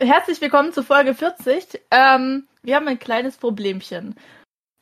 Herzlich 0.00 0.40
willkommen 0.40 0.72
zu 0.72 0.84
Folge 0.84 1.12
40. 1.12 1.80
Ähm, 1.90 2.46
wir 2.62 2.76
haben 2.76 2.86
ein 2.86 3.00
kleines 3.00 3.36
Problemchen. 3.36 4.14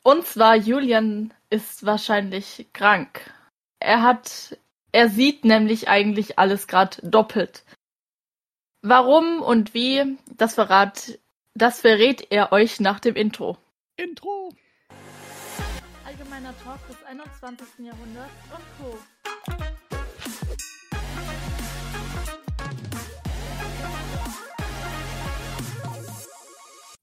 Und 0.03 0.27
zwar, 0.27 0.55
Julian 0.55 1.33
ist 1.49 1.87
wahrscheinlich 1.87 2.67
krank. 2.71 3.33
Er 3.79 4.03
hat, 4.03 4.59
er 4.91 5.09
sieht 5.09 5.43
nämlich 5.43 5.87
eigentlich 5.87 6.37
alles 6.37 6.67
gerade 6.67 6.97
doppelt. 7.01 7.63
Warum 8.83 9.41
und 9.41 9.73
wie, 9.73 10.19
das 10.35 10.53
verrat, 10.53 11.17
das 11.55 11.81
verrät 11.81 12.27
er 12.29 12.51
euch 12.51 12.79
nach 12.79 12.99
dem 12.99 13.15
Intro. 13.15 13.57
Intro! 13.95 14.53
Allgemeiner 16.05 16.53
Talk 16.63 16.87
des 16.89 17.03
21. 17.03 17.67
Jahrhunderts 17.79 18.33
und 18.55 18.65
Co. 18.79 18.99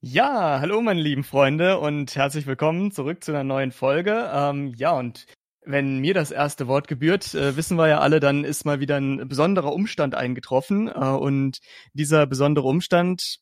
Ja, 0.06 0.60
hallo 0.60 0.82
meine 0.82 1.00
lieben 1.00 1.24
Freunde 1.24 1.78
und 1.78 2.14
herzlich 2.14 2.46
willkommen 2.46 2.92
zurück 2.92 3.24
zu 3.24 3.32
einer 3.32 3.42
neuen 3.42 3.72
Folge. 3.72 4.30
Ähm, 4.34 4.74
ja, 4.76 4.92
und 4.92 5.24
wenn 5.62 5.98
mir 5.98 6.12
das 6.12 6.30
erste 6.30 6.66
Wort 6.66 6.88
gebührt, 6.88 7.32
äh, 7.32 7.56
wissen 7.56 7.78
wir 7.78 7.88
ja 7.88 8.00
alle, 8.00 8.20
dann 8.20 8.44
ist 8.44 8.66
mal 8.66 8.80
wieder 8.80 8.96
ein 8.96 9.26
besonderer 9.26 9.72
Umstand 9.72 10.14
eingetroffen. 10.14 10.88
Äh, 10.88 10.92
und 10.92 11.60
dieser 11.94 12.26
besondere 12.26 12.68
Umstand, 12.68 13.38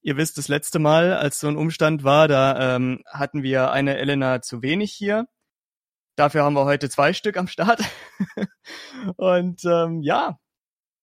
ihr 0.00 0.16
wisst, 0.16 0.38
das 0.38 0.48
letzte 0.48 0.78
Mal, 0.78 1.12
als 1.12 1.38
so 1.38 1.48
ein 1.48 1.58
Umstand 1.58 2.02
war, 2.02 2.28
da 2.28 2.76
ähm, 2.76 3.02
hatten 3.06 3.42
wir 3.42 3.70
eine 3.70 3.98
Elena 3.98 4.40
zu 4.40 4.62
wenig 4.62 4.92
hier. 4.92 5.26
Dafür 6.16 6.44
haben 6.44 6.54
wir 6.54 6.64
heute 6.64 6.88
zwei 6.88 7.12
Stück 7.12 7.36
am 7.36 7.46
Start. 7.46 7.82
und 9.16 9.62
ähm, 9.66 10.00
ja, 10.00 10.38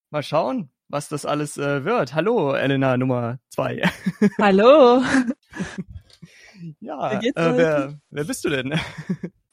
mal 0.10 0.24
schauen, 0.24 0.72
was 0.90 1.10
das 1.10 1.26
alles 1.26 1.58
äh, 1.58 1.84
wird. 1.84 2.14
Hallo, 2.14 2.54
Elena 2.54 2.98
Nummer 2.98 3.40
zwei. 3.50 3.82
Hallo. 4.40 5.02
ja, 6.80 7.12
äh, 7.20 7.32
wer, 7.36 8.00
wer 8.10 8.24
bist 8.24 8.46
du 8.46 8.50
denn? 8.50 8.80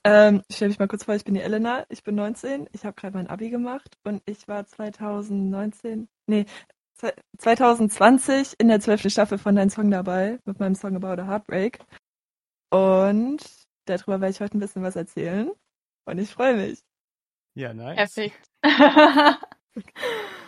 Ähm, 0.06 0.42
ich 0.48 0.56
stelle 0.56 0.68
mich 0.68 0.78
mal 0.78 0.86
kurz 0.86 1.04
vor, 1.04 1.14
ich 1.14 1.24
bin 1.24 1.32
die 1.32 1.40
Elena, 1.40 1.86
ich 1.88 2.02
bin 2.02 2.14
19, 2.14 2.68
ich 2.72 2.84
habe 2.84 2.94
gerade 2.94 3.16
mein 3.16 3.26
Abi 3.26 3.48
gemacht 3.48 3.96
und 4.04 4.22
ich 4.26 4.46
war 4.46 4.66
2019, 4.66 6.08
nee, 6.26 6.44
2020 7.38 8.56
in 8.58 8.68
der 8.68 8.80
zwölften 8.80 9.08
Staffel 9.08 9.38
von 9.38 9.56
Dein 9.56 9.70
Song 9.70 9.90
dabei 9.90 10.38
mit 10.44 10.60
meinem 10.60 10.74
Song 10.74 10.94
About 10.96 11.22
a 11.22 11.26
Heartbreak. 11.26 11.78
Und 12.70 13.42
darüber 13.86 14.20
werde 14.20 14.30
ich 14.30 14.40
heute 14.40 14.58
ein 14.58 14.60
bisschen 14.60 14.82
was 14.82 14.96
erzählen. 14.96 15.50
Und 16.04 16.18
ich 16.18 16.30
freue 16.30 16.54
mich. 16.54 16.80
Ja, 17.54 17.72
nice. 17.72 17.96
Perfekt. 17.96 18.50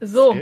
so. 0.00 0.36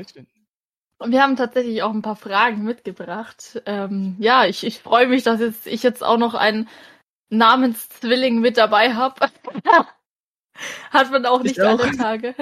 Und 0.99 1.13
wir 1.13 1.23
haben 1.23 1.37
tatsächlich 1.37 1.83
auch 1.83 1.93
ein 1.93 2.03
paar 2.03 2.17
Fragen 2.17 2.63
mitgebracht. 2.63 3.63
Ähm, 3.67 4.17
ja, 4.19 4.47
ich, 4.47 4.65
ich 4.65 4.81
freue 4.81 5.07
mich, 5.07 5.23
dass 5.23 5.41
jetzt, 5.41 5.67
ich 5.67 5.83
jetzt 5.83 6.03
auch 6.03 6.17
noch 6.17 6.35
einen 6.35 6.69
Namenszwilling 7.31 8.41
mit 8.41 8.57
dabei 8.57 8.95
habe. 8.95 9.29
Hat 10.91 11.11
man 11.11 11.27
auch 11.27 11.43
nicht 11.43 11.61
alle 11.61 11.91
Tage. 11.97 12.35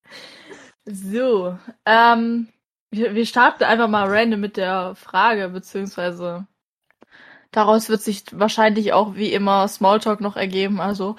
so, 0.84 1.58
ähm, 1.84 2.48
wir, 2.90 3.14
wir 3.14 3.26
starten 3.26 3.64
einfach 3.64 3.88
mal 3.88 4.08
random 4.08 4.40
mit 4.40 4.56
der 4.56 4.94
Frage, 4.94 5.50
beziehungsweise 5.50 6.46
daraus 7.50 7.88
wird 7.88 8.02
sich 8.02 8.24
wahrscheinlich 8.32 8.92
auch 8.92 9.14
wie 9.16 9.32
immer 9.32 9.68
Smalltalk 9.68 10.20
noch 10.20 10.36
ergeben. 10.36 10.80
Also 10.80 11.16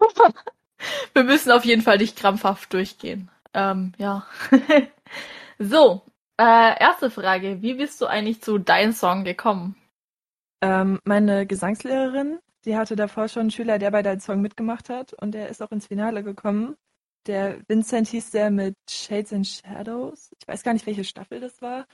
wir 1.14 1.24
müssen 1.24 1.52
auf 1.52 1.64
jeden 1.64 1.82
Fall 1.82 1.98
nicht 1.98 2.18
krampfhaft 2.18 2.72
durchgehen. 2.72 3.30
Ähm, 3.56 3.92
ja. 3.96 4.26
so, 5.58 6.02
äh, 6.38 6.78
erste 6.78 7.10
Frage. 7.10 7.62
Wie 7.62 7.74
bist 7.74 8.00
du 8.02 8.06
eigentlich 8.06 8.42
zu 8.42 8.58
deinem 8.58 8.92
Song 8.92 9.24
gekommen? 9.24 9.76
Ähm, 10.62 11.00
meine 11.04 11.46
Gesangslehrerin, 11.46 12.38
die 12.66 12.76
hatte 12.76 12.96
davor 12.96 13.28
schon 13.28 13.42
einen 13.42 13.50
Schüler, 13.50 13.78
der 13.78 13.90
bei 13.90 14.02
deinem 14.02 14.20
Song 14.20 14.42
mitgemacht 14.42 14.90
hat 14.90 15.14
und 15.14 15.32
der 15.32 15.48
ist 15.48 15.62
auch 15.62 15.72
ins 15.72 15.86
Finale 15.86 16.22
gekommen. 16.22 16.76
Der 17.26 17.58
Vincent 17.66 18.08
hieß 18.08 18.30
der 18.30 18.50
mit 18.50 18.76
Shades 18.90 19.32
and 19.32 19.46
Shadows. 19.46 20.30
Ich 20.38 20.46
weiß 20.46 20.62
gar 20.62 20.74
nicht, 20.74 20.86
welche 20.86 21.04
Staffel 21.04 21.40
das 21.40 21.62
war. 21.62 21.86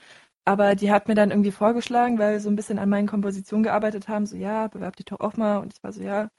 Aber 0.45 0.75
die 0.75 0.91
hat 0.91 1.07
mir 1.07 1.15
dann 1.15 1.31
irgendwie 1.31 1.51
vorgeschlagen, 1.51 2.19
weil 2.19 2.33
wir 2.33 2.39
so 2.41 2.49
ein 2.49 2.57
bisschen 2.57 2.77
an 2.79 2.89
meinen 2.89 3.07
Kompositionen 3.07 3.63
gearbeitet 3.63 4.09
haben. 4.09 4.25
So, 4.25 4.35
ja, 4.35 4.67
bewerb 4.67 4.97
dich 4.97 5.05
doch 5.05 5.21
auch 5.21 5.37
mal. 5.37 5.59
Und 5.59 5.73
ich 5.73 5.81
war 5.83 5.93
so, 5.93 6.01
ja, 6.03 6.29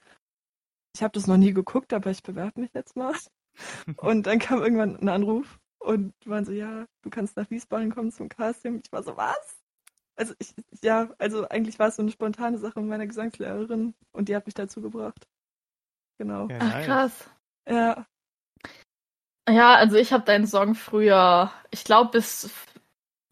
ich 0.95 1.03
habe 1.03 1.13
das 1.13 1.27
noch 1.27 1.37
nie 1.37 1.53
geguckt, 1.53 1.93
aber 1.93 2.11
ich 2.11 2.23
bewerbe 2.23 2.61
mich 2.61 2.71
jetzt 2.73 2.95
mal. 2.95 3.13
Und 3.97 4.27
dann 4.27 4.39
kam 4.39 4.61
irgendwann 4.61 4.97
ein 4.97 5.09
Anruf 5.09 5.59
und 5.79 6.13
waren 6.25 6.45
so, 6.45 6.51
ja, 6.51 6.85
du 7.03 7.09
kannst 7.09 7.37
nach 7.37 7.49
Wiesbaden 7.49 7.93
kommen 7.93 8.11
zum 8.11 8.29
Casting. 8.29 8.81
Ich 8.83 8.91
war 8.91 9.03
so, 9.03 9.15
was? 9.17 9.61
Also 10.15 10.33
ich, 10.39 10.53
ja, 10.81 11.09
also 11.17 11.47
eigentlich 11.49 11.77
war 11.77 11.89
es 11.89 11.97
so 11.97 12.01
eine 12.01 12.11
spontane 12.11 12.57
Sache 12.57 12.79
mit 12.79 12.89
meiner 12.89 13.07
Gesangslehrerin 13.07 13.93
und 14.11 14.29
die 14.29 14.35
hat 14.35 14.45
mich 14.45 14.53
dazu 14.55 14.81
gebracht. 14.81 15.27
Genau. 16.17 16.47
Ja, 16.49 16.59
Ach, 16.59 16.81
krass. 16.81 17.29
Ja. 17.67 18.05
Ja, 19.47 19.75
also 19.75 19.97
ich 19.97 20.11
habe 20.11 20.23
deinen 20.23 20.47
Song 20.47 20.73
früher, 20.73 21.51
ich 21.69 21.83
glaube 21.83 22.11
bis 22.11 22.49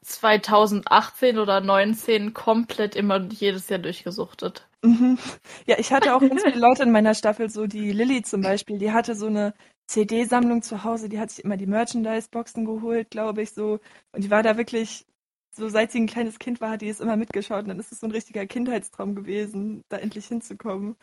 2018 0.03 1.40
oder 1.40 1.59
2019 1.61 2.34
komplett 2.34 2.95
immer 2.95 3.19
jedes 3.19 3.69
Jahr 3.69 3.79
durchgesuchtet. 3.79 4.67
Mhm. 4.84 5.17
Ja, 5.66 5.79
ich 5.79 5.91
hatte 5.91 6.13
auch 6.13 6.19
ganz 6.19 6.44
viele 6.44 6.59
Leute 6.59 6.84
in 6.84 6.91
meiner 6.91 7.16
Staffel, 7.16 7.50
so 7.50 7.66
die 7.66 7.91
Lilly 7.91 8.22
zum 8.22 8.41
Beispiel, 8.41 8.78
die 8.78 8.91
hatte 8.91 9.16
so 9.16 9.28
eine 9.28 9.53
CD-Sammlung 9.88 10.62
zu 10.62 10.84
Hause, 10.84 11.10
die 11.10 11.20
hat 11.20 11.32
sich 11.32 11.44
immer 11.44 11.58
die 11.58 11.68
Merchandise-Boxen 11.68 12.66
geholt, 12.66 13.12
glaube 13.12 13.42
ich, 13.42 13.52
so. 13.52 13.80
Und 14.12 14.24
die 14.24 14.32
war 14.32 14.44
da 14.44 14.58
wirklich, 14.58 15.06
so 15.52 15.70
seit 15.70 15.92
sie 15.92 16.00
ein 16.02 16.08
kleines 16.08 16.40
Kind 16.40 16.62
war, 16.62 16.72
hat 16.72 16.82
die 16.82 16.90
es 16.90 17.00
immer 17.00 17.18
mitgeschaut. 17.18 17.64
Und 17.64 17.70
dann 17.70 17.80
ist 17.80 17.92
es 17.92 18.00
so 18.00 18.08
ein 18.08 18.12
richtiger 18.12 18.46
Kindheitstraum 18.48 19.16
gewesen, 19.16 19.84
da 19.90 19.98
endlich 19.98 20.28
hinzukommen. 20.28 20.96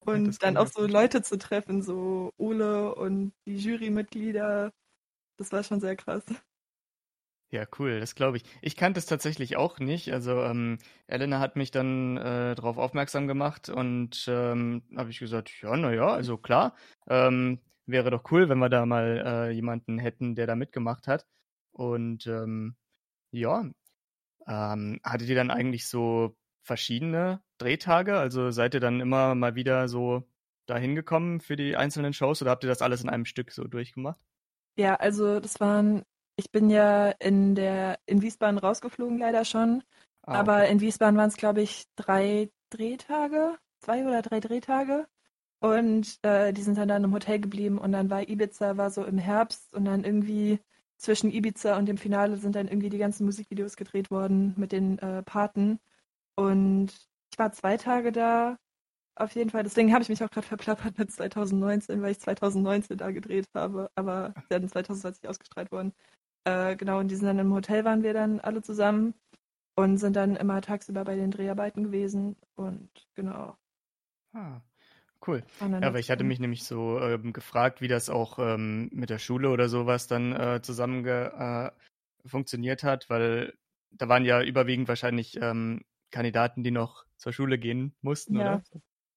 Und 0.00 0.26
ja, 0.26 0.38
dann 0.40 0.56
auch 0.56 0.66
so 0.68 0.86
Leute 0.86 1.22
zu 1.22 1.38
treffen, 1.38 1.82
so 1.82 2.32
Ole 2.38 2.94
und 2.94 3.32
die 3.46 3.56
Jurymitglieder. 3.56 4.72
Das 5.38 5.52
war 5.52 5.62
schon 5.64 5.80
sehr 5.80 5.96
krass. 5.96 6.24
Ja, 7.50 7.64
cool, 7.78 8.00
das 8.00 8.16
glaube 8.16 8.38
ich. 8.38 8.44
Ich 8.62 8.74
kannte 8.74 8.98
es 8.98 9.06
tatsächlich 9.06 9.56
auch 9.56 9.78
nicht. 9.78 10.12
Also 10.12 10.42
ähm, 10.42 10.78
Elena 11.06 11.38
hat 11.38 11.54
mich 11.54 11.70
dann 11.70 12.16
äh, 12.16 12.54
darauf 12.56 12.78
aufmerksam 12.78 13.28
gemacht 13.28 13.68
und 13.68 14.24
ähm, 14.28 14.82
habe 14.96 15.10
ich 15.10 15.20
gesagt, 15.20 15.52
ja, 15.62 15.76
naja, 15.76 16.08
also 16.08 16.36
klar, 16.36 16.74
ähm, 17.08 17.60
wäre 17.86 18.10
doch 18.10 18.30
cool, 18.30 18.48
wenn 18.48 18.58
wir 18.58 18.68
da 18.68 18.86
mal 18.86 19.22
äh, 19.24 19.50
jemanden 19.50 19.98
hätten, 19.98 20.34
der 20.34 20.46
da 20.46 20.56
mitgemacht 20.56 21.06
hat. 21.06 21.26
Und 21.72 22.26
ähm, 22.26 22.76
ja, 23.30 23.64
ähm, 24.46 25.00
hattet 25.02 25.28
ihr 25.28 25.34
dann 25.34 25.50
eigentlich 25.50 25.88
so 25.88 26.36
verschiedene 26.62 27.42
Drehtage? 27.58 28.16
Also 28.16 28.50
seid 28.50 28.74
ihr 28.74 28.80
dann 28.80 29.00
immer 29.00 29.34
mal 29.34 29.54
wieder 29.54 29.88
so 29.88 30.24
dahin 30.66 30.94
gekommen 30.94 31.40
für 31.40 31.56
die 31.56 31.76
einzelnen 31.76 32.12
Shows 32.12 32.40
oder 32.42 32.50
habt 32.50 32.64
ihr 32.64 32.70
das 32.70 32.82
alles 32.82 33.02
in 33.02 33.10
einem 33.10 33.26
Stück 33.26 33.52
so 33.52 33.64
durchgemacht? 33.64 34.20
Ja, 34.76 34.96
also 34.96 35.40
das 35.40 35.60
waren, 35.60 36.02
ich 36.36 36.50
bin 36.50 36.70
ja 36.70 37.10
in 37.10 37.54
der 37.54 37.98
in 38.06 38.22
Wiesbaden 38.22 38.58
rausgeflogen 38.58 39.18
leider 39.18 39.44
schon, 39.44 39.82
ah, 40.22 40.34
aber 40.34 40.56
okay. 40.62 40.72
in 40.72 40.80
Wiesbaden 40.80 41.16
waren 41.16 41.28
es 41.28 41.36
glaube 41.36 41.62
ich 41.62 41.84
drei 41.96 42.50
Drehtage, 42.70 43.58
zwei 43.80 44.06
oder 44.06 44.22
drei 44.22 44.40
Drehtage 44.40 45.06
und 45.64 46.18
äh, 46.22 46.52
die 46.52 46.60
sind 46.60 46.76
dann, 46.76 46.88
dann 46.88 47.04
im 47.04 47.14
Hotel 47.14 47.40
geblieben 47.40 47.78
und 47.78 47.92
dann 47.92 48.10
war 48.10 48.28
Ibiza 48.28 48.76
war 48.76 48.90
so 48.90 49.02
im 49.02 49.16
Herbst 49.16 49.72
und 49.74 49.86
dann 49.86 50.04
irgendwie 50.04 50.60
zwischen 50.98 51.30
Ibiza 51.32 51.78
und 51.78 51.86
dem 51.86 51.96
Finale 51.96 52.36
sind 52.36 52.54
dann 52.54 52.68
irgendwie 52.68 52.90
die 52.90 52.98
ganzen 52.98 53.24
Musikvideos 53.24 53.76
gedreht 53.76 54.10
worden 54.10 54.52
mit 54.58 54.72
den 54.72 54.98
äh, 54.98 55.22
Paten. 55.22 55.80
Und 56.36 56.88
ich 57.32 57.38
war 57.38 57.52
zwei 57.52 57.78
Tage 57.78 58.12
da, 58.12 58.58
auf 59.16 59.34
jeden 59.34 59.48
Fall. 59.48 59.62
Deswegen 59.62 59.94
habe 59.94 60.02
ich 60.02 60.10
mich 60.10 60.22
auch 60.22 60.30
gerade 60.30 60.46
verplappert 60.46 60.98
mit 60.98 61.10
2019, 61.10 62.02
weil 62.02 62.12
ich 62.12 62.20
2019 62.20 62.98
da 62.98 63.10
gedreht 63.10 63.46
habe, 63.54 63.90
aber 63.94 64.34
dann 64.50 64.68
2020 64.68 65.26
ausgestrahlt 65.28 65.72
worden. 65.72 65.94
Äh, 66.44 66.76
genau, 66.76 66.98
und 67.00 67.08
die 67.08 67.16
sind 67.16 67.26
dann 67.26 67.38
im 67.38 67.54
Hotel 67.54 67.86
waren 67.86 68.02
wir 68.02 68.12
dann 68.12 68.40
alle 68.40 68.60
zusammen 68.60 69.14
und 69.76 69.96
sind 69.96 70.14
dann 70.16 70.36
immer 70.36 70.60
tagsüber 70.60 71.04
bei 71.04 71.16
den 71.16 71.30
Dreharbeiten 71.30 71.84
gewesen 71.84 72.36
und 72.54 72.90
genau. 73.14 73.56
Ah, 74.34 74.60
Cool. 75.26 75.42
Ja, 75.60 75.80
aber 75.82 75.98
ich 75.98 76.10
hatte 76.10 76.24
mich 76.24 76.38
nämlich 76.38 76.64
so 76.64 77.00
ähm, 77.00 77.32
gefragt, 77.32 77.80
wie 77.80 77.88
das 77.88 78.10
auch 78.10 78.38
ähm, 78.38 78.90
mit 78.92 79.10
der 79.10 79.18
Schule 79.18 79.50
oder 79.50 79.68
sowas 79.68 80.06
dann 80.06 80.32
äh, 80.32 80.60
zusammen 80.62 81.06
äh, 81.06 81.70
funktioniert 82.26 82.82
hat, 82.82 83.08
weil 83.08 83.54
da 83.90 84.08
waren 84.08 84.24
ja 84.24 84.42
überwiegend 84.42 84.88
wahrscheinlich 84.88 85.38
ähm, 85.40 85.82
Kandidaten, 86.10 86.62
die 86.62 86.70
noch 86.70 87.06
zur 87.16 87.32
Schule 87.32 87.58
gehen 87.58 87.94
mussten, 88.02 88.36
ja, 88.36 88.40
oder? 88.40 88.62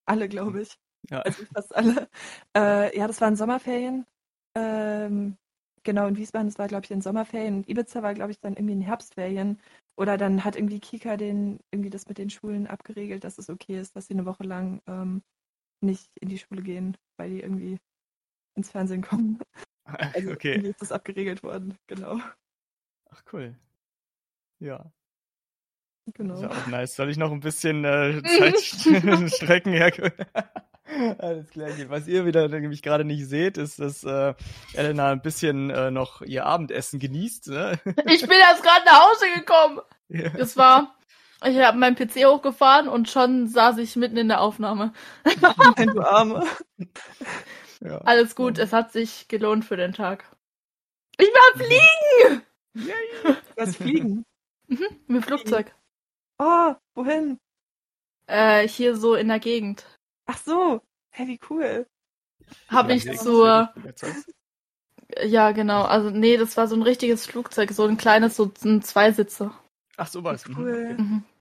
Alle, 0.06 0.28
glaube 0.28 0.62
ich. 0.62 0.78
Ja. 1.10 1.20
Also 1.22 1.44
fast 1.54 1.76
alle. 1.76 2.08
Äh, 2.56 2.96
ja, 2.96 3.06
das 3.06 3.20
waren 3.20 3.36
Sommerferien. 3.36 4.06
Ähm, 4.54 5.36
genau, 5.84 6.06
in 6.06 6.16
Wiesbaden, 6.16 6.48
das 6.48 6.58
war, 6.58 6.68
glaube 6.68 6.84
ich, 6.84 6.90
in 6.90 7.02
Sommerferien. 7.02 7.64
Ibiza 7.66 8.02
war, 8.02 8.14
glaube 8.14 8.32
ich, 8.32 8.40
dann 8.40 8.54
irgendwie 8.54 8.74
in 8.74 8.80
Herbstferien. 8.80 9.60
Oder 9.96 10.16
dann 10.16 10.44
hat 10.44 10.56
irgendwie 10.56 10.80
Kika 10.80 11.16
den, 11.16 11.60
irgendwie 11.70 11.90
das 11.90 12.08
mit 12.08 12.18
den 12.18 12.30
Schulen 12.30 12.66
abgeregelt, 12.66 13.24
dass 13.24 13.38
es 13.38 13.50
okay 13.50 13.78
ist, 13.80 13.96
dass 13.96 14.06
sie 14.06 14.14
eine 14.14 14.26
Woche 14.26 14.44
lang 14.44 14.80
ähm, 14.86 15.22
nicht 15.80 16.10
in 16.20 16.28
die 16.28 16.38
Schule 16.38 16.62
gehen, 16.62 16.96
weil 17.16 17.30
die 17.30 17.40
irgendwie 17.40 17.78
ins 18.56 18.70
Fernsehen 18.70 19.02
kommen. 19.02 19.38
Also 19.90 20.32
okay. 20.32 20.50
irgendwie 20.50 20.68
ist 20.68 20.82
das 20.82 20.92
abgeregelt 20.92 21.42
worden, 21.42 21.78
genau. 21.86 22.20
Ach 23.10 23.22
cool. 23.32 23.56
Ja. 24.58 24.92
Genau. 26.14 26.34
Ist 26.34 26.42
ja 26.42 26.50
auch 26.50 26.66
nice. 26.66 26.94
Soll 26.94 27.10
ich 27.10 27.16
noch 27.16 27.32
ein 27.32 27.40
bisschen 27.40 27.84
äh, 27.86 28.20
Zeitstrecken 28.38 29.72
her? 29.72 29.90
Alles 31.18 31.50
klar. 31.50 31.70
Was 31.88 32.06
ihr 32.08 32.26
wieder 32.26 32.48
nämlich 32.48 32.82
gerade 32.82 33.04
nicht 33.04 33.26
seht, 33.26 33.58
ist, 33.58 33.78
dass 33.78 34.04
äh, 34.04 34.34
Elena 34.74 35.10
ein 35.10 35.22
bisschen 35.22 35.70
äh, 35.70 35.90
noch 35.90 36.22
ihr 36.22 36.46
Abendessen 36.46 36.98
genießt. 36.98 37.48
Ne? 37.48 37.78
Ich 38.06 38.22
bin 38.22 38.38
erst 38.38 38.62
gerade 38.62 38.84
nach 38.84 39.08
Hause 39.08 39.26
gekommen. 39.36 39.80
Ja. 40.08 40.34
Es 40.34 40.56
war, 40.56 40.97
ich 41.44 41.58
habe 41.58 41.78
meinen 41.78 41.96
PC 41.96 42.26
hochgefahren 42.26 42.88
und 42.88 43.08
schon 43.08 43.46
saß 43.48 43.78
ich 43.78 43.96
mitten 43.96 44.16
in 44.16 44.28
der 44.28 44.40
Aufnahme. 44.40 44.92
Nein, 45.24 45.86
du 45.94 46.00
Arme. 46.00 46.46
Ja. 47.80 47.98
Alles 47.98 48.34
gut, 48.34 48.58
es 48.58 48.72
hat 48.72 48.92
sich 48.92 49.28
gelohnt 49.28 49.64
für 49.64 49.76
den 49.76 49.92
Tag. 49.92 50.24
Ich 51.16 51.28
war 51.28 51.64
fliegen! 51.64 52.42
Yay. 52.74 53.36
Was 53.56 53.76
fliegen? 53.76 54.24
Mhm, 54.66 54.86
mit 55.06 55.24
Flugzeug. 55.24 55.74
Oh, 56.38 56.74
wohin? 56.94 57.38
Äh, 58.26 58.68
hier 58.68 58.96
so 58.96 59.14
in 59.14 59.28
der 59.28 59.40
Gegend. 59.40 59.84
Ach 60.26 60.38
so, 60.38 60.82
hey, 61.10 61.26
wie 61.26 61.40
cool. 61.50 61.86
Habe 62.68 62.92
ich 62.92 63.18
zur. 63.18 63.72
Ja, 65.24 65.52
genau. 65.52 65.82
Also, 65.82 66.10
nee, 66.10 66.36
das 66.36 66.56
war 66.56 66.68
so 66.68 66.76
ein 66.76 66.82
richtiges 66.82 67.26
Flugzeug, 67.26 67.72
so 67.72 67.84
ein 67.84 67.96
kleines, 67.96 68.36
so 68.36 68.52
ein 68.64 68.82
Zweisitzer. 68.82 69.58
Ach, 69.98 70.06
so 70.06 70.24
was. 70.24 70.48
Mhm. 70.48 70.56
Cool. 70.56 70.94
Mhm. 70.96 71.24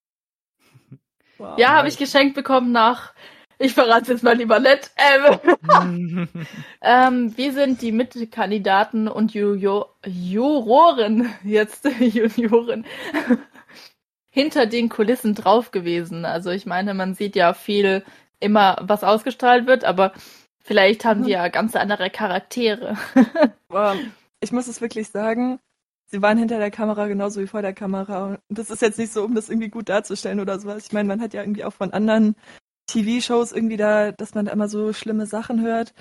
Wow. 1.39 1.59
Ja, 1.59 1.73
habe 1.73 1.87
ich 1.87 1.99
geschenkt 1.99 2.33
bekommen 2.33 2.71
nach. 2.71 3.13
Ich 3.59 3.75
verrate 3.75 4.01
es 4.01 4.07
jetzt 4.07 4.23
mal 4.23 4.35
lieber 4.35 4.59
nett. 4.59 4.89
Ähm, 4.97 6.27
ähm, 6.81 7.37
wir 7.37 7.53
sind 7.53 7.83
die 7.83 7.91
Mitkandidaten 7.91 9.07
und 9.07 9.35
Ju 9.35 9.53
Ju 9.53 9.83
Juroren, 10.03 11.31
jetzt 11.43 11.85
Junioren, 11.99 12.87
hinter 14.31 14.65
den 14.65 14.89
Kulissen 14.89 15.35
drauf 15.35 15.69
gewesen. 15.69 16.25
Also 16.25 16.49
ich 16.49 16.65
meine, 16.65 16.95
man 16.95 17.13
sieht 17.13 17.35
ja 17.35 17.53
viel 17.53 18.03
immer, 18.39 18.77
was 18.81 19.03
ausgestrahlt 19.03 19.67
wird, 19.67 19.83
aber 19.83 20.13
vielleicht 20.59 21.05
haben 21.05 21.23
die 21.23 21.31
ja 21.31 21.49
ganz 21.49 21.75
andere 21.75 22.09
Charaktere. 22.09 22.97
ich 24.39 24.51
muss 24.51 24.67
es 24.67 24.81
wirklich 24.81 25.09
sagen, 25.09 25.59
sie 26.07 26.21
waren 26.21 26.37
hinter 26.37 26.57
der 26.57 26.71
Kamera 26.71 27.07
genauso 27.07 27.41
wie 27.41 27.47
vor 27.47 27.61
der 27.61 27.73
Kamera. 27.73 28.25
Und 28.25 28.39
das 28.49 28.69
ist 28.69 28.81
jetzt 28.81 28.97
nicht 28.97 29.13
so, 29.13 29.23
um 29.23 29.35
das 29.35 29.49
irgendwie 29.49 29.69
gut 29.69 29.89
darzustellen 29.89 30.39
oder 30.39 30.59
sowas. 30.59 30.85
Ich 30.85 30.93
meine, 30.93 31.07
man 31.07 31.21
hat 31.21 31.33
ja 31.33 31.41
irgendwie 31.41 31.65
auch 31.65 31.73
von 31.73 31.91
anderen 31.91 32.35
TV-Shows 32.87 33.51
irgendwie 33.51 33.77
da, 33.77 34.11
dass 34.11 34.33
man 34.33 34.45
da 34.45 34.51
immer 34.53 34.69
so 34.69 34.93
schlimme 34.93 35.25
Sachen 35.25 35.61
hört. 35.61 35.93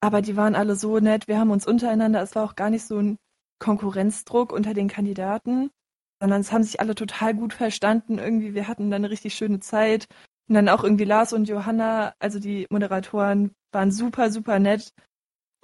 Aber 0.00 0.22
die 0.22 0.36
waren 0.36 0.54
alle 0.54 0.76
so 0.76 0.98
nett. 1.00 1.28
Wir 1.28 1.38
haben 1.38 1.50
uns 1.50 1.66
untereinander, 1.66 2.22
es 2.22 2.34
war 2.34 2.44
auch 2.44 2.56
gar 2.56 2.70
nicht 2.70 2.86
so 2.86 2.98
ein 2.98 3.16
Konkurrenzdruck 3.58 4.52
unter 4.52 4.74
den 4.74 4.88
Kandidaten, 4.88 5.70
sondern 6.20 6.42
es 6.42 6.52
haben 6.52 6.62
sich 6.62 6.80
alle 6.80 6.94
total 6.94 7.34
gut 7.34 7.54
verstanden. 7.54 8.18
Irgendwie, 8.18 8.54
wir 8.54 8.68
hatten 8.68 8.90
dann 8.90 9.02
eine 9.02 9.10
richtig 9.10 9.34
schöne 9.34 9.60
Zeit. 9.60 10.06
Und 10.48 10.56
dann 10.56 10.68
auch 10.68 10.84
irgendwie 10.84 11.04
Lars 11.04 11.32
und 11.32 11.48
Johanna, 11.48 12.14
also 12.18 12.38
die 12.38 12.66
Moderatoren, 12.68 13.52
waren 13.72 13.90
super, 13.90 14.30
super 14.30 14.58
nett. 14.58 14.92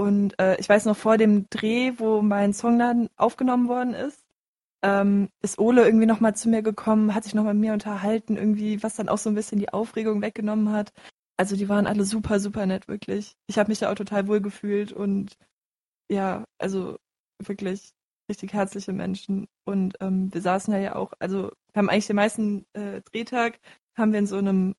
Und 0.01 0.39
äh, 0.41 0.57
ich 0.59 0.67
weiß 0.67 0.87
noch 0.87 0.97
vor 0.97 1.19
dem 1.19 1.51
Dreh, 1.51 1.93
wo 1.99 2.23
mein 2.23 2.55
Song 2.55 2.79
dann 2.79 3.11
aufgenommen 3.17 3.69
worden 3.69 3.93
ist, 3.93 4.25
ähm, 4.83 5.29
ist 5.43 5.59
Ole 5.59 5.85
irgendwie 5.85 6.07
nochmal 6.07 6.35
zu 6.35 6.49
mir 6.49 6.63
gekommen, 6.63 7.15
hat 7.15 7.25
sich 7.25 7.35
nochmal 7.35 7.53
mit 7.53 7.61
mir 7.61 7.75
unterhalten, 7.75 8.39
irgendwie, 8.39 8.83
was 8.83 8.97
dann 8.97 9.11
auch 9.11 9.19
so 9.19 9.29
ein 9.29 9.35
bisschen 9.35 9.59
die 9.59 9.75
Aufregung 9.75 10.23
weggenommen 10.23 10.73
hat. 10.73 10.95
Also 11.37 11.55
die 11.55 11.69
waren 11.69 11.87
alle 11.87 12.05
super, 12.05 12.41
super 12.41 12.65
nett, 12.65 12.89
wirklich. 12.89 13.37
Ich 13.47 13.59
habe 13.59 13.69
mich 13.71 13.81
da 13.81 13.91
auch 13.91 13.95
total 13.95 14.27
wohl 14.27 14.41
gefühlt 14.41 14.91
und 14.91 15.37
ja, 16.09 16.45
also 16.59 16.97
wirklich 17.39 17.93
richtig 18.31 18.55
herzliche 18.55 18.95
Menschen. 18.95 19.49
Und 19.67 19.97
ähm, 20.01 20.33
wir 20.33 20.41
saßen 20.41 20.73
ja 20.83 20.97
auch, 20.97 21.13
also 21.19 21.53
wir 21.73 21.81
haben 21.81 21.91
eigentlich 21.91 22.07
den 22.07 22.17
meisten 22.17 22.65
äh, 22.73 23.03
Drehtag 23.03 23.61
haben 23.99 24.13
wir 24.13 24.21
in 24.21 24.27
so 24.27 24.39
einem 24.39 24.77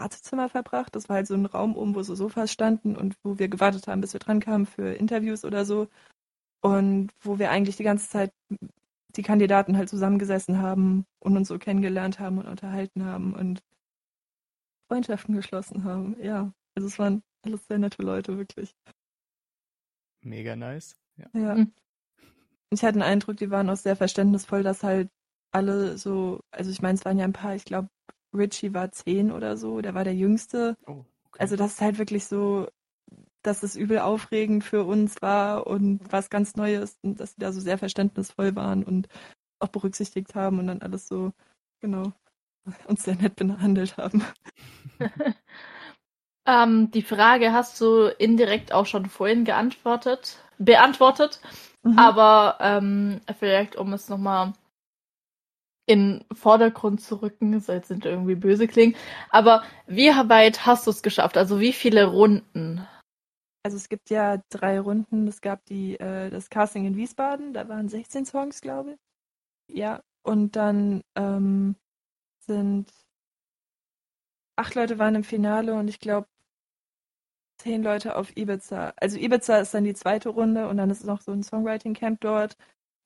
Wartezimmer 0.00 0.48
verbracht. 0.48 0.94
Das 0.94 1.08
war 1.08 1.16
halt 1.16 1.26
so 1.26 1.34
ein 1.34 1.46
Raum 1.46 1.76
oben, 1.76 1.94
wo 1.94 2.02
so 2.02 2.14
Sofas 2.14 2.52
standen 2.52 2.96
und 2.96 3.16
wo 3.22 3.38
wir 3.38 3.48
gewartet 3.48 3.86
haben, 3.88 4.00
bis 4.00 4.12
wir 4.12 4.20
dran 4.20 4.40
kamen 4.40 4.66
für 4.66 4.92
Interviews 4.94 5.44
oder 5.44 5.64
so. 5.64 5.88
Und 6.60 7.12
wo 7.20 7.38
wir 7.38 7.50
eigentlich 7.50 7.76
die 7.76 7.84
ganze 7.84 8.08
Zeit 8.08 8.32
die 9.16 9.22
Kandidaten 9.22 9.76
halt 9.76 9.88
zusammengesessen 9.88 10.60
haben 10.60 11.06
und 11.20 11.36
uns 11.36 11.48
so 11.48 11.58
kennengelernt 11.58 12.20
haben 12.20 12.38
und 12.38 12.46
unterhalten 12.46 13.04
haben 13.04 13.34
und 13.34 13.62
Freundschaften 14.88 15.34
geschlossen 15.34 15.84
haben. 15.84 16.16
Ja, 16.22 16.52
also 16.74 16.88
es 16.88 16.98
waren 16.98 17.22
alles 17.42 17.66
sehr 17.66 17.78
nette 17.78 18.02
Leute, 18.02 18.36
wirklich. 18.36 18.74
Mega 20.20 20.56
nice. 20.56 20.96
Ja. 21.16 21.26
ja. 21.32 21.54
Hm. 21.54 21.72
Ich 22.70 22.82
hatte 22.82 22.94
den 22.94 23.02
Eindruck, 23.02 23.36
die 23.36 23.50
waren 23.50 23.70
auch 23.70 23.76
sehr 23.76 23.96
verständnisvoll, 23.96 24.62
dass 24.62 24.82
halt 24.82 25.08
alle 25.52 25.96
so, 25.98 26.40
also 26.50 26.70
ich 26.70 26.82
meine, 26.82 26.98
es 26.98 27.04
waren 27.04 27.18
ja 27.18 27.24
ein 27.24 27.32
paar, 27.32 27.54
ich 27.54 27.64
glaube, 27.64 27.88
Richie 28.36 28.74
war 28.74 28.92
zehn 28.92 29.30
oder 29.32 29.56
so, 29.56 29.80
der 29.80 29.94
war 29.94 30.04
der 30.04 30.14
Jüngste. 30.14 30.76
Oh, 30.86 31.04
okay. 31.24 31.38
Also 31.38 31.56
das 31.56 31.74
ist 31.74 31.80
halt 31.80 31.98
wirklich 31.98 32.26
so, 32.26 32.68
dass 33.42 33.62
es 33.62 33.76
übel 33.76 34.00
aufregend 34.00 34.64
für 34.64 34.84
uns 34.84 35.22
war 35.22 35.66
und 35.66 36.00
was 36.10 36.30
ganz 36.30 36.56
Neues 36.56 36.98
und 37.02 37.20
dass 37.20 37.30
sie 37.30 37.40
da 37.40 37.52
so 37.52 37.60
sehr 37.60 37.78
verständnisvoll 37.78 38.56
waren 38.56 38.82
und 38.82 39.08
auch 39.60 39.68
berücksichtigt 39.68 40.34
haben 40.34 40.58
und 40.58 40.66
dann 40.66 40.82
alles 40.82 41.08
so, 41.08 41.32
genau, 41.80 42.12
uns 42.88 43.04
sehr 43.04 43.14
nett 43.14 43.36
behandelt 43.36 43.96
haben. 43.96 44.24
ähm, 46.46 46.90
die 46.90 47.02
Frage 47.02 47.52
hast 47.52 47.80
du 47.80 48.06
indirekt 48.18 48.72
auch 48.72 48.86
schon 48.86 49.06
vorhin 49.06 49.44
geantwortet, 49.44 50.38
beantwortet, 50.58 51.40
mhm. 51.82 51.98
aber 51.98 52.58
ähm, 52.60 53.20
vielleicht 53.38 53.76
um 53.76 53.92
es 53.92 54.08
nochmal 54.08 54.54
in 55.86 56.24
Vordergrund 56.32 57.00
zu 57.00 57.22
rücken, 57.22 57.60
soll 57.60 57.76
jetzt 57.76 57.90
nicht 57.90 58.04
irgendwie 58.04 58.34
böse 58.34 58.66
klingen. 58.66 58.96
Aber 59.30 59.62
wie 59.86 60.08
weit 60.08 60.66
hast 60.66 60.86
du 60.86 60.90
es 60.90 61.02
geschafft? 61.02 61.36
Also 61.36 61.60
wie 61.60 61.72
viele 61.72 62.06
Runden? 62.06 62.86
Also 63.64 63.76
es 63.76 63.88
gibt 63.88 64.10
ja 64.10 64.42
drei 64.50 64.80
Runden. 64.80 65.26
Es 65.26 65.40
gab 65.40 65.64
die, 65.66 65.98
äh, 65.98 66.30
das 66.30 66.50
Casting 66.50 66.86
in 66.86 66.96
Wiesbaden, 66.96 67.52
da 67.52 67.68
waren 67.68 67.88
16 67.88 68.26
Songs, 68.26 68.60
glaube 68.60 68.92
ich. 68.92 69.76
Ja, 69.76 70.02
und 70.22 70.56
dann 70.56 71.02
ähm, 71.16 71.76
sind 72.46 72.92
acht 74.56 74.74
Leute 74.74 74.98
waren 74.98 75.14
im 75.14 75.24
Finale 75.24 75.74
und 75.74 75.88
ich 75.88 76.00
glaube 76.00 76.28
zehn 77.58 77.82
Leute 77.82 78.16
auf 78.16 78.36
Ibiza. 78.36 78.92
Also 78.96 79.18
Ibiza 79.18 79.58
ist 79.58 79.74
dann 79.74 79.84
die 79.84 79.94
zweite 79.94 80.28
Runde 80.30 80.68
und 80.68 80.76
dann 80.76 80.90
ist 80.90 81.04
noch 81.04 81.20
so 81.20 81.32
ein 81.32 81.42
Songwriting 81.42 81.94
Camp 81.94 82.20
dort. 82.20 82.56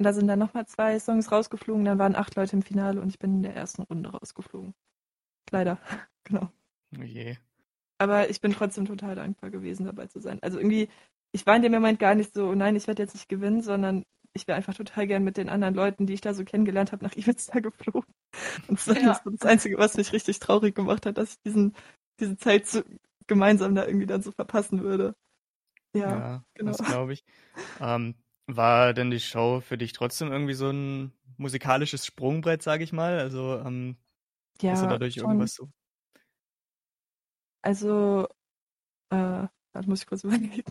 Und 0.01 0.05
da 0.05 0.15
sind 0.15 0.29
dann 0.29 0.39
nochmal 0.39 0.65
zwei 0.67 0.99
Songs 0.99 1.31
rausgeflogen, 1.31 1.85
dann 1.85 1.99
waren 1.99 2.17
acht 2.17 2.35
Leute 2.35 2.57
im 2.57 2.63
Finale 2.63 3.03
und 3.03 3.11
ich 3.11 3.19
bin 3.19 3.35
in 3.35 3.43
der 3.43 3.55
ersten 3.55 3.83
Runde 3.83 4.09
rausgeflogen. 4.09 4.73
Leider, 5.51 5.79
genau. 6.25 6.51
Oh 6.99 7.03
je. 7.03 7.37
Aber 7.99 8.31
ich 8.31 8.41
bin 8.41 8.55
trotzdem 8.55 8.87
total 8.87 9.15
dankbar 9.15 9.51
gewesen, 9.51 9.85
dabei 9.85 10.07
zu 10.07 10.19
sein. 10.19 10.39
Also 10.41 10.57
irgendwie, 10.57 10.89
ich 11.33 11.45
war 11.45 11.55
in 11.55 11.61
dem 11.61 11.73
Moment 11.73 11.99
gar 11.99 12.15
nicht 12.15 12.33
so, 12.33 12.55
nein, 12.55 12.77
ich 12.77 12.87
werde 12.87 13.03
jetzt 13.03 13.13
nicht 13.13 13.29
gewinnen, 13.29 13.61
sondern 13.61 14.05
ich 14.33 14.49
wäre 14.49 14.57
einfach 14.57 14.73
total 14.73 15.07
gern 15.07 15.23
mit 15.23 15.37
den 15.37 15.51
anderen 15.51 15.75
Leuten, 15.75 16.07
die 16.07 16.15
ich 16.15 16.23
da 16.23 16.33
so 16.33 16.47
kennengelernt 16.47 16.93
habe, 16.93 17.05
nach 17.05 17.13
Ibiza 17.17 17.61
geflogen. 17.61 18.15
Und 18.69 18.79
das 18.87 19.03
ja. 19.03 19.13
ist 19.13 19.23
das 19.27 19.43
Einzige, 19.43 19.77
was 19.77 19.99
mich 19.99 20.15
richtig 20.15 20.39
traurig 20.39 20.75
gemacht 20.75 21.05
hat, 21.05 21.19
dass 21.19 21.33
ich 21.33 21.43
diesen, 21.43 21.77
diese 22.21 22.39
Zeit 22.39 22.67
so 22.67 22.81
gemeinsam 23.27 23.75
da 23.75 23.85
irgendwie 23.85 24.07
dann 24.07 24.23
so 24.23 24.33
verpassen 24.33 24.81
würde. 24.81 25.15
Ja, 25.93 26.09
ja 26.09 26.45
genau. 26.55 26.73
das 26.73 26.87
glaube 26.87 27.13
ich. 27.13 27.23
Ähm, 27.83 28.15
war 28.57 28.95
denn 28.95 29.11
die 29.11 29.21
Show 29.21 29.61
für 29.61 29.79
dich 29.79 29.93
trotzdem 29.93 30.33
irgendwie 30.33 30.55
so 30.55 30.71
ein 30.71 31.13
musikalisches 31.37 32.07
Sprungbrett, 32.07 32.63
sage 32.63 32.85
ich 32.85 32.93
mal? 32.93 33.19
Also 33.19 33.59
ähm, 33.59 33.97
ja, 34.61 34.73
hast 34.73 34.85
du 34.85 34.89
dadurch 34.89 35.15
schon. 35.15 35.25
irgendwas 35.25 35.55
so? 35.55 35.69
Also, 37.63 38.27
äh, 39.11 39.47
da 39.73 39.83
muss 39.87 40.01
ich 40.03 40.07
kurz 40.07 40.25
überlegen. 40.25 40.63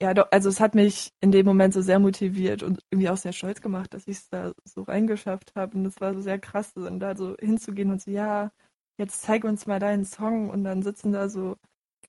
Ja, 0.00 0.12
doch, 0.12 0.28
also 0.30 0.50
es 0.50 0.60
hat 0.60 0.74
mich 0.74 1.14
in 1.20 1.32
dem 1.32 1.46
Moment 1.46 1.72
so 1.72 1.80
sehr 1.80 1.98
motiviert 1.98 2.62
und 2.62 2.84
irgendwie 2.90 3.08
auch 3.08 3.16
sehr 3.16 3.32
stolz 3.32 3.62
gemacht, 3.62 3.94
dass 3.94 4.06
ich 4.06 4.18
es 4.18 4.28
da 4.28 4.52
so 4.64 4.82
reingeschafft 4.82 5.54
habe. 5.54 5.78
Und 5.78 5.86
es 5.86 6.00
war 6.02 6.12
so 6.12 6.20
sehr 6.20 6.38
krass, 6.38 6.74
dann 6.74 7.00
da 7.00 7.16
so 7.16 7.34
hinzugehen 7.40 7.90
und 7.90 8.02
so, 8.02 8.10
ja, 8.10 8.52
jetzt 8.98 9.22
zeig 9.22 9.44
uns 9.44 9.66
mal 9.66 9.80
deinen 9.80 10.04
Song 10.04 10.50
und 10.50 10.64
dann 10.64 10.82
sitzen 10.82 11.12
da 11.12 11.30
so 11.30 11.56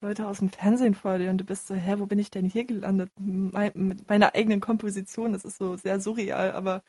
Leute 0.02 0.28
aus 0.28 0.40
dem 0.40 0.50
Fernsehen 0.50 0.94
vor 0.96 1.18
dir 1.18 1.30
und 1.30 1.40
du 1.40 1.44
bist 1.44 1.68
so, 1.68 1.76
hä, 1.76 1.96
wo 1.98 2.06
bin 2.06 2.20
ich 2.20 2.32
denn 2.32 2.46
hier 2.46 2.66
gelandet? 2.66 3.12
mit 3.20 4.08
meiner 4.10 4.36
eigenen 4.36 4.62
Komposition, 4.62 5.34
das 5.34 5.46
ist 5.46 5.58
so 5.58 5.76
sehr 5.78 6.00
surreal, 6.00 6.52
aber 6.52 6.84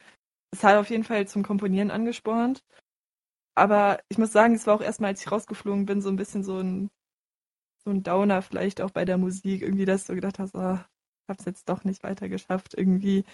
es 0.53 0.65
hat 0.65 0.77
auf 0.77 0.91
jeden 0.91 1.05
Fall 1.05 1.27
zum 1.29 1.43
Komponieren 1.43 1.91
angespornt. 1.91 2.63
Aber 3.55 4.01
ich 4.09 4.19
muss 4.19 4.33
sagen, 4.33 4.55
es 4.55 4.67
war 4.67 4.75
auch 4.77 4.81
erstmal, 4.81 5.11
als 5.11 5.21
ich 5.21 5.33
rausgeflogen 5.33 5.87
bin, 5.87 6.01
so 6.01 6.09
ein 6.09 6.17
bisschen 6.17 6.45
so 6.45 6.59
ein, 6.61 6.91
so 7.85 7.91
ein 7.91 8.03
Downer 8.03 8.43
vielleicht 8.43 8.81
auch 8.81 8.91
bei 8.91 9.05
der 9.05 9.19
Musik. 9.19 9.63
Irgendwie, 9.63 9.85
dass 9.85 10.07
du 10.07 10.15
gedacht 10.15 10.39
hast, 10.39 10.55
oh, 10.55 10.75
ich 10.75 11.29
hab's 11.29 11.45
jetzt 11.45 11.69
doch 11.69 11.85
nicht 11.85 12.03
weiter 12.05 12.29
geschafft 12.29 12.75
irgendwie. 12.77 13.25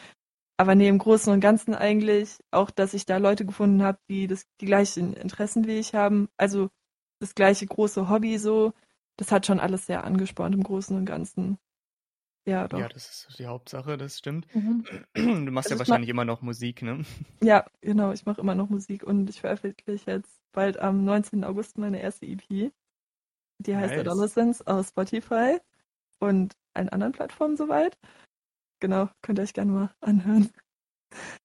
Aber 0.56 0.74
nee, 0.74 0.88
im 0.88 0.98
Großen 0.98 1.32
und 1.32 1.40
Ganzen 1.40 1.74
eigentlich 1.74 2.38
auch, 2.52 2.70
dass 2.70 2.94
ich 2.94 3.06
da 3.06 3.18
Leute 3.18 3.44
gefunden 3.44 3.82
habe, 3.82 3.98
die 4.08 4.26
das, 4.28 4.46
die 4.60 4.66
gleichen 4.66 5.14
Interessen 5.14 5.66
wie 5.66 5.78
ich 5.78 5.94
haben. 5.94 6.28
Also 6.36 6.70
das 7.20 7.34
gleiche 7.34 7.66
große 7.66 8.08
Hobby 8.08 8.38
so 8.38 8.72
das 9.16 9.32
hat 9.32 9.46
schon 9.46 9.60
alles 9.60 9.86
sehr 9.86 10.04
angespornt 10.04 10.54
im 10.54 10.62
Großen 10.62 10.96
und 10.96 11.06
Ganzen. 11.06 11.58
Ja, 12.46 12.68
doch. 12.68 12.78
Ja, 12.78 12.88
das 12.88 13.26
ist 13.28 13.38
die 13.38 13.46
Hauptsache, 13.46 13.96
das 13.96 14.18
stimmt. 14.18 14.46
Mhm. 14.54 14.84
Du 15.14 15.50
machst 15.50 15.70
also 15.70 15.76
ja 15.76 15.78
wahrscheinlich 15.78 16.10
immer 16.10 16.26
noch 16.26 16.42
Musik, 16.42 16.82
ne? 16.82 17.04
Ja, 17.42 17.64
genau, 17.80 18.12
ich 18.12 18.26
mache 18.26 18.40
immer 18.40 18.54
noch 18.54 18.68
Musik 18.68 19.02
und 19.02 19.30
ich 19.30 19.40
veröffentliche 19.40 20.10
jetzt 20.10 20.40
bald 20.52 20.78
am 20.78 21.04
19. 21.04 21.42
August 21.44 21.78
meine 21.78 22.02
erste 22.02 22.26
EP. 22.26 22.70
Die 23.58 23.76
heißt 23.76 23.94
nice. 23.94 24.00
Adolescence 24.00 24.66
aus 24.66 24.88
Spotify 24.88 25.58
und 26.18 26.54
allen 26.74 26.90
anderen 26.90 27.12
Plattformen 27.12 27.56
soweit. 27.56 27.96
Genau, 28.80 29.08
könnt 29.22 29.38
ihr 29.38 29.42
euch 29.42 29.54
gerne 29.54 29.72
mal 29.72 29.94
anhören. 30.00 30.50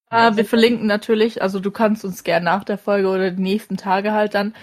Ah, 0.09 0.35
wir 0.35 0.43
verlinken 0.43 0.88
natürlich, 0.88 1.41
also 1.41 1.59
du 1.59 1.69
kannst 1.69 2.03
uns 2.03 2.23
gerne 2.23 2.43
nach 2.43 2.63
der 2.63 2.79
Folge 2.79 3.07
oder 3.07 3.29
die 3.31 3.41
nächsten 3.41 3.77
Tage 3.77 4.11
halt 4.11 4.33
dann 4.33 4.55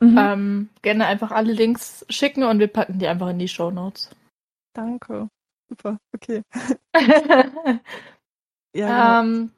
mhm. 0.00 0.18
ähm, 0.18 0.68
gerne 0.82 1.06
einfach 1.06 1.30
alle 1.30 1.52
Links 1.52 2.04
schicken 2.08 2.44
und 2.44 2.58
wir 2.58 2.68
packen 2.68 2.98
die 2.98 3.08
einfach 3.08 3.28
in 3.28 3.38
die 3.38 3.48
Show 3.48 3.70
Notes. 3.70 4.10
Danke. 4.74 5.28
Super, 5.68 5.98
okay. 6.14 6.42
ja. 8.74 9.20
Genau. 9.20 9.20
Ähm, 9.20 9.50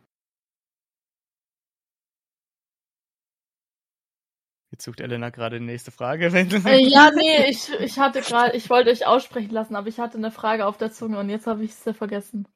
Jetzt 4.77 4.85
sucht 4.85 5.01
Elena 5.01 5.31
gerade 5.31 5.59
die 5.59 5.65
nächste 5.65 5.91
Frage. 5.91 6.27
Äh, 6.67 6.87
ja, 6.87 7.11
nee, 7.11 7.49
ich, 7.49 7.73
ich 7.81 7.99
hatte 7.99 8.21
gerade, 8.21 8.55
ich 8.55 8.69
wollte 8.69 8.91
euch 8.91 9.07
aussprechen 9.07 9.51
lassen, 9.51 9.75
aber 9.75 9.89
ich 9.89 9.99
hatte 9.99 10.19
eine 10.19 10.31
Frage 10.31 10.67
auf 10.67 10.77
der 10.77 10.93
Zunge 10.93 11.19
und 11.19 11.31
jetzt 11.31 11.47
habe 11.47 11.65
ich 11.65 11.71
es 11.71 11.97
vergessen. 11.97 12.47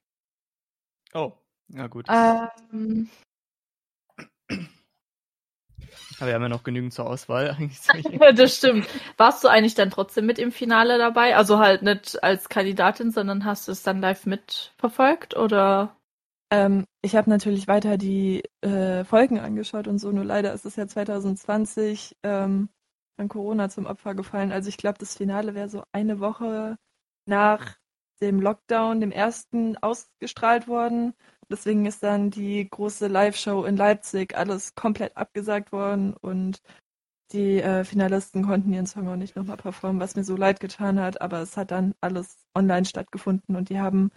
Oh, 1.15 1.33
ja 1.69 1.87
gut. 1.87 2.07
Ähm, 2.11 3.09
aber 6.21 6.29
wir 6.29 6.35
haben 6.35 6.43
ja 6.43 6.49
noch 6.49 6.62
genügend 6.62 6.93
zur 6.93 7.07
Auswahl. 7.07 7.57
das 8.35 8.57
stimmt. 8.57 8.87
Warst 9.17 9.43
du 9.45 9.49
eigentlich 9.49 9.75
dann 9.75 9.91
trotzdem 9.91 10.27
mit 10.27 10.39
im 10.39 10.53
Finale 10.53 10.99
dabei? 10.99 11.37
Also 11.37 11.59
halt 11.59 11.83
nicht 11.83 12.23
als 12.23 12.49
Kandidatin, 12.49 13.11
sondern 13.11 13.45
hast 13.45 13.69
du 13.69 13.73
es 13.73 13.83
dann 13.83 14.00
live 14.00 14.27
mitverfolgt 14.27 15.37
oder? 15.37 15.97
Ähm, 16.53 16.85
ich 17.00 17.15
habe 17.15 17.31
natürlich 17.31 17.69
weiter 17.69 17.97
die 17.97 18.43
äh, 18.61 19.05
Folgen 19.05 19.39
angeschaut 19.39 19.87
und 19.87 19.99
so, 19.99 20.11
nur 20.11 20.25
leider 20.25 20.53
ist 20.53 20.67
es 20.67 20.77
ja 20.77 20.87
2020 20.87 22.17
ähm, 22.25 22.69
an 23.17 23.29
Corona 23.29 23.69
zum 23.69 23.87
Opfer 23.87 24.15
gefallen. 24.15 24.50
Also 24.50 24.69
ich 24.69 24.77
glaube, 24.77 24.99
das 24.99 25.17
Finale 25.17 25.55
wäre 25.55 25.69
so 25.69 25.85
eine 25.93 26.19
Woche 26.19 26.77
nach 27.27 27.77
dem 28.21 28.41
Lockdown, 28.41 29.00
dem 29.00 29.12
ersten, 29.12 29.77
ausgestrahlt 29.79 30.69
worden. 30.69 31.15
Deswegen 31.50 31.85
ist 31.87 32.02
dann 32.02 32.30
die 32.30 32.69
große 32.69 33.09
Live-Show 33.09 33.64
in 33.64 33.76
Leipzig 33.76 34.37
alles 34.37 34.75
komplett 34.75 35.16
abgesagt 35.16 35.73
worden 35.73 36.14
und 36.14 36.62
die 37.33 37.61
äh, 37.61 37.85
Finalisten 37.85 38.45
konnten 38.45 38.73
ihren 38.73 38.87
Song 38.87 39.09
auch 39.09 39.16
nicht 39.16 39.37
nochmal 39.37 39.57
performen, 39.57 40.00
was 40.00 40.16
mir 40.16 40.25
so 40.25 40.37
leid 40.37 40.61
getan 40.61 40.99
hat, 41.00 41.21
aber 41.21 41.40
es 41.40 41.57
hat 41.57 41.71
dann 41.71 41.95
alles 42.00 42.47
online 42.57 42.85
stattgefunden 42.85 43.57
und 43.57 43.69
die 43.69 43.80
haben 43.80 44.11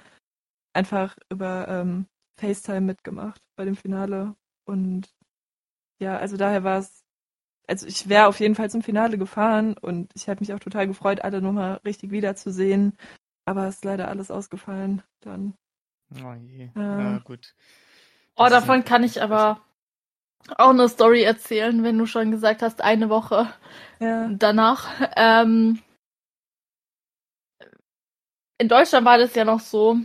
einfach 0.73 1.17
über 1.29 1.67
ähm, 1.67 2.07
FaceTime 2.39 2.81
mitgemacht 2.81 3.41
bei 3.55 3.65
dem 3.65 3.75
Finale. 3.75 4.35
Und 4.65 5.13
ja, 5.99 6.17
also 6.17 6.37
daher 6.37 6.63
war 6.63 6.79
es, 6.79 7.03
also 7.67 7.87
ich 7.87 8.09
wäre 8.09 8.27
auf 8.27 8.39
jeden 8.39 8.55
Fall 8.55 8.69
zum 8.69 8.81
Finale 8.83 9.17
gefahren 9.17 9.75
und 9.79 10.11
ich 10.15 10.29
habe 10.29 10.41
mich 10.41 10.53
auch 10.53 10.59
total 10.59 10.87
gefreut, 10.87 11.21
alle 11.21 11.41
nochmal 11.41 11.75
richtig 11.85 12.11
wiederzusehen. 12.11 12.97
Aber 13.45 13.67
es 13.67 13.75
ist 13.75 13.85
leider 13.85 14.07
alles 14.09 14.31
ausgefallen 14.31 15.03
dann. 15.21 15.55
Oh 16.23 16.33
je. 16.33 16.69
Ja, 16.75 16.99
ja 16.99 17.17
gut. 17.19 17.55
Oh, 18.35 18.47
davon 18.49 18.83
kann 18.83 19.03
ich 19.03 19.21
aber 19.21 19.61
auch 20.57 20.69
eine 20.69 20.89
Story 20.89 21.23
erzählen, 21.23 21.83
wenn 21.83 21.97
du 21.97 22.05
schon 22.05 22.31
gesagt 22.31 22.61
hast, 22.61 22.81
eine 22.81 23.09
Woche 23.09 23.47
ja. 23.99 24.29
danach. 24.29 24.89
Ähm, 25.15 25.79
in 28.57 28.67
Deutschland 28.67 29.05
war 29.05 29.17
das 29.17 29.35
ja 29.35 29.45
noch 29.45 29.59
so, 29.59 29.97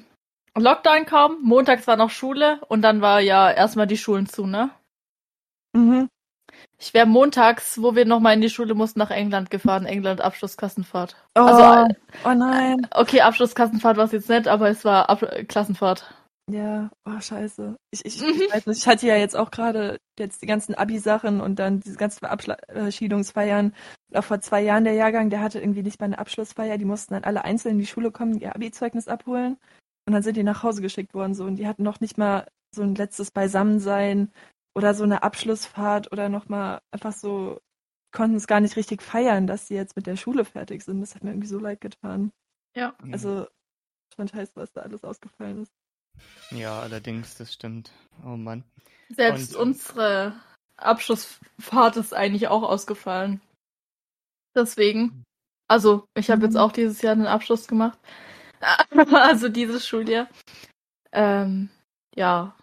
Lockdown 0.57 1.07
kam, 1.07 1.43
montags 1.43 1.87
war 1.87 1.97
noch 1.97 2.11
Schule 2.11 2.61
und 2.69 2.83
dann 2.83 3.01
war 3.01 3.21
ja 3.21 3.51
erstmal 3.51 3.87
die 3.87 3.97
Schulen 3.97 4.27
zu, 4.27 4.47
ne? 4.47 4.71
Mhm. 5.73 6.09
Ich 6.81 6.95
wäre 6.95 7.07
montags, 7.07 7.83
wo 7.83 7.97
wir 7.97 8.05
nochmal 8.05 8.35
in 8.35 8.41
die 8.41 8.51
Schule 8.51 8.75
mussten, 8.75 9.01
nach 9.01 9.11
England 9.11 9.51
gefahren. 9.51 9.85
England 9.85 10.21
Abschlussklassenfahrt. 10.21 11.17
Oh, 11.35 11.41
also, 11.41 11.95
oh 12.25 12.35
nein. 12.35 12.87
Okay, 12.93 13.21
Abschlussklassenfahrt 13.21 13.97
war 13.97 14.05
es 14.05 14.13
jetzt 14.13 14.29
nicht, 14.29 14.47
aber 14.47 14.69
es 14.69 14.85
war 14.85 15.11
Ab 15.11 15.25
Klassenfahrt. 15.49 16.15
Ja, 16.51 16.91
oh 17.05 17.21
scheiße. 17.21 17.77
Ich, 17.91 18.05
ich, 18.05 18.21
mhm. 18.21 18.29
ich 18.47 18.55
weiß 18.55 18.67
nicht, 18.67 18.79
ich 18.79 18.87
hatte 18.87 19.07
ja 19.07 19.17
jetzt 19.17 19.37
auch 19.37 19.51
gerade 19.51 19.99
jetzt 20.19 20.41
die 20.41 20.47
ganzen 20.47 20.75
Abi-Sachen 20.75 21.41
und 21.41 21.59
dann 21.59 21.81
diese 21.81 21.97
ganzen 21.97 22.21
Verabschiedungsfeiern. 22.21 23.75
Auch 24.15 24.25
vor 24.25 24.41
zwei 24.41 24.63
Jahren 24.63 24.85
der 24.85 24.95
Jahrgang, 24.95 25.31
der 25.31 25.41
hatte 25.41 25.61
irgendwie 25.61 25.83
nicht 25.83 26.01
mal 26.01 26.07
eine 26.07 26.19
Abschlussfeier. 26.19 26.79
Die 26.79 26.85
mussten 26.85 27.15
dann 27.15 27.25
alle 27.25 27.45
einzeln 27.45 27.73
in 27.73 27.79
die 27.81 27.87
Schule 27.87 28.13
kommen, 28.13 28.39
ihr 28.39 28.55
Abi-Zeugnis 28.55 29.09
abholen. 29.09 29.59
Und 30.07 30.15
dann 30.15 30.23
sind 30.23 30.37
die 30.37 30.43
nach 30.43 30.63
Hause 30.63 30.81
geschickt 30.81 31.13
worden 31.13 31.35
so 31.35 31.45
und 31.45 31.57
die 31.57 31.67
hatten 31.67 31.83
noch 31.83 32.01
nicht 32.01 32.17
mal 32.17 32.47
so 32.75 32.83
ein 32.83 32.95
letztes 32.95 33.31
Beisammensein 33.31 34.31
oder 34.79 34.95
so 34.95 35.03
eine 35.03 35.25
Abschlussfahrt 35.25 36.13
oder 36.13 36.29
nochmal 36.29 36.81
einfach 36.93 37.13
so, 37.13 37.61
konnten 38.13 38.37
es 38.37 38.47
gar 38.47 38.61
nicht 38.61 38.77
richtig 38.77 39.03
feiern, 39.03 39.49
dass 39.49 39.67
sie 39.67 39.75
jetzt 39.75 39.97
mit 39.97 40.07
der 40.07 40.17
Schule 40.17 40.45
fertig 40.45 40.85
sind. 40.85 41.01
Das 41.01 41.17
hat 41.17 41.25
mir 41.25 41.31
irgendwie 41.31 41.49
so 41.49 41.59
leid 41.59 41.81
getan. 41.81 42.31
Ja. 42.77 42.95
Also 43.11 43.49
schon 44.15 44.29
scheiße, 44.29 44.53
was 44.55 44.73
da 44.73 44.83
alles 44.83 45.03
ausgefallen 45.03 45.63
ist. 45.63 45.73
Ja, 46.53 46.81
allerdings, 46.81 47.35
das 47.35 47.53
stimmt. 47.53 47.91
Oh 48.25 48.37
Mann. 48.37 48.63
Selbst 49.09 49.57
und, 49.57 49.71
unsere 49.71 50.35
Abschlussfahrt 50.77 51.97
ist 51.97 52.15
eigentlich 52.15 52.47
auch 52.47 52.63
ausgefallen. 52.63 53.41
Deswegen. 54.55 55.25
Also, 55.67 56.07
ich 56.17 56.31
habe 56.31 56.39
mhm. 56.39 56.45
jetzt 56.47 56.57
auch 56.57 56.71
dieses 56.71 57.03
Jahr 57.03 57.13
einen 57.13 57.27
Abschluss 57.27 57.67
gemacht. 57.67 57.99
also 59.13 59.49
dieses 59.49 59.87
Schuljahr. 59.87 60.29
Ähm, 61.11 61.69
ja. 62.15 62.57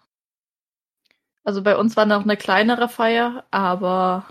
Also 1.46 1.62
bei 1.62 1.76
uns 1.76 1.96
war 1.96 2.06
noch 2.06 2.24
eine 2.24 2.36
kleinere 2.36 2.88
Feier, 2.88 3.46
aber 3.52 4.26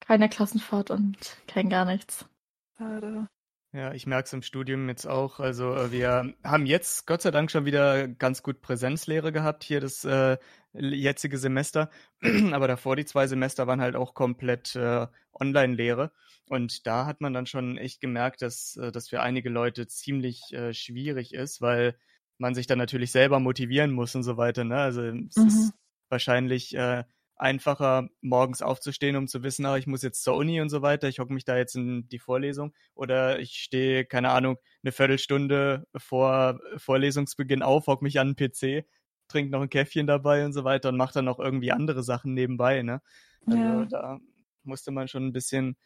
keine 0.00 0.28
Klassenfahrt 0.28 0.90
und 0.90 1.38
kein 1.46 1.70
gar 1.70 1.86
nichts. 1.86 2.28
Schade. 2.76 3.26
Ja, 3.72 3.94
ich 3.94 4.06
merke 4.06 4.26
es 4.26 4.32
im 4.34 4.42
Studium 4.42 4.86
jetzt 4.90 5.06
auch. 5.06 5.40
Also 5.40 5.74
äh, 5.74 5.90
wir 5.90 6.34
haben 6.44 6.66
jetzt 6.66 7.06
Gott 7.06 7.22
sei 7.22 7.30
Dank 7.30 7.50
schon 7.50 7.64
wieder 7.64 8.08
ganz 8.08 8.42
gut 8.42 8.60
Präsenzlehre 8.60 9.32
gehabt, 9.32 9.64
hier 9.64 9.80
das 9.80 10.04
äh, 10.04 10.36
jetzige 10.74 11.38
Semester. 11.38 11.88
Aber 12.52 12.68
davor 12.68 12.94
die 12.94 13.06
zwei 13.06 13.26
Semester 13.26 13.66
waren 13.66 13.80
halt 13.80 13.96
auch 13.96 14.12
komplett 14.12 14.76
äh, 14.76 15.06
Online-Lehre. 15.32 16.12
Und 16.46 16.86
da 16.86 17.06
hat 17.06 17.22
man 17.22 17.32
dann 17.32 17.46
schon 17.46 17.78
echt 17.78 18.02
gemerkt, 18.02 18.42
dass 18.42 18.76
äh, 18.76 18.92
das 18.92 19.08
für 19.08 19.22
einige 19.22 19.48
Leute 19.48 19.86
ziemlich 19.86 20.52
äh, 20.52 20.74
schwierig 20.74 21.32
ist, 21.32 21.62
weil 21.62 21.96
man 22.40 22.54
sich 22.54 22.66
dann 22.66 22.78
natürlich 22.78 23.12
selber 23.12 23.38
motivieren 23.38 23.92
muss 23.92 24.14
und 24.14 24.22
so 24.22 24.36
weiter. 24.36 24.64
Ne? 24.64 24.76
Also 24.76 25.02
es 25.02 25.36
mhm. 25.36 25.46
ist 25.46 25.72
wahrscheinlich 26.08 26.74
äh, 26.74 27.04
einfacher, 27.36 28.08
morgens 28.20 28.62
aufzustehen, 28.62 29.16
um 29.16 29.26
zu 29.26 29.42
wissen, 29.42 29.64
ah, 29.64 29.76
ich 29.76 29.86
muss 29.86 30.02
jetzt 30.02 30.22
zur 30.22 30.36
Uni 30.36 30.60
und 30.60 30.68
so 30.68 30.82
weiter, 30.82 31.08
ich 31.08 31.18
hocke 31.20 31.32
mich 31.32 31.44
da 31.44 31.56
jetzt 31.56 31.74
in 31.74 32.08
die 32.08 32.18
Vorlesung 32.18 32.74
oder 32.94 33.38
ich 33.38 33.52
stehe, 33.52 34.04
keine 34.04 34.30
Ahnung, 34.30 34.56
eine 34.82 34.92
Viertelstunde 34.92 35.86
vor 35.96 36.60
Vorlesungsbeginn 36.76 37.62
auf, 37.62 37.86
hocke 37.86 38.04
mich 38.04 38.20
an 38.20 38.34
den 38.34 38.50
PC, 38.50 38.86
trinke 39.28 39.52
noch 39.52 39.62
ein 39.62 39.70
Käffchen 39.70 40.06
dabei 40.06 40.44
und 40.44 40.52
so 40.52 40.64
weiter 40.64 40.90
und 40.90 40.96
mache 40.96 41.14
dann 41.14 41.24
noch 41.24 41.38
irgendwie 41.38 41.72
andere 41.72 42.02
Sachen 42.02 42.34
nebenbei. 42.34 42.82
Ne? 42.82 43.00
Also 43.46 43.58
ja. 43.58 43.84
da 43.86 44.18
musste 44.62 44.90
man 44.90 45.08
schon 45.08 45.26
ein 45.26 45.32
bisschen 45.32 45.76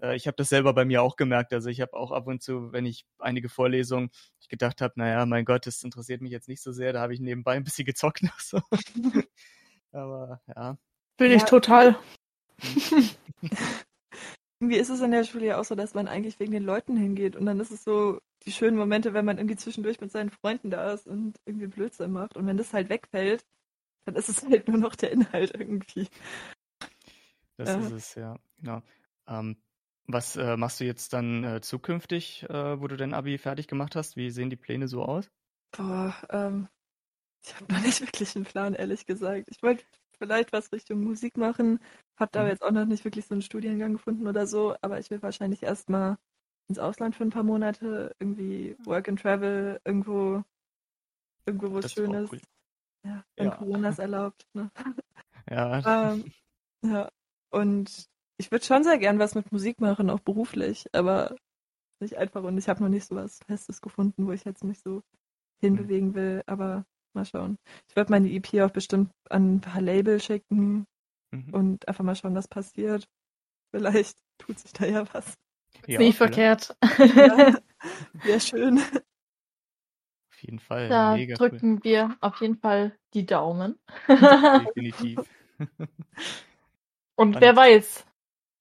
äh, 0.00 0.16
ich 0.16 0.26
habe 0.26 0.36
das 0.36 0.48
selber 0.48 0.72
bei 0.74 0.84
mir 0.84 1.02
auch 1.02 1.16
gemerkt. 1.16 1.52
Also 1.52 1.68
ich 1.68 1.80
habe 1.80 1.94
auch 1.94 2.12
ab 2.12 2.26
und 2.26 2.42
zu, 2.42 2.72
wenn 2.72 2.86
ich 2.86 3.06
einige 3.18 3.48
Vorlesungen, 3.48 4.10
ich 4.40 4.48
gedacht 4.48 4.80
habe, 4.80 4.94
naja, 4.96 5.26
mein 5.26 5.44
Gott, 5.44 5.66
das 5.66 5.82
interessiert 5.82 6.20
mich 6.20 6.32
jetzt 6.32 6.48
nicht 6.48 6.62
so 6.62 6.72
sehr, 6.72 6.92
da 6.92 7.00
habe 7.00 7.14
ich 7.14 7.20
nebenbei 7.20 7.52
ein 7.52 7.64
bisschen 7.64 7.86
gezockt 7.86 8.22
noch 8.24 8.40
so. 8.40 8.60
Aber 9.92 10.40
ja. 10.48 10.76
Bin 11.16 11.30
ja. 11.30 11.36
ich 11.36 11.44
total. 11.44 11.96
irgendwie 14.60 14.78
ist 14.78 14.88
es 14.88 15.00
in 15.00 15.10
der 15.10 15.24
Schule 15.24 15.46
ja 15.46 15.60
auch 15.60 15.64
so, 15.64 15.74
dass 15.74 15.94
man 15.94 16.08
eigentlich 16.08 16.40
wegen 16.40 16.52
den 16.52 16.64
Leuten 16.64 16.96
hingeht 16.96 17.36
und 17.36 17.46
dann 17.46 17.60
ist 17.60 17.70
es 17.70 17.84
so 17.84 18.20
die 18.46 18.52
schönen 18.52 18.76
Momente, 18.76 19.14
wenn 19.14 19.24
man 19.24 19.38
irgendwie 19.38 19.56
zwischendurch 19.56 20.00
mit 20.00 20.12
seinen 20.12 20.30
Freunden 20.30 20.70
da 20.70 20.92
ist 20.92 21.06
und 21.06 21.38
irgendwie 21.46 21.66
Blödsinn 21.66 22.12
macht. 22.12 22.36
Und 22.36 22.46
wenn 22.46 22.56
das 22.56 22.72
halt 22.72 22.88
wegfällt, 22.88 23.44
dann 24.04 24.16
ist 24.16 24.28
es 24.28 24.44
halt 24.44 24.68
nur 24.68 24.78
noch 24.78 24.94
der 24.94 25.12
Inhalt 25.12 25.54
irgendwie. 25.58 26.08
Das 27.56 27.68
ja. 27.70 27.78
ist 27.78 27.92
es, 27.92 28.14
ja. 28.16 28.36
Genau. 28.58 28.82
Ähm, 29.26 29.56
was 30.06 30.36
äh, 30.36 30.56
machst 30.56 30.80
du 30.80 30.84
jetzt 30.84 31.12
dann 31.12 31.44
äh, 31.44 31.60
zukünftig, 31.60 32.44
äh, 32.48 32.80
wo 32.80 32.88
du 32.88 32.96
dein 32.96 33.14
Abi 33.14 33.38
fertig 33.38 33.68
gemacht 33.68 33.96
hast? 33.96 34.16
Wie 34.16 34.30
sehen 34.30 34.50
die 34.50 34.56
Pläne 34.56 34.88
so 34.88 35.04
aus? 35.04 35.30
Boah, 35.72 36.14
ähm, 36.30 36.68
ich 37.44 37.54
habe 37.54 37.72
noch 37.72 37.80
nicht 37.80 38.00
wirklich 38.00 38.36
einen 38.36 38.44
Plan, 38.44 38.74
ehrlich 38.74 39.06
gesagt. 39.06 39.48
Ich 39.50 39.62
wollte 39.62 39.84
vielleicht 40.18 40.52
was 40.52 40.72
Richtung 40.72 41.02
Musik 41.02 41.36
machen, 41.36 41.80
habe 42.18 42.30
da 42.32 42.42
mhm. 42.42 42.48
jetzt 42.48 42.62
auch 42.62 42.70
noch 42.70 42.86
nicht 42.86 43.04
wirklich 43.04 43.26
so 43.26 43.34
einen 43.34 43.42
Studiengang 43.42 43.94
gefunden 43.94 44.26
oder 44.26 44.46
so, 44.46 44.76
aber 44.80 44.98
ich 44.98 45.10
will 45.10 45.22
wahrscheinlich 45.22 45.62
erstmal 45.62 46.16
ins 46.68 46.78
Ausland 46.78 47.16
für 47.16 47.24
ein 47.24 47.30
paar 47.30 47.42
Monate, 47.42 48.14
irgendwie 48.18 48.76
Work 48.84 49.08
and 49.08 49.20
Travel, 49.20 49.80
irgendwo, 49.84 50.42
irgendwo 51.46 51.72
wo 51.72 51.78
es 51.78 51.92
schön 51.92 52.14
ist. 52.14 52.32
Cool. 52.32 52.40
Ja, 53.04 53.24
wenn 53.36 53.46
ja. 53.48 53.54
Corona 53.54 53.88
es 53.90 53.98
erlaubt. 53.98 54.46
Ne? 54.54 54.70
Ja. 55.50 56.14
ähm, 56.14 56.32
ja. 56.82 57.10
Und 57.50 58.08
ich 58.36 58.50
würde 58.50 58.64
schon 58.64 58.84
sehr 58.84 58.98
gern 58.98 59.18
was 59.18 59.34
mit 59.34 59.52
Musik 59.52 59.80
machen, 59.80 60.10
auch 60.10 60.20
beruflich, 60.20 60.86
aber 60.92 61.36
nicht 62.00 62.16
einfach 62.16 62.42
und 62.42 62.58
ich 62.58 62.68
habe 62.68 62.82
noch 62.82 62.88
nicht 62.88 63.06
so 63.06 63.14
was 63.14 63.38
Festes 63.46 63.80
gefunden, 63.80 64.26
wo 64.26 64.32
ich 64.32 64.44
jetzt 64.44 64.64
mich 64.64 64.80
so 64.80 65.02
hinbewegen 65.60 66.14
will, 66.14 66.42
aber 66.46 66.84
mal 67.14 67.24
schauen. 67.24 67.58
Ich 67.88 67.96
werde 67.96 68.10
meine 68.10 68.30
EP 68.30 68.60
auch 68.60 68.70
bestimmt 68.70 69.10
an 69.30 69.56
ein 69.56 69.60
paar 69.60 69.80
Label 69.80 70.20
schicken 70.20 70.86
mhm. 71.30 71.54
und 71.54 71.88
einfach 71.88 72.04
mal 72.04 72.16
schauen, 72.16 72.34
was 72.34 72.48
passiert. 72.48 73.08
Vielleicht 73.70 74.18
tut 74.38 74.58
sich 74.58 74.72
da 74.72 74.86
ja 74.86 75.04
was. 75.14 75.34
Ja, 75.86 75.98
nicht 75.98 76.16
verkehrt. 76.16 76.76
Ja, 76.98 77.58
wäre 78.12 78.40
schön. 78.40 78.78
Auf 78.78 80.42
jeden 80.42 80.58
Fall. 80.58 80.88
Da 80.88 81.16
drücken 81.16 81.74
cool. 81.74 81.84
wir 81.84 82.16
auf 82.20 82.40
jeden 82.40 82.56
Fall 82.56 82.96
die 83.12 83.26
Daumen. 83.26 83.78
Definitiv. 84.08 85.20
Und 87.16 87.40
wer 87.40 87.54
weiß, 87.54 88.04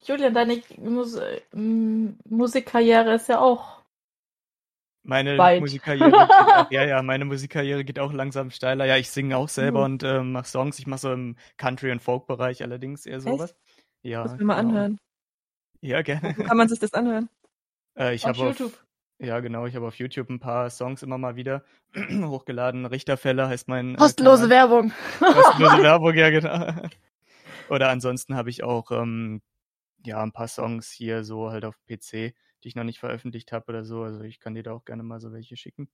Julian, 0.05 0.33
deine 0.33 0.61
Mus 0.77 1.19
Musikkarriere 1.53 3.15
ist 3.15 3.29
ja 3.29 3.39
auch. 3.39 3.83
Meine 5.05 5.37
weit. 5.37 5.59
Musikkarriere 5.59 6.11
geht 6.11 6.15
auch, 6.29 6.71
ja, 6.71 6.85
ja, 6.85 7.01
meine 7.01 7.25
Musikkarriere 7.25 7.83
geht 7.83 7.99
auch 7.99 8.13
langsam 8.13 8.51
steiler. 8.51 8.85
Ja, 8.85 8.95
ich 8.95 9.09
singe 9.11 9.35
auch 9.37 9.49
selber 9.49 9.79
mhm. 9.79 9.93
und 9.93 10.03
äh, 10.03 10.23
mache 10.23 10.47
Songs. 10.47 10.79
Ich 10.79 10.87
mache 10.87 11.01
so 11.01 11.11
im 11.11 11.35
Country- 11.57 11.91
und 11.91 12.01
Folk-Bereich 12.01 12.63
allerdings 12.63 13.05
eher 13.05 13.19
sowas. 13.19 13.51
Echt? 13.51 13.59
Ja. 14.03 14.23
Muss 14.23 14.37
mir 14.37 14.45
mal 14.45 14.61
genau. 14.61 14.69
anhören. 14.69 14.99
Ja, 15.81 16.01
gerne. 16.01 16.33
Wo 16.37 16.43
kann 16.47 16.57
man 16.57 16.69
sich 16.69 16.79
das 16.79 16.93
anhören? 16.93 17.29
Äh, 17.97 18.15
ich 18.15 18.25
auf 18.25 18.37
YouTube. 18.37 18.73
Auf, 18.73 18.85
ja, 19.19 19.41
genau. 19.41 19.65
Ich 19.65 19.75
habe 19.75 19.87
auf 19.87 19.95
YouTube 19.95 20.29
ein 20.29 20.39
paar 20.39 20.69
Songs 20.69 21.03
immer 21.03 21.17
mal 21.17 21.35
wieder 21.35 21.63
hochgeladen. 22.23 22.85
Richterfälle 22.85 23.49
heißt 23.49 23.67
mein. 23.67 23.97
Kostenlose 23.97 24.45
äh, 24.45 24.49
Werbung. 24.49 24.93
Kostenlose 25.19 25.77
Werbung, 25.83 26.13
ja, 26.15 26.29
genau. 26.29 26.87
Oder 27.69 27.89
ansonsten 27.89 28.35
habe 28.35 28.49
ich 28.49 28.63
auch 28.63 28.91
ähm, 28.91 29.41
ja 30.05 30.21
ein 30.21 30.31
paar 30.31 30.47
Songs 30.47 30.91
hier 30.91 31.23
so 31.23 31.51
halt 31.51 31.65
auf 31.65 31.77
PC, 31.85 32.33
die 32.63 32.67
ich 32.67 32.75
noch 32.75 32.83
nicht 32.83 32.99
veröffentlicht 32.99 33.51
habe 33.51 33.65
oder 33.69 33.83
so. 33.83 34.03
Also 34.03 34.21
ich 34.21 34.39
kann 34.39 34.55
dir 34.55 34.63
da 34.63 34.73
auch 34.73 34.85
gerne 34.85 35.03
mal 35.03 35.19
so 35.19 35.31
welche 35.31 35.57
schicken. 35.57 35.89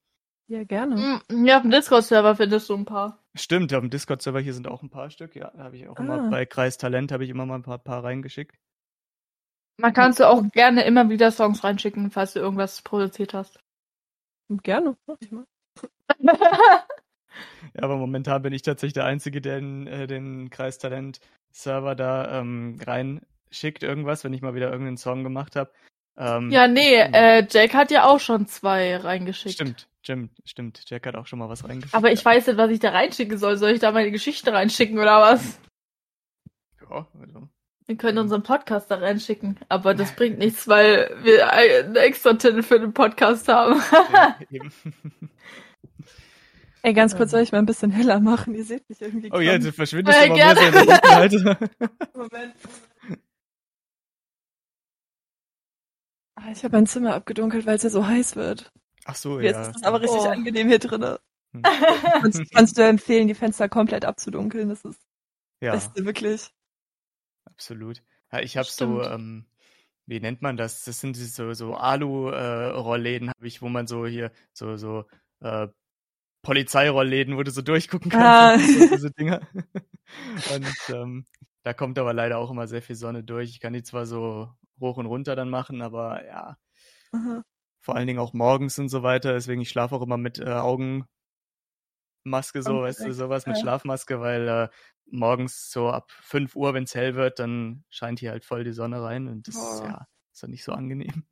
Ja, 0.47 0.63
gerne. 0.63 1.21
Mm, 1.29 1.45
ja, 1.45 1.57
auf 1.57 1.61
dem 1.61 1.69
Discord-Server 1.69 2.35
findest 2.35 2.69
du 2.69 2.73
ein 2.73 2.85
paar. 2.85 3.23
Stimmt, 3.35 3.71
auf 3.71 3.81
dem 3.81 3.91
Discord-Server 3.91 4.39
hier 4.39 4.55
sind 4.55 4.67
auch 4.67 4.81
ein 4.81 4.89
paar 4.89 5.11
Stück. 5.11 5.35
Ja, 5.35 5.51
da 5.55 5.65
habe 5.65 5.77
ich 5.77 5.87
auch 5.87 5.95
ah. 5.97 6.01
immer 6.01 6.29
bei 6.29 6.45
Kreis 6.47 6.79
Talent 6.79 7.11
habe 7.11 7.23
ich 7.23 7.29
immer 7.29 7.45
mal 7.45 7.55
ein 7.55 7.63
paar, 7.63 7.77
paar 7.77 8.03
reingeschickt. 8.03 8.57
Man 9.77 9.93
kannst 9.93 10.19
du 10.19 10.27
auch 10.27 10.43
gerne 10.51 10.83
immer 10.85 11.09
wieder 11.09 11.31
Songs 11.31 11.63
reinschicken, 11.63 12.09
falls 12.09 12.33
du 12.33 12.39
irgendwas 12.39 12.81
produziert 12.81 13.33
hast. 13.33 13.59
Gerne, 14.49 14.97
mach 15.05 15.17
ich 15.19 15.31
mal. 15.31 15.45
ja, 16.19 17.83
aber 17.83 17.97
momentan 17.97 18.41
bin 18.41 18.51
ich 18.51 18.63
tatsächlich 18.63 18.93
der 18.93 19.05
Einzige, 19.05 19.41
der 19.41 19.59
den, 19.59 19.85
äh, 19.85 20.07
den 20.07 20.49
Kreistalent-Server 20.49 21.95
da 21.95 22.39
ähm, 22.39 22.77
reinschickt, 23.50 23.84
irgendwas, 23.84 24.24
wenn 24.24 24.34
ich 24.34 24.41
mal 24.41 24.56
wieder 24.56 24.72
irgendeinen 24.72 24.98
Song 24.98 25.24
gemacht 25.24 25.56
habe. 25.56 25.72
Ähm, 26.18 26.51
ja, 26.51 26.68
nee, 26.68 26.96
äh, 26.96 27.46
Jack 27.50 27.74
hat 27.74 27.91
ja 27.91 28.06
auch 28.06 28.20
schon 28.20 28.48
zwei 28.48 28.98
reingeschickt. 28.98 29.56
Stimmt, 29.56 29.88
stimmt, 30.01 30.32
stimmt. 30.46 30.84
Jack 30.88 31.06
hat 31.06 31.15
auch 31.15 31.27
schon 31.27 31.39
mal 31.39 31.50
was 31.50 31.63
reingeschickt. 31.63 31.96
Aber 31.96 32.12
ich 32.12 32.24
weiß 32.24 32.48
nicht, 32.48 32.58
was 32.58 32.72
ich 32.72 32.79
da 32.79 32.89
reinschicken 32.89 33.38
soll. 33.38 33.58
Soll 33.58 33.72
ich 33.72 33.79
da 33.79 33.91
meine 33.91 34.12
Geschichte 34.12 34.51
reinschicken 34.51 35.00
oder 35.00 35.22
was? 35.22 35.60
Ja, 36.82 37.08
also. 37.20 37.48
Wir 37.86 37.96
können 37.98 38.20
unseren 38.20 38.44
Podcast 38.44 38.91
da 38.91 38.96
reinschicken, 38.96 39.58
aber 39.68 39.96
das 39.96 40.12
bringt 40.15 40.38
nichts, 40.38 40.68
weil 40.68 41.15
wir 41.24 41.51
einen 41.51 41.96
extra 41.96 42.34
Titel 42.34 42.62
für 42.62 42.79
den 42.79 42.94
Podcast 42.94 43.48
haben. 43.48 43.82
Ey, 46.82 46.94
ganz 46.94 47.15
kurz, 47.18 47.32
soll 47.32 47.41
ich 47.41 47.51
mal 47.51 47.58
ein 47.58 47.65
bisschen 47.65 47.91
heller 47.91 48.22
machen? 48.22 48.56
Ihr 48.56 48.63
seht 48.63 48.88
mich 48.89 49.01
irgendwie. 49.01 49.29
Oh 49.34 49.39
ja, 49.39 49.58
du 49.58 49.72
verschwindest 49.74 50.18
äh, 50.18 50.27
immer 50.27 50.36
mehr 50.36 50.56
so 50.56 50.65
in 50.65 50.72
der 50.72 50.86
Dunkelheit. 50.86 51.32
Moment. 52.15 52.53
Ich 56.51 56.63
habe 56.63 56.75
mein 56.75 56.88
Zimmer 56.88 57.15
abgedunkelt, 57.15 57.65
weil 57.65 57.75
es 57.75 57.84
ja 57.84 57.89
so 57.89 58.05
heiß 58.05 58.36
wird. 58.36 58.72
Ach 59.05 59.15
so, 59.15 59.39
Jetzt 59.39 59.53
ja. 59.55 59.62
Jetzt 59.62 59.69
ist 59.69 59.77
es 59.77 59.84
aber 59.84 60.01
richtig 60.01 60.22
oh. 60.22 60.27
angenehm 60.29 60.67
hier 60.67 60.79
drin. 60.79 61.17
Hm. 61.53 61.63
kannst, 62.22 62.51
kannst, 62.53 62.77
du 62.77 62.84
empfehlen, 62.84 63.27
die 63.27 63.34
Fenster 63.34 63.69
komplett 63.69 64.05
abzudunkeln? 64.05 64.69
Das 64.69 64.84
ist 64.86 65.01
ja. 65.62 65.74
das 65.74 65.86
Beste, 65.86 66.05
wirklich. 66.05 66.50
Absolut. 67.46 68.03
Ja, 68.31 68.40
ich 68.40 68.57
habe 68.57 68.68
so, 68.68 69.01
ähm, 69.01 69.46
wie 70.05 70.20
nennt 70.20 70.42
man 70.42 70.57
das? 70.57 70.83
Das 70.83 71.00
sind 71.00 71.16
so, 71.16 71.53
so 71.53 71.74
Alu-Rollläden, 71.74 73.29
äh, 73.29 73.31
habe 73.31 73.48
ich, 73.48 73.61
wo 73.61 73.70
man 73.70 73.87
so 73.87 74.05
hier, 74.05 74.31
so, 74.53 74.77
so 74.77 75.05
äh, 75.42 75.68
Polizeirollläden, 76.44 77.35
wo 77.35 77.44
du 77.44 77.51
so 77.51 77.61
durchgucken 77.61 78.11
kannst. 78.11 78.66
Ah. 78.66 78.79
So, 78.79 78.96
diese 78.96 79.11
Dinger. 79.11 79.42
und 80.53 80.96
ähm, 80.96 81.25
da 81.63 81.74
kommt 81.74 82.00
aber 82.00 82.13
leider 82.13 82.37
auch 82.37 82.51
immer 82.51 82.68
sehr 82.68 82.81
viel 82.81 82.96
Sonne 82.96 83.24
durch. 83.24 83.50
Ich 83.50 83.59
kann 83.59 83.74
die 83.74 83.83
zwar 83.83 84.05
so 84.05 84.50
hoch 84.79 84.98
und 84.98 85.05
runter 85.05 85.35
dann 85.35 85.50
machen, 85.50 85.81
aber 85.81 86.25
ja. 86.25 86.57
Aha. 87.11 87.44
Vor 87.81 87.96
allen 87.96 88.07
Dingen 88.07 88.20
auch 88.20 88.33
morgens 88.33 88.77
und 88.77 88.89
so 88.89 89.03
weiter. 89.03 89.33
Deswegen, 89.33 89.61
ich 89.61 89.70
schlafe 89.70 89.96
auch 89.96 90.01
immer 90.01 90.18
mit 90.18 90.39
äh, 90.39 90.50
Augenmaske, 90.50 91.07
so, 92.61 92.75
okay. 92.75 92.83
weißt 92.83 93.05
du, 93.05 93.13
sowas 93.13 93.46
mit 93.48 93.57
Schlafmaske, 93.57 94.20
weil 94.20 94.48
äh, 94.48 94.70
morgens 95.11 95.72
so 95.72 95.89
ab 95.89 96.11
5 96.11 96.55
Uhr, 96.55 96.74
wenn 96.74 96.83
es 96.83 96.96
hell 96.96 97.15
wird, 97.15 97.39
dann 97.39 97.83
scheint 97.89 98.20
hier 98.20 98.31
halt 98.31 98.46
voll 98.46 98.63
die 98.63 98.74
Sonne 98.74 99.01
rein 99.01 99.27
und 99.27 99.48
das 99.48 99.55
oh. 99.55 99.83
ja, 99.83 100.07
ist 100.33 100.44
dann 100.44 100.51
nicht 100.51 100.63
so 100.63 100.74
angenehm. 100.74 101.24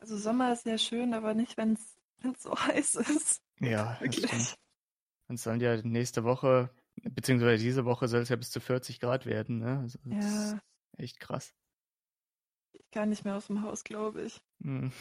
Also 0.00 0.18
Sommer 0.18 0.52
ist 0.52 0.66
ja 0.66 0.76
schön, 0.76 1.14
aber 1.14 1.34
nicht, 1.34 1.56
wenn 1.56 1.74
es 1.74 2.42
so 2.42 2.54
heiß 2.56 2.96
ist. 2.96 3.40
Ja, 3.60 3.96
Wirklich. 4.00 4.54
Dann 5.28 5.36
sollen 5.38 5.60
ja 5.60 5.80
nächste 5.82 6.24
Woche, 6.24 6.70
beziehungsweise 6.96 7.62
diese 7.62 7.84
Woche 7.84 8.08
soll 8.08 8.20
es 8.20 8.28
ja 8.28 8.36
bis 8.36 8.50
zu 8.50 8.60
40 8.60 9.00
Grad 9.00 9.24
werden, 9.24 9.58
ne? 9.58 9.78
Also, 9.78 9.98
ja. 10.04 10.60
echt 10.98 11.18
krass. 11.18 11.54
Kann 12.94 13.08
nicht 13.08 13.24
mehr 13.24 13.34
aus 13.34 13.48
dem 13.48 13.62
Haus, 13.62 13.82
glaube 13.82 14.22
ich. 14.22 14.40
Hm. 14.62 14.92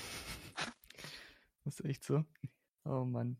Das 1.63 1.79
ist 1.79 1.85
echt 1.85 2.03
so. 2.03 2.25
Oh 2.85 3.05
Mann. 3.05 3.37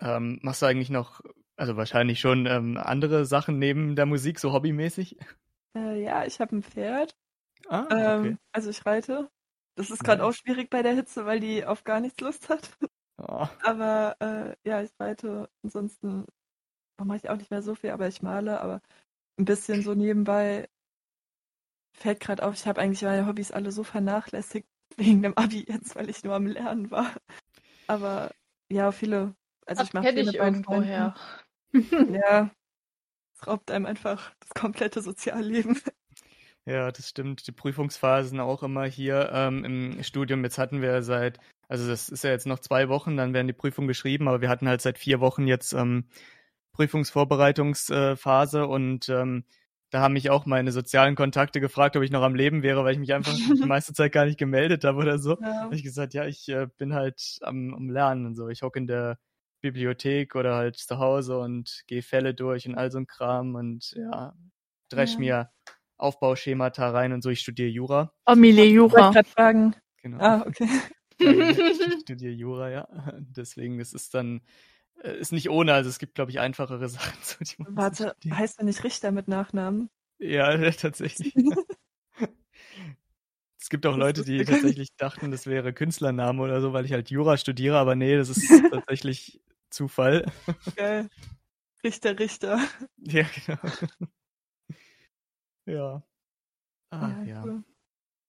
Ähm, 0.00 0.40
machst 0.42 0.62
du 0.62 0.66
eigentlich 0.66 0.90
noch 0.90 1.20
also 1.56 1.76
wahrscheinlich 1.76 2.18
schon 2.18 2.46
ähm, 2.46 2.76
andere 2.76 3.24
Sachen 3.24 3.60
neben 3.60 3.94
der 3.94 4.06
Musik, 4.06 4.40
so 4.40 4.52
hobbymäßig? 4.52 5.16
Äh, 5.76 6.02
ja, 6.02 6.24
ich 6.24 6.40
habe 6.40 6.56
ein 6.56 6.62
Pferd. 6.64 7.16
Ah, 7.68 7.84
okay. 7.84 8.28
Ähm, 8.28 8.38
also 8.50 8.70
ich 8.70 8.84
reite. 8.84 9.30
Das 9.76 9.90
ist 9.90 10.02
gerade 10.02 10.22
ja. 10.22 10.28
auch 10.28 10.32
schwierig 10.32 10.70
bei 10.70 10.82
der 10.82 10.94
Hitze, 10.94 11.24
weil 11.24 11.38
die 11.38 11.64
auf 11.64 11.84
gar 11.84 12.00
nichts 12.00 12.20
Lust 12.20 12.48
hat. 12.48 12.76
Oh. 13.16 13.46
Aber 13.62 14.16
äh, 14.20 14.68
ja, 14.68 14.82
ich 14.82 14.90
reite. 14.98 15.48
Ansonsten 15.62 16.26
mache 17.00 17.18
ich 17.18 17.30
auch 17.30 17.36
nicht 17.36 17.52
mehr 17.52 17.62
so 17.62 17.76
viel, 17.76 17.90
aber 17.90 18.08
ich 18.08 18.22
male. 18.22 18.60
Aber 18.60 18.80
ein 19.38 19.44
bisschen 19.44 19.82
so 19.82 19.94
nebenbei 19.94 20.68
fällt 21.94 22.20
gerade 22.20 22.42
auf, 22.42 22.54
ich 22.54 22.66
habe 22.66 22.80
eigentlich 22.80 23.02
meine 23.02 23.26
Hobbys 23.26 23.50
alle 23.50 23.72
so 23.72 23.84
vernachlässigt 23.84 24.66
wegen 24.96 25.22
dem 25.22 25.36
Abi 25.36 25.64
jetzt, 25.66 25.96
weil 25.96 26.10
ich 26.10 26.24
nur 26.24 26.34
am 26.34 26.46
Lernen 26.46 26.90
war. 26.90 27.12
Aber 27.86 28.30
ja, 28.68 28.92
viele. 28.92 29.34
Also 29.66 29.80
das 29.80 29.88
ich 29.88 29.94
mache 29.94 30.08
viele 30.08 30.30
ich 30.30 30.36
irgendwo 30.36 30.82
her. 30.82 31.14
ja, 31.72 32.50
es 33.34 33.46
raubt 33.46 33.70
einem 33.70 33.86
einfach 33.86 34.34
das 34.40 34.50
komplette 34.50 35.00
Sozialleben. 35.00 35.80
Ja, 36.66 36.90
das 36.90 37.10
stimmt. 37.10 37.46
Die 37.46 37.52
Prüfungsphasen 37.52 38.40
auch 38.40 38.62
immer 38.62 38.84
hier 38.84 39.30
ähm, 39.32 39.64
im 39.64 40.02
Studium. 40.02 40.42
Jetzt 40.44 40.56
hatten 40.58 40.80
wir 40.80 41.02
seit, 41.02 41.38
also 41.68 41.86
das 41.86 42.08
ist 42.08 42.24
ja 42.24 42.30
jetzt 42.30 42.46
noch 42.46 42.58
zwei 42.58 42.88
Wochen, 42.88 43.16
dann 43.16 43.34
werden 43.34 43.46
die 43.46 43.52
Prüfungen 43.52 43.88
geschrieben, 43.88 44.28
aber 44.28 44.40
wir 44.40 44.48
hatten 44.48 44.68
halt 44.68 44.80
seit 44.80 44.98
vier 44.98 45.20
Wochen 45.20 45.46
jetzt 45.46 45.74
ähm, 45.74 46.08
Prüfungsvorbereitungsphase 46.72 48.66
und 48.66 49.08
ähm, 49.10 49.44
da 49.94 50.00
haben 50.00 50.14
mich 50.14 50.28
auch 50.28 50.44
meine 50.44 50.72
sozialen 50.72 51.14
Kontakte 51.14 51.60
gefragt, 51.60 51.96
ob 51.96 52.02
ich 52.02 52.10
noch 52.10 52.22
am 52.22 52.34
Leben 52.34 52.64
wäre, 52.64 52.82
weil 52.82 52.94
ich 52.94 52.98
mich 52.98 53.14
einfach 53.14 53.32
die 53.62 53.64
meiste 53.64 53.92
Zeit 53.92 54.10
gar 54.10 54.24
nicht 54.24 54.40
gemeldet 54.40 54.82
habe 54.82 54.98
oder 54.98 55.18
so. 55.18 55.38
Ja. 55.40 55.60
habe 55.60 55.76
ich 55.76 55.84
gesagt, 55.84 56.14
ja, 56.14 56.26
ich 56.26 56.48
äh, 56.48 56.66
bin 56.78 56.94
halt 56.94 57.38
am, 57.42 57.72
am 57.72 57.88
Lernen 57.88 58.26
und 58.26 58.34
so. 58.34 58.48
Ich 58.48 58.62
hocke 58.62 58.80
in 58.80 58.88
der 58.88 59.20
Bibliothek 59.60 60.34
oder 60.34 60.56
halt 60.56 60.78
zu 60.78 60.98
Hause 60.98 61.38
und 61.38 61.84
gehe 61.86 62.02
Fälle 62.02 62.34
durch 62.34 62.66
und 62.66 62.74
all 62.74 62.90
so 62.90 62.98
ein 62.98 63.06
Kram 63.06 63.54
und 63.54 63.92
ja, 63.92 64.34
dresch 64.88 65.12
ja. 65.12 65.18
mir 65.20 65.50
Aufbauschemata 65.96 66.90
rein 66.90 67.12
und 67.12 67.22
so. 67.22 67.30
Ich 67.30 67.38
studiere 67.38 67.68
Jura. 67.68 68.12
Amelie 68.24 68.64
Jura. 68.64 69.10
Ich 69.10 69.14
gerade 69.14 69.28
fragen. 69.28 69.76
Genau. 70.02 70.18
Ah, 70.18 70.44
okay. 70.44 70.68
ich 71.20 72.00
studiere 72.00 72.32
Jura, 72.32 72.68
ja. 72.68 72.88
Deswegen, 73.20 73.78
es 73.78 73.92
ist 73.92 74.12
dann, 74.12 74.38
äh, 74.38 74.40
ist 75.02 75.32
nicht 75.32 75.50
ohne, 75.50 75.74
also 75.74 75.90
es 75.90 75.98
gibt, 75.98 76.14
glaube 76.14 76.30
ich, 76.30 76.40
einfachere 76.40 76.88
Sachen. 76.88 77.18
So, 77.22 77.36
Warte, 77.68 78.16
heißt 78.30 78.58
er 78.58 78.64
nicht 78.64 78.84
Richter 78.84 79.12
mit 79.12 79.28
Nachnamen? 79.28 79.90
Ja, 80.18 80.56
tatsächlich. 80.72 81.34
Es 83.60 83.70
gibt 83.70 83.86
auch 83.86 83.96
Leute, 83.96 84.24
die 84.24 84.44
tatsächlich 84.44 84.94
dachten, 84.98 85.30
das 85.30 85.46
wäre 85.46 85.72
Künstlername 85.72 86.42
oder 86.42 86.60
so, 86.60 86.74
weil 86.74 86.84
ich 86.84 86.92
halt 86.92 87.08
Jura 87.08 87.38
studiere, 87.38 87.78
aber 87.78 87.94
nee, 87.94 88.14
das 88.14 88.28
ist 88.28 88.46
tatsächlich 88.70 89.40
Zufall. 89.70 90.30
Geil. 90.76 91.08
Richter, 91.82 92.18
Richter. 92.18 92.60
Ja, 92.98 93.24
genau. 93.46 93.58
ja. 95.64 96.02
Ah, 96.90 97.08
ja. 97.08 97.22
ja. 97.24 97.42
Cool. 97.42 97.64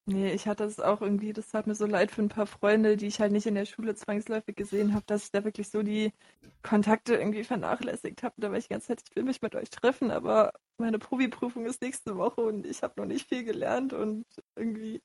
Nee, 0.08 0.32
ich 0.34 0.48
hatte 0.48 0.64
es 0.66 0.80
auch 0.80 1.02
irgendwie, 1.02 1.34
das 1.34 1.48
tat 1.50 1.66
mir 1.66 1.74
so 1.74 1.88
leid 1.88 2.12
für 2.12 2.22
ein 2.22 2.30
paar 2.30 2.46
Freunde, 2.46 2.96
die 2.96 3.08
ich 3.08 3.20
halt 3.20 3.32
nicht 3.32 3.48
in 3.48 3.56
der 3.56 3.66
Schule 3.66 3.96
zwangsläufig 3.96 4.56
gesehen 4.56 4.94
habe, 4.94 5.04
dass 5.08 5.24
ich 5.26 5.32
da 5.32 5.44
wirklich 5.44 5.70
so 5.70 5.82
die 5.82 6.14
Kontakte 6.62 7.16
irgendwie 7.16 7.44
vernachlässigt 7.44 8.22
habe. 8.22 8.36
Da 8.38 8.52
war 8.52 8.58
ich 8.60 8.66
die 8.68 8.74
ganze 8.74 8.88
Zeit, 8.90 9.04
ich 9.10 9.16
will 9.16 9.24
mich 9.24 9.42
mit 9.42 9.56
euch 9.56 9.72
treffen, 9.72 10.12
aber 10.12 10.52
meine 10.78 11.00
Probi-Prüfung 11.00 11.66
ist 11.66 11.82
nächste 11.82 12.18
Woche 12.18 12.42
und 12.42 12.68
ich 12.68 12.84
habe 12.84 12.94
noch 13.02 13.08
nicht 13.08 13.28
viel 13.28 13.44
gelernt 13.44 13.94
und 13.94 14.26
irgendwie, 14.56 15.02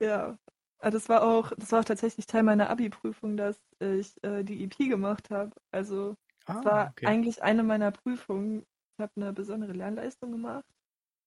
ja, 0.00 0.38
Ah, 0.80 0.90
das 0.90 1.08
war 1.08 1.22
auch, 1.24 1.52
das 1.58 1.72
war 1.72 1.80
auch 1.80 1.84
tatsächlich 1.84 2.26
Teil 2.26 2.42
meiner 2.44 2.70
Abi-Prüfung, 2.70 3.36
dass 3.36 3.58
ich 3.80 4.14
äh, 4.24 4.44
die 4.44 4.62
EP 4.64 4.88
gemacht 4.88 5.30
habe. 5.30 5.52
Also 5.72 6.16
das 6.62 6.64
Ah, 6.64 6.64
war 6.64 6.90
okay. 6.90 7.04
eigentlich 7.04 7.42
eine 7.42 7.64
meiner 7.64 7.90
Prüfungen. 7.92 8.64
Ich 8.96 9.02
habe 9.02 9.12
eine 9.16 9.32
besondere 9.32 9.72
Lernleistung 9.72 10.32
gemacht. 10.32 10.64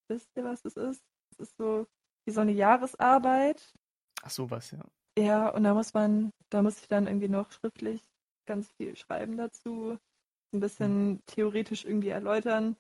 Wisst 0.10 0.30
ihr, 0.36 0.44
was 0.44 0.62
das 0.62 0.76
ist? 0.78 1.04
Das 1.32 1.50
ist 1.50 1.58
so 1.58 1.88
wie 2.26 2.32
so 2.32 2.42
eine 2.42 2.52
Jahresarbeit. 2.52 3.74
Ach, 4.24 4.30
sowas, 4.30 4.72
ja. 4.72 4.84
Ja, 5.18 5.50
und 5.50 5.64
da 5.64 5.74
muss 5.74 5.94
man, 5.94 6.32
da 6.50 6.62
muss 6.62 6.80
ich 6.82 6.88
dann 6.88 7.08
irgendwie 7.08 7.28
noch 7.28 7.52
schriftlich 7.52 8.02
ganz 8.46 8.72
viel 8.72 8.96
schreiben 8.96 9.38
dazu, 9.38 9.98
ein 10.54 10.60
bisschen 10.60 11.22
theoretisch 11.26 11.86
irgendwie 11.86 12.10
erläutern 12.10 12.76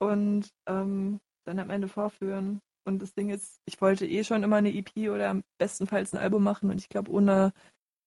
und 0.00 0.50
ähm, 0.66 1.20
dann 1.44 1.58
am 1.58 1.70
Ende 1.70 1.88
vorführen. 1.88 2.60
Und 2.84 3.00
das 3.02 3.14
Ding 3.14 3.30
ist, 3.30 3.60
ich 3.66 3.80
wollte 3.80 4.06
eh 4.06 4.24
schon 4.24 4.42
immer 4.42 4.56
eine 4.56 4.74
EP 4.74 5.10
oder 5.10 5.30
am 5.30 5.44
bestenfalls 5.58 6.14
ein 6.14 6.18
Album 6.20 6.42
machen 6.42 6.70
und 6.70 6.78
ich 6.78 6.88
glaube, 6.88 7.10
ohne 7.10 7.52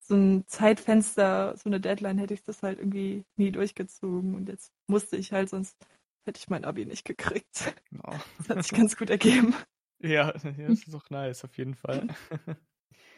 so 0.00 0.16
ein 0.16 0.44
Zeitfenster, 0.46 1.56
so 1.56 1.68
eine 1.68 1.80
Deadline 1.80 2.18
hätte 2.18 2.34
ich 2.34 2.42
das 2.42 2.62
halt 2.62 2.78
irgendwie 2.78 3.24
nie 3.36 3.52
durchgezogen 3.52 4.34
und 4.34 4.48
jetzt 4.48 4.72
musste 4.88 5.16
ich 5.16 5.32
halt, 5.32 5.48
sonst 5.50 5.76
hätte 6.24 6.38
ich 6.38 6.48
mein 6.48 6.64
Abi 6.64 6.84
nicht 6.84 7.04
gekriegt. 7.04 7.74
Genau. 7.90 8.14
Das 8.38 8.48
hat 8.48 8.64
sich 8.64 8.76
ganz 8.76 8.96
gut 8.96 9.10
ergeben. 9.10 9.54
Ja, 10.02 10.32
ja, 10.58 10.68
das 10.68 10.86
ist 10.86 10.92
doch 10.94 11.08
nice, 11.10 11.44
auf 11.44 11.56
jeden 11.58 11.74
Fall. 11.74 12.06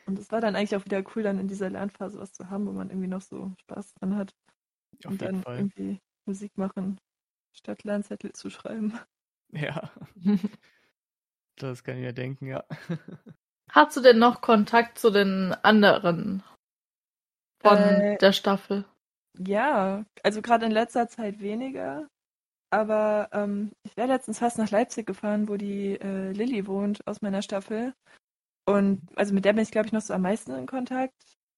Und 0.07 0.18
es 0.18 0.31
war 0.33 0.40
dann 0.40 0.57
eigentlich 0.57 0.77
auch 0.77 0.85
wieder 0.85 1.03
cool, 1.14 1.23
dann 1.23 1.38
in 1.38 1.49
dieser 1.49 1.70
Lernphase 1.70 2.18
was 2.18 2.33
zu 2.33 2.51
haben, 2.51 2.66
wo 2.66 2.73
man 2.73 2.90
irgendwie 2.90 3.09
noch 3.09 3.23
so 3.23 3.53
Spaß 3.62 3.94
dran 3.94 4.16
hat. 4.16 4.35
Auf 5.05 5.12
und 5.12 5.23
jeden 5.23 5.35
dann 5.35 5.37
Fall. 5.37 5.66
irgendwie 5.66 6.01
Musik 6.27 6.59
machen, 6.59 6.99
statt 7.53 7.85
Lernzettel 7.85 8.33
zu 8.35 8.51
schreiben. 8.51 8.94
Ja, 9.53 9.90
das 11.57 11.85
kann 11.85 11.97
ich 11.97 12.03
mir 12.03 12.12
denken, 12.12 12.47
ja. 12.47 12.64
Hast 13.73 13.94
du 13.94 14.01
denn 14.01 14.18
noch 14.18 14.40
Kontakt 14.40 14.99
zu 14.99 15.11
den 15.11 15.53
anderen 15.53 16.42
von 17.64 18.07
Äh, 18.07 18.18
der 18.20 18.31
Staffel? 18.33 18.85
Ja, 19.38 20.05
also 20.25 20.42
gerade 20.42 20.66
in 20.66 20.73
letzter 20.73 21.09
Zeit 21.09 21.40
weniger. 21.40 22.09
Aber 22.75 23.29
ähm, 23.31 23.71
ich 23.85 23.97
wäre 23.97 24.09
letztens 24.09 24.41
fast 24.41 24.59
nach 24.59 24.73
Leipzig 24.73 25.07
gefahren, 25.07 25.49
wo 25.49 25.57
die 25.57 25.93
äh, 25.93 26.33
Lilly 26.33 26.67
wohnt 26.67 27.07
aus 27.07 27.23
meiner 27.23 27.41
Staffel. 27.41 27.95
Und 28.65 29.01
also 29.15 29.33
mit 29.33 29.45
der 29.45 29.53
bin 29.53 29.63
ich, 29.63 29.71
glaube 29.71 29.87
ich, 29.87 29.93
noch 29.93 30.01
so 30.01 30.13
am 30.13 30.23
meisten 30.23 30.51
in 30.51 30.67
Kontakt. 30.67 31.15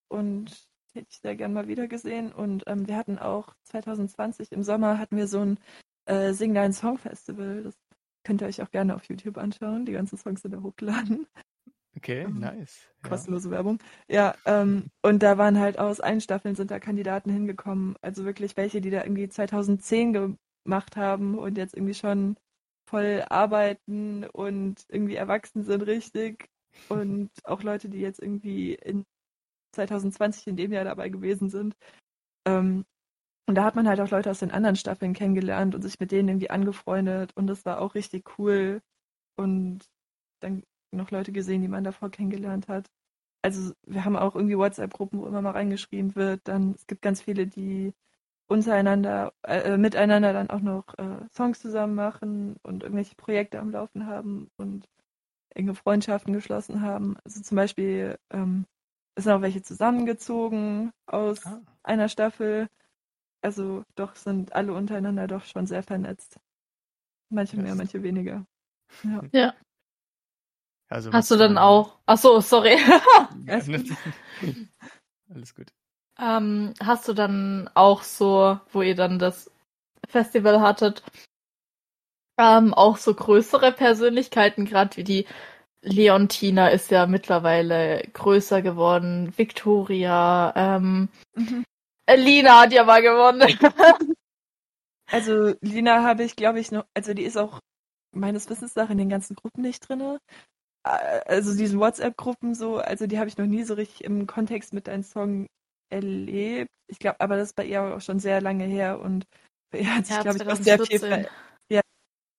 Und 0.09 0.69
hätte 0.93 1.07
ich 1.11 1.19
sehr 1.21 1.35
gern 1.35 1.55
mal 1.55 1.69
wieder 1.69 1.89
gesehen. 1.89 2.33
Und 2.33 2.65
ähm, 2.67 2.87
wir 2.87 2.99
hatten 2.99 3.19
auch 3.19 3.55
2020 3.65 4.53
im 4.53 4.63
Sommer 4.63 4.99
hatten 4.99 5.17
wir 5.17 5.27
so 5.27 5.41
ein 5.41 5.59
äh, 6.05 6.35
Sing 6.35 6.53
Dein 6.53 6.75
Song 6.75 6.99
Festival. 6.99 7.63
Das 7.63 7.75
könnt 8.23 8.43
ihr 8.43 8.49
euch 8.49 8.61
auch 8.61 8.71
gerne 8.71 8.95
auf 8.95 9.05
YouTube 9.05 9.39
anschauen. 9.39 9.87
Die 9.87 9.93
ganzen 9.93 10.19
Songs 10.19 10.43
sind 10.43 10.53
da 10.53 10.61
hochgeladen. 10.61 11.27
Okay, 11.97 12.25
Ähm, 12.25 12.41
nice. 12.41 12.91
Ja. 13.03 13.09
Kostenlose 13.09 13.51
Werbung. 13.51 13.79
Ja, 14.07 14.35
ähm, 14.45 14.91
und 15.01 15.23
da 15.23 15.39
waren 15.39 15.59
halt 15.59 15.79
aus 15.79 16.01
allen 16.01 16.21
Staffeln 16.21 16.57
sind 16.57 16.71
da 16.71 16.79
Kandidaten 16.79 17.31
hingekommen. 17.31 17.97
Also 18.03 18.27
wirklich 18.27 18.55
welche, 18.59 18.83
die 18.83 18.91
da 18.91 19.03
irgendwie 19.03 19.31
2010 19.31 20.37
gemacht 20.67 20.97
haben 20.97 21.39
und 21.39 21.57
jetzt 21.57 21.75
irgendwie 21.75 21.95
schon 21.95 22.37
voll 22.89 23.25
arbeiten 23.29 24.25
und 24.25 24.85
irgendwie 24.89 25.17
erwachsen 25.17 25.65
sind 25.65 25.83
richtig. 25.83 26.49
Und 26.89 27.31
auch 27.45 27.63
Leute, 27.63 27.89
die 27.89 28.01
jetzt 28.01 28.21
irgendwie 28.21 28.75
in 28.75 29.05
2020 29.75 30.49
in 30.49 30.57
dem 30.57 30.73
Jahr 30.73 30.85
dabei 30.85 31.09
gewesen 31.09 31.51
sind. 31.51 31.77
Ähm, 32.47 32.85
und 33.49 33.55
da 33.55 33.65
hat 33.65 33.77
man 33.77 33.89
halt 33.89 34.01
auch 34.01 34.11
Leute 34.11 34.31
aus 34.31 34.41
den 34.41 34.51
anderen 34.51 34.77
Staffeln 34.77 35.15
kennengelernt 35.15 35.75
und 35.75 35.83
sich 35.83 36.01
mit 36.01 36.11
denen 36.11 36.29
irgendwie 36.29 36.51
angefreundet. 36.51 37.33
Und 37.37 37.47
das 37.47 37.65
war 37.65 37.81
auch 37.81 37.95
richtig 37.95 38.39
cool. 38.39 38.83
Und 39.37 39.85
dann 40.41 40.65
noch 40.93 41.11
Leute 41.11 41.33
gesehen, 41.33 41.63
die 41.63 41.69
man 41.69 41.85
davor 41.85 42.11
kennengelernt 42.11 42.69
hat. 42.69 42.89
Also 43.43 43.73
wir 43.87 44.05
haben 44.05 44.17
auch 44.17 44.35
irgendwie 44.35 44.59
WhatsApp-Gruppen, 44.59 45.21
wo 45.21 45.27
immer 45.27 45.43
mal 45.43 45.53
reingeschrieben 45.53 46.17
wird. 46.17 46.41
Dann 46.45 46.73
es 46.73 46.87
gibt 46.87 47.03
ganz 47.03 47.23
viele, 47.23 47.47
die 47.47 47.93
untereinander, 48.49 49.33
äh, 49.43 49.77
miteinander 49.77 50.33
dann 50.33 50.51
auch 50.51 50.61
noch 50.61 50.85
äh, 50.99 51.27
Songs 51.35 51.61
zusammen 51.61 51.95
machen 51.95 52.57
und 52.63 52.83
irgendwelche 52.83 53.17
Projekte 53.17 53.59
am 53.61 53.71
Laufen 53.71 54.07
haben 54.07 54.49
und 54.57 54.89
enge 55.55 55.75
Freundschaften 55.75 56.33
geschlossen 56.33 56.83
haben. 56.83 57.17
Also 57.25 57.43
zum 57.43 57.57
Beispiel 57.57 58.19
ähm, 58.31 58.67
es 59.17 59.25
sind 59.25 59.33
auch 59.33 59.43
welche 59.43 59.63
zusammengezogen 59.63 60.93
aus 61.07 61.45
Ah, 61.47 61.61
einer 61.83 62.09
Staffel. 62.09 62.69
Also 63.43 63.85
doch 63.97 64.15
sind 64.17 64.55
alle 64.55 64.75
untereinander 64.75 65.27
doch 65.27 65.45
schon 65.45 65.67
sehr 65.67 65.83
vernetzt. 65.83 66.39
Manche 67.31 67.57
mehr, 67.57 67.75
manche 67.75 68.03
weniger. 68.03 68.47
Ja. 69.03 69.23
Ja. 69.33 69.55
also 70.89 71.13
Hast 71.13 71.31
du 71.31 71.37
dann 71.37 71.59
auch. 71.59 71.99
Ach 72.07 72.19
so, 72.19 72.41
sorry. 72.41 72.77
Ja, 73.47 73.61
Alles 75.35 75.55
gut. 75.55 75.73
Ähm, 76.19 76.73
hast 76.83 77.09
du 77.09 77.13
dann 77.13 77.71
auch 77.75 78.03
so, 78.03 78.59
wo 78.73 78.83
ihr 78.83 78.95
dann 78.95 79.19
das 79.19 79.51
Festival 80.09 80.61
hattet, 80.61 81.03
ähm, 82.39 82.75
auch 82.75 82.97
so 82.97 83.15
größere 83.15 83.73
Persönlichkeiten, 83.73 84.65
gerade 84.67 84.97
wie 84.97 85.05
die 85.05 85.27
Leontina 85.83 86.69
ist 86.69 86.91
ja 86.91 87.07
mittlerweile 87.07 88.03
größer 88.13 88.63
geworden, 88.63 89.33
Victoria, 89.37 90.53
ähm, 90.57 91.09
Mhm. 91.35 91.65
Lina 92.09 92.63
hat 92.63 92.73
ja 92.73 92.85
mal 92.85 93.03
gewonnen. 93.03 93.49
Also 95.09 95.55
Lina 95.61 96.03
habe 96.03 96.25
ich, 96.25 96.35
glaube 96.35 96.59
ich, 96.59 96.73
noch, 96.73 96.85
also 96.95 97.15
die 97.15 97.23
ist 97.23 97.37
auch 97.37 97.61
meines 98.13 98.51
Wissens 98.51 98.75
nach 98.75 98.91
in 98.91 98.99
den 98.99 99.09
ganzen 99.09 99.37
Gruppen 99.37 99.63
nicht 99.63 99.89
drin. 99.89 100.19
Also 100.85 101.57
diesen 101.57 101.79
WhatsApp-Gruppen 101.81 102.55
so, 102.55 102.79
also 102.79 103.07
die 103.07 103.19
habe 103.19 103.29
ich 103.29 103.37
noch 103.39 103.47
nie 103.47 103.63
so 103.65 103.75
richtig 103.75 104.05
im 104.05 104.27
Kontext 104.27 104.73
mit 104.73 104.89
deinem 104.89 105.05
Song 105.05 105.47
erlebt. 105.91 106.71
Ich 106.89 106.99
glaube, 106.99 107.21
aber 107.21 107.37
das 107.37 107.49
ist 107.49 107.57
bei 107.57 107.65
ihr 107.67 107.83
auch 107.83 108.01
schon 108.01 108.21
sehr 108.21 108.41
lange 108.41 108.65
her 108.65 109.01
und 109.01 109.27
bei 109.71 109.81
ihr 109.81 109.95
hat 109.95 110.07
sich, 110.07 110.17
Ja, 110.17 110.23
glaube 110.23 110.39
ich, 110.39 110.47
auch 110.47 110.57
sehr 110.57 110.79
viel 110.79 111.01
2014. 111.01 111.01
verändert. 111.01 111.33
Ja. 111.71 111.81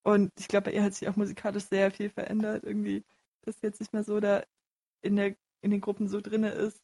Und 0.04 0.32
ich 0.38 0.48
glaube, 0.48 0.66
bei 0.66 0.72
ihr 0.72 0.82
hat 0.82 0.94
sich 0.94 1.08
auch 1.08 1.16
musikalisch 1.16 1.64
sehr 1.64 1.90
viel 1.90 2.10
verändert 2.10 2.64
irgendwie, 2.64 3.04
dass 3.42 3.56
sie 3.60 3.66
jetzt 3.66 3.80
nicht 3.80 3.92
mehr 3.92 4.04
so 4.04 4.20
da 4.20 4.44
in 5.02 5.16
der 5.16 5.36
in 5.62 5.70
den 5.70 5.80
Gruppen 5.80 6.08
so 6.08 6.20
drinne 6.20 6.50
ist. 6.50 6.80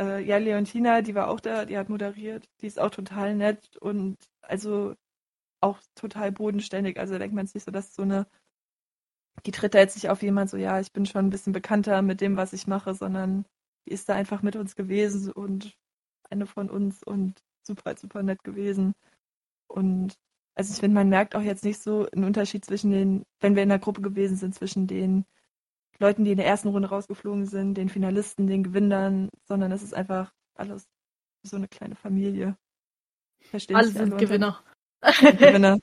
Äh, 0.00 0.22
ja, 0.24 0.38
Leontina, 0.38 1.02
die 1.02 1.14
war 1.14 1.28
auch 1.28 1.40
da, 1.40 1.64
die 1.64 1.78
hat 1.78 1.88
moderiert, 1.88 2.48
die 2.60 2.66
ist 2.66 2.78
auch 2.78 2.90
total 2.90 3.34
nett 3.34 3.76
und 3.78 4.16
also 4.42 4.94
auch 5.60 5.80
total 5.94 6.32
bodenständig. 6.32 6.98
Also 6.98 7.18
denkt 7.18 7.34
man 7.34 7.46
sich 7.46 7.64
so, 7.64 7.70
dass 7.70 7.94
so 7.94 8.02
eine, 8.02 8.26
die 9.46 9.50
tritt 9.52 9.74
da 9.74 9.78
jetzt 9.78 9.96
nicht 9.96 10.10
auf 10.10 10.22
jemand 10.22 10.50
so, 10.50 10.56
ja, 10.56 10.80
ich 10.80 10.92
bin 10.92 11.06
schon 11.06 11.26
ein 11.26 11.30
bisschen 11.30 11.52
bekannter 11.52 12.02
mit 12.02 12.20
dem, 12.20 12.36
was 12.36 12.52
ich 12.52 12.66
mache, 12.66 12.94
sondern 12.94 13.44
die 13.86 13.92
ist 13.92 14.08
da 14.08 14.14
einfach 14.14 14.42
mit 14.42 14.56
uns 14.56 14.76
gewesen 14.76 15.32
und 15.32 15.76
eine 16.30 16.46
von 16.46 16.70
uns 16.70 17.02
und 17.02 17.42
super, 17.62 17.96
super 17.96 18.22
nett 18.22 18.42
gewesen. 18.44 18.94
Und 19.68 20.14
also 20.54 20.72
ich 20.72 20.80
finde, 20.80 20.94
man 20.94 21.08
merkt 21.08 21.34
auch 21.36 21.42
jetzt 21.42 21.64
nicht 21.64 21.82
so 21.82 22.08
einen 22.10 22.24
Unterschied 22.24 22.64
zwischen 22.64 22.90
den, 22.90 23.24
wenn 23.40 23.54
wir 23.54 23.62
in 23.62 23.68
der 23.68 23.78
Gruppe 23.78 24.02
gewesen 24.02 24.36
sind, 24.36 24.54
zwischen 24.54 24.86
den 24.86 25.24
Leuten, 25.98 26.24
die 26.24 26.32
in 26.32 26.36
der 26.36 26.46
ersten 26.46 26.68
Runde 26.68 26.88
rausgeflogen 26.88 27.46
sind, 27.46 27.74
den 27.74 27.88
Finalisten, 27.88 28.46
den 28.46 28.64
Gewinnern, 28.64 29.30
sondern 29.46 29.72
es 29.72 29.82
ist 29.82 29.94
einfach 29.94 30.32
alles 30.54 30.86
so 31.42 31.56
eine 31.56 31.68
kleine 31.68 31.96
Familie. 31.96 32.56
Verstehen 33.40 33.76
Alle 33.76 33.88
sind 33.88 34.18
Gewinner. 34.18 34.62
Gewinner. 35.02 35.78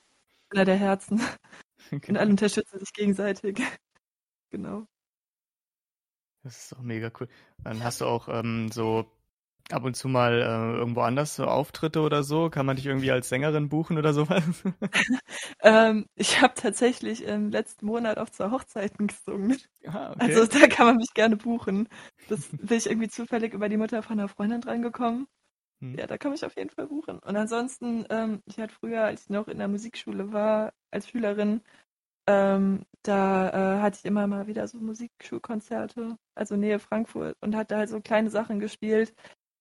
Gewinner 0.50 0.64
der 0.64 0.76
Herzen. 0.76 1.20
Und 1.90 2.02
Genau. 2.02 2.20
alle 2.20 2.30
unterstützen 2.30 2.78
sich 2.78 2.92
gegenseitig. 2.92 3.58
Genau. 4.50 4.86
Das 6.44 6.56
ist 6.56 6.72
doch 6.72 6.80
mega 6.80 7.10
cool. 7.18 7.28
Dann 7.58 7.82
hast 7.82 8.00
du 8.00 8.04
auch 8.04 8.28
ähm, 8.28 8.70
so 8.70 9.10
ab 9.70 9.84
und 9.84 9.94
zu 9.96 10.08
mal 10.08 10.34
äh, 10.42 10.78
irgendwo 10.78 11.00
anders 11.02 11.36
so 11.36 11.44
Auftritte 11.46 12.00
oder 12.00 12.22
so. 12.22 12.50
Kann 12.50 12.66
man 12.66 12.76
dich 12.76 12.86
irgendwie 12.86 13.10
als 13.10 13.28
Sängerin 13.28 13.68
buchen 13.68 13.98
oder 13.98 14.12
sowas? 14.14 14.42
Ähm, 15.62 16.06
ich 16.14 16.40
habe 16.40 16.54
tatsächlich 16.54 17.24
im 17.24 17.50
letzten 17.50 17.86
Monat 17.86 18.18
auch 18.18 18.30
zwei 18.30 18.50
Hochzeiten 18.50 19.06
gesungen. 19.06 19.58
ah, 19.86 20.12
okay. 20.12 20.34
Also 20.34 20.46
da 20.46 20.66
kann 20.66 20.86
man 20.86 20.96
mich 20.96 21.12
gerne 21.14 21.36
buchen. 21.36 21.88
Das 22.28 22.48
bin 22.48 22.76
ich 22.76 22.86
irgendwie 22.86 23.08
zufällig 23.08 23.54
über 23.54 23.68
die 23.68 23.76
Mutter 23.76 24.02
von 24.02 24.18
einer 24.18 24.28
Freundin 24.28 24.60
drangekommen. 24.60 25.26
Hm. 25.80 25.98
Ja, 25.98 26.06
da 26.06 26.18
kann 26.18 26.32
mich 26.32 26.44
auf 26.44 26.56
jeden 26.56 26.70
Fall 26.70 26.86
buchen. 26.88 27.18
Und 27.20 27.36
ansonsten, 27.36 28.06
ähm, 28.10 28.42
ich 28.46 28.58
hatte 28.58 28.74
früher, 28.74 29.04
als 29.04 29.24
ich 29.24 29.30
noch 29.30 29.48
in 29.48 29.58
der 29.58 29.68
Musikschule 29.68 30.32
war, 30.32 30.72
als 30.90 31.08
Schülerin, 31.08 31.62
ähm, 32.28 32.84
da 33.02 33.78
äh, 33.78 33.82
hatte 33.82 33.98
ich 34.00 34.04
immer 34.04 34.26
mal 34.26 34.46
wieder 34.48 34.66
so 34.68 34.78
Musikschulkonzerte, 34.78 36.18
also 36.34 36.56
Nähe 36.56 36.78
Frankfurt, 36.80 37.36
und 37.40 37.56
hatte 37.56 37.76
halt 37.76 37.88
so 37.90 38.00
kleine 38.00 38.30
Sachen 38.30 38.60
gespielt. 38.60 39.14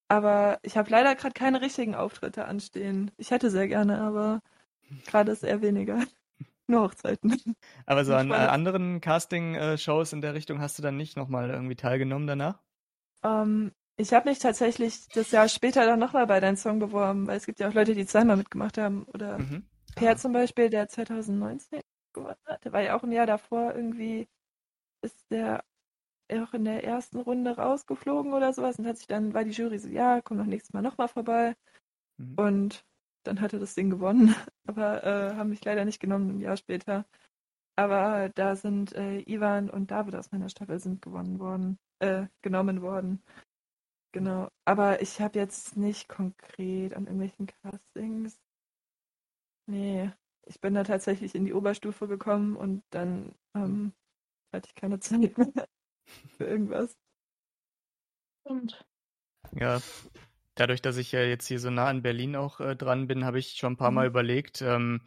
Aber 0.07 0.59
ich 0.61 0.77
habe 0.77 0.89
leider 0.89 1.15
gerade 1.15 1.33
keine 1.33 1.61
richtigen 1.61 1.95
Auftritte 1.95 2.45
anstehen. 2.45 3.11
Ich 3.17 3.31
hätte 3.31 3.49
sehr 3.49 3.67
gerne, 3.67 4.01
aber 4.01 4.41
gerade 5.05 5.31
ist 5.31 5.43
eher 5.43 5.61
weniger. 5.61 5.99
Nur 6.67 6.83
Hochzeiten. 6.83 7.39
Aber 7.85 8.05
so 8.05 8.13
an 8.15 8.31
äh, 8.31 8.33
anderen 8.33 9.01
Casting-Shows 9.01 10.13
in 10.13 10.21
der 10.21 10.33
Richtung 10.33 10.59
hast 10.59 10.77
du 10.77 10.83
dann 10.83 10.97
nicht 10.97 11.15
nochmal 11.15 11.49
irgendwie 11.49 11.75
teilgenommen 11.75 12.27
danach? 12.27 12.59
Ähm, 13.23 13.71
ich 13.97 14.13
habe 14.13 14.29
mich 14.29 14.39
tatsächlich 14.39 15.07
das 15.09 15.31
Jahr 15.31 15.47
später 15.47 15.85
dann 15.85 15.99
nochmal 15.99 16.27
bei 16.27 16.39
deinem 16.39 16.57
Song 16.57 16.79
beworben, 16.79 17.27
weil 17.27 17.37
es 17.37 17.45
gibt 17.45 17.59
ja 17.59 17.69
auch 17.69 17.73
Leute, 17.73 17.93
die 17.93 18.05
zweimal 18.05 18.37
mitgemacht 18.37 18.77
haben. 18.77 19.03
Oder 19.13 19.37
Mhm. 19.37 19.63
Per 19.95 20.17
zum 20.17 20.33
Beispiel, 20.33 20.69
der 20.69 20.89
2019 20.89 21.81
gewonnen 22.13 22.35
hat, 22.45 22.65
der 22.65 22.73
war 22.73 22.81
ja 22.81 22.97
auch 22.97 23.03
ein 23.03 23.11
Jahr 23.11 23.25
davor 23.25 23.73
irgendwie, 23.73 24.27
ist 25.01 25.31
der 25.31 25.63
auch 26.33 26.53
in 26.53 26.65
der 26.65 26.83
ersten 26.83 27.19
Runde 27.19 27.55
rausgeflogen 27.55 28.33
oder 28.33 28.53
sowas 28.53 28.79
und 28.79 28.87
hat 28.87 28.97
sich 28.97 29.07
dann, 29.07 29.33
war 29.33 29.43
die 29.43 29.51
Jury 29.51 29.77
so, 29.79 29.87
ja, 29.89 30.21
komm 30.21 30.37
noch 30.37 30.45
nächstes 30.45 30.73
Mal 30.73 30.81
nochmal 30.81 31.07
vorbei. 31.07 31.55
Mhm. 32.17 32.33
Und 32.37 32.85
dann 33.23 33.41
hat 33.41 33.53
er 33.53 33.59
das 33.59 33.75
Ding 33.75 33.89
gewonnen, 33.89 34.35
aber 34.67 35.03
äh, 35.03 35.35
haben 35.35 35.49
mich 35.49 35.63
leider 35.63 35.85
nicht 35.85 35.99
genommen 35.99 36.37
ein 36.37 36.39
Jahr 36.41 36.57
später. 36.57 37.05
Aber 37.77 38.29
da 38.29 38.55
sind 38.55 38.93
äh, 38.93 39.19
Ivan 39.21 39.69
und 39.69 39.91
David 39.91 40.15
aus 40.15 40.31
meiner 40.31 40.49
Staffel 40.49 40.79
sind 40.79 41.01
gewonnen 41.01 41.39
worden, 41.39 41.77
äh, 41.99 42.27
genommen 42.41 42.81
worden. 42.81 43.21
Genau. 44.13 44.49
Aber 44.63 45.01
ich 45.01 45.19
habe 45.19 45.37
jetzt 45.37 45.75
nicht 45.75 46.07
konkret 46.07 46.93
an 46.93 47.05
irgendwelchen 47.05 47.47
Castings. 47.47 48.39
Nee, 49.67 50.11
ich 50.45 50.61
bin 50.61 50.73
da 50.73 50.83
tatsächlich 50.83 51.35
in 51.35 51.43
die 51.45 51.53
Oberstufe 51.53 52.07
gekommen 52.07 52.55
und 52.55 52.83
dann 52.91 53.35
ähm, 53.55 53.93
hatte 54.53 54.69
ich 54.69 54.75
keine 54.75 54.99
Zeit 54.99 55.37
mehr 55.37 55.67
für 56.37 56.45
irgendwas. 56.45 56.97
Und 58.43 58.85
ja, 59.51 59.81
dadurch, 60.55 60.81
dass 60.81 60.97
ich 60.97 61.11
ja 61.11 61.21
jetzt 61.21 61.47
hier 61.47 61.59
so 61.59 61.69
nah 61.69 61.87
an 61.87 62.01
Berlin 62.01 62.35
auch 62.35 62.59
äh, 62.59 62.75
dran 62.75 63.07
bin, 63.07 63.25
habe 63.25 63.39
ich 63.39 63.55
schon 63.57 63.73
ein 63.73 63.77
paar 63.77 63.91
Mal 63.91 64.05
mhm. 64.05 64.11
überlegt, 64.11 64.61
ähm, 64.61 65.01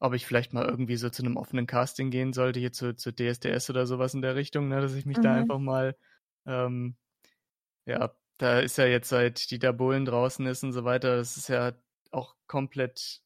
ob 0.00 0.14
ich 0.14 0.26
vielleicht 0.26 0.52
mal 0.52 0.66
irgendwie 0.66 0.96
so 0.96 1.10
zu 1.10 1.22
einem 1.22 1.36
offenen 1.36 1.66
Casting 1.66 2.10
gehen 2.10 2.32
sollte, 2.32 2.58
hier 2.58 2.72
zu, 2.72 2.96
zu 2.96 3.12
DSDS 3.12 3.70
oder 3.70 3.86
sowas 3.86 4.14
in 4.14 4.22
der 4.22 4.34
Richtung, 4.34 4.68
ne, 4.68 4.80
dass 4.80 4.94
ich 4.94 5.06
mich 5.06 5.18
mhm. 5.18 5.22
da 5.22 5.34
einfach 5.34 5.58
mal, 5.58 5.96
ähm, 6.46 6.96
ja, 7.86 8.14
da 8.38 8.60
ist 8.60 8.78
ja 8.78 8.86
jetzt 8.86 9.10
seit 9.10 9.50
Dieter 9.50 9.72
Bohlen 9.72 10.06
draußen 10.06 10.46
ist 10.46 10.64
und 10.64 10.72
so 10.72 10.84
weiter, 10.84 11.16
das 11.16 11.36
ist 11.36 11.48
ja 11.48 11.72
auch 12.10 12.34
komplett 12.46 13.20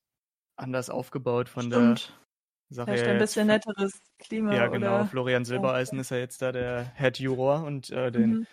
anders 0.57 0.91
aufgebaut 0.91 1.49
von 1.49 1.67
Stimmt. 1.67 2.09
der 2.09 2.24
Sache. 2.69 2.93
Vielleicht 2.93 3.07
ein 3.07 3.19
bisschen 3.19 3.47
netteres 3.47 4.01
Klima. 4.19 4.55
Ja, 4.55 4.67
genau. 4.69 4.97
Oder? 4.97 5.07
Florian 5.07 5.45
Silbereisen 5.45 5.99
ist 5.99 6.11
ja 6.11 6.17
jetzt 6.17 6.43
da 6.43 6.53
der 6.53 6.93
Head 6.97 7.19
Juror 7.19 7.65
und 7.65 7.91
äh, 7.91 8.11
den 8.11 8.31
mhm. 8.31 8.47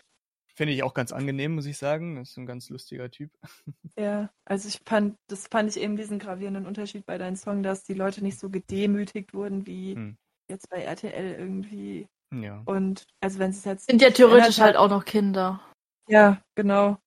Finde 0.54 0.74
ich 0.74 0.84
auch 0.84 0.94
ganz 0.94 1.12
angenehm, 1.14 1.56
muss 1.56 1.66
ich 1.66 1.78
sagen. 1.78 2.18
Das 2.18 2.32
ist 2.32 2.38
ein 2.38 2.46
ganz 2.46 2.70
lustiger 2.70 3.10
Typ. 3.10 3.32
Ja, 4.00 4.32
also 4.46 4.70
ich 4.70 4.80
fand, 4.86 5.18
das 5.28 5.48
fand 5.48 5.70
ich 5.70 5.82
eben 5.82 5.98
diesen 5.98 6.18
gravierenden 6.18 6.66
Unterschied 6.66 7.06
bei 7.06 7.18
deinem 7.18 7.36
Song, 7.36 7.62
dass 7.62 7.84
die 7.84 7.94
Leute 7.94 8.24
nicht 8.24 8.40
so 8.40 8.50
gedemütigt 8.50 9.34
wurden 9.34 9.68
wie 9.68 9.96
hm. 9.96 10.18
jetzt 10.50 10.70
bei 10.70 10.82
RTL 10.82 11.36
irgendwie. 11.38 12.08
Ja. 12.34 12.62
Und 12.66 13.06
also 13.20 13.40
wenn 13.40 13.52
es 13.52 13.66
jetzt. 13.66 13.88
Sind 13.88 14.02
ja 14.02 14.12
theoretisch 14.12 14.60
halt 14.60 14.78
auch 14.78 14.90
noch 14.90 15.04
Kinder. 15.04 15.62
Ja, 16.08 16.42
genau. 16.56 16.98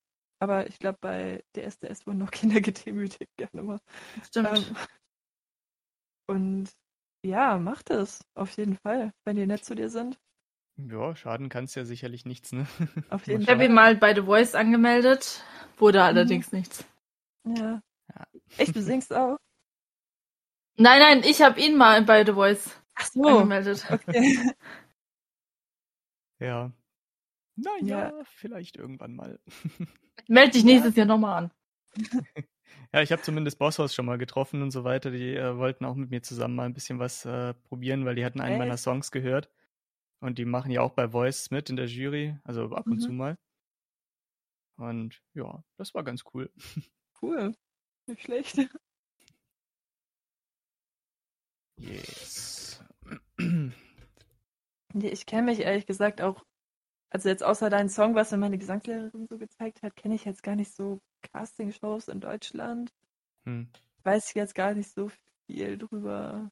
Aber 0.41 0.67
ich 0.67 0.79
glaube, 0.79 0.99
bei 1.01 1.43
DSDS 1.57 2.07
wurden 2.07 2.19
noch 2.19 2.31
Kinder 2.33 2.61
gedemütigt, 2.61 3.31
gerne 3.37 3.63
mal. 3.63 3.81
Stimmt. 4.23 4.49
Ähm, 4.49 4.77
und 6.27 6.71
ja, 7.25 7.59
macht 7.59 7.91
es, 7.91 8.25
auf 8.35 8.57
jeden 8.57 8.77
Fall, 8.77 9.13
wenn 9.25 9.37
die 9.37 9.47
nett 9.47 9.65
zu 9.65 9.75
dir 9.75 9.89
sind. 9.89 10.21
Ja, 10.77 11.15
schaden 11.15 11.49
kann 11.49 11.65
es 11.65 11.75
ja 11.75 11.85
sicherlich 11.85 12.25
nichts, 12.25 12.53
ne? 12.53 12.67
Auf 13.11 13.27
jeden 13.27 13.41
Fall. 13.41 13.43
Ich 13.43 13.49
habe 13.49 13.65
ihn 13.65 13.75
mal 13.75 13.97
bei 13.97 14.15
The 14.15 14.23
Voice 14.23 14.55
angemeldet, 14.55 15.43
wurde 15.77 15.99
mhm. 15.99 16.05
allerdings 16.05 16.53
nichts. 16.53 16.85
Ja. 17.45 17.81
ja. 18.09 18.27
Echt, 18.59 18.75
du 18.75 18.83
singst 18.83 19.13
auch? 19.15 19.39
Nein, 20.77 21.01
nein, 21.01 21.23
ich 21.25 21.41
habe 21.43 21.61
ihn 21.61 21.77
mal 21.77 22.03
bei 22.03 22.25
The 22.25 22.33
Voice 22.33 22.71
Ach 22.97 23.07
so. 23.07 23.23
angemeldet. 23.23 23.87
Okay. 23.89 24.51
ja. 26.41 26.73
Naja, 27.57 28.11
ja. 28.11 28.25
vielleicht 28.25 28.77
irgendwann 28.77 29.15
mal. 29.15 29.39
Meld 30.27 30.55
dich 30.55 30.65
nächstes 30.65 30.97
ja. 30.97 31.01
Jahr 31.01 31.07
nochmal 31.07 31.45
an. 31.45 32.45
Ja, 32.93 33.03
ich 33.03 33.13
habe 33.13 33.23
zumindest 33.23 33.59
Bosshaus 33.59 33.95
schon 33.95 34.07
mal 34.07 34.19
getroffen 34.19 34.63
und 34.63 34.71
so 34.71 34.85
weiter. 34.85 35.11
Die 35.11 35.35
äh, 35.35 35.57
wollten 35.57 35.85
auch 35.85 35.95
mit 35.95 36.11
mir 36.11 36.23
zusammen 36.23 36.55
mal 36.55 36.65
ein 36.67 36.75
bisschen 36.75 36.99
was 36.99 37.25
äh, 37.25 37.55
probieren, 37.55 38.05
weil 38.05 38.15
die 38.15 38.25
hatten 38.25 38.41
einen 38.41 38.53
Echt? 38.53 38.59
meiner 38.59 38.77
Songs 38.77 39.11
gehört. 39.11 39.51
Und 40.21 40.39
die 40.39 40.45
machen 40.45 40.71
ja 40.71 40.81
auch 40.81 40.93
bei 40.93 41.09
Voice 41.09 41.51
mit 41.51 41.69
in 41.71 41.77
der 41.77 41.87
Jury, 41.87 42.39
also 42.45 42.71
ab 42.75 42.87
und 42.87 42.97
mhm. 42.97 43.01
zu 43.01 43.13
mal. 43.13 43.37
Und 44.77 45.23
ja, 45.35 45.63
das 45.77 45.95
war 45.95 46.03
ganz 46.05 46.25
cool. 46.33 46.51
Cool. 47.23 47.55
Nicht 48.07 48.23
schlecht. 48.23 48.59
Yes. 51.77 52.83
ich 54.93 55.27
kenne 55.27 55.43
mich 55.51 55.61
ehrlich 55.61 55.87
gesagt 55.87 56.21
auch, 56.21 56.45
also 57.11 57.29
jetzt 57.29 57.43
außer 57.43 57.71
deinen 57.71 57.89
Song, 57.89 58.15
was 58.15 58.31
mir 58.31 58.39
meine 58.39 58.59
Gesangslehrerin 58.59 59.27
so 59.29 59.39
gezeigt 59.39 59.83
hat, 59.83 59.97
kenne 59.97 60.15
ich 60.15 60.25
jetzt 60.25 60.43
gar 60.43 60.57
nicht 60.57 60.75
so 60.75 61.01
Castingshows 61.33 62.09
in 62.09 62.21
Deutschland. 62.21 62.93
Hm. 63.45 63.69
Weiß 64.03 64.29
ich 64.29 64.35
jetzt 64.35 64.55
gar 64.55 64.75
nicht 64.75 64.91
so 64.91 65.11
viel 65.47 65.79
drüber. 65.79 66.51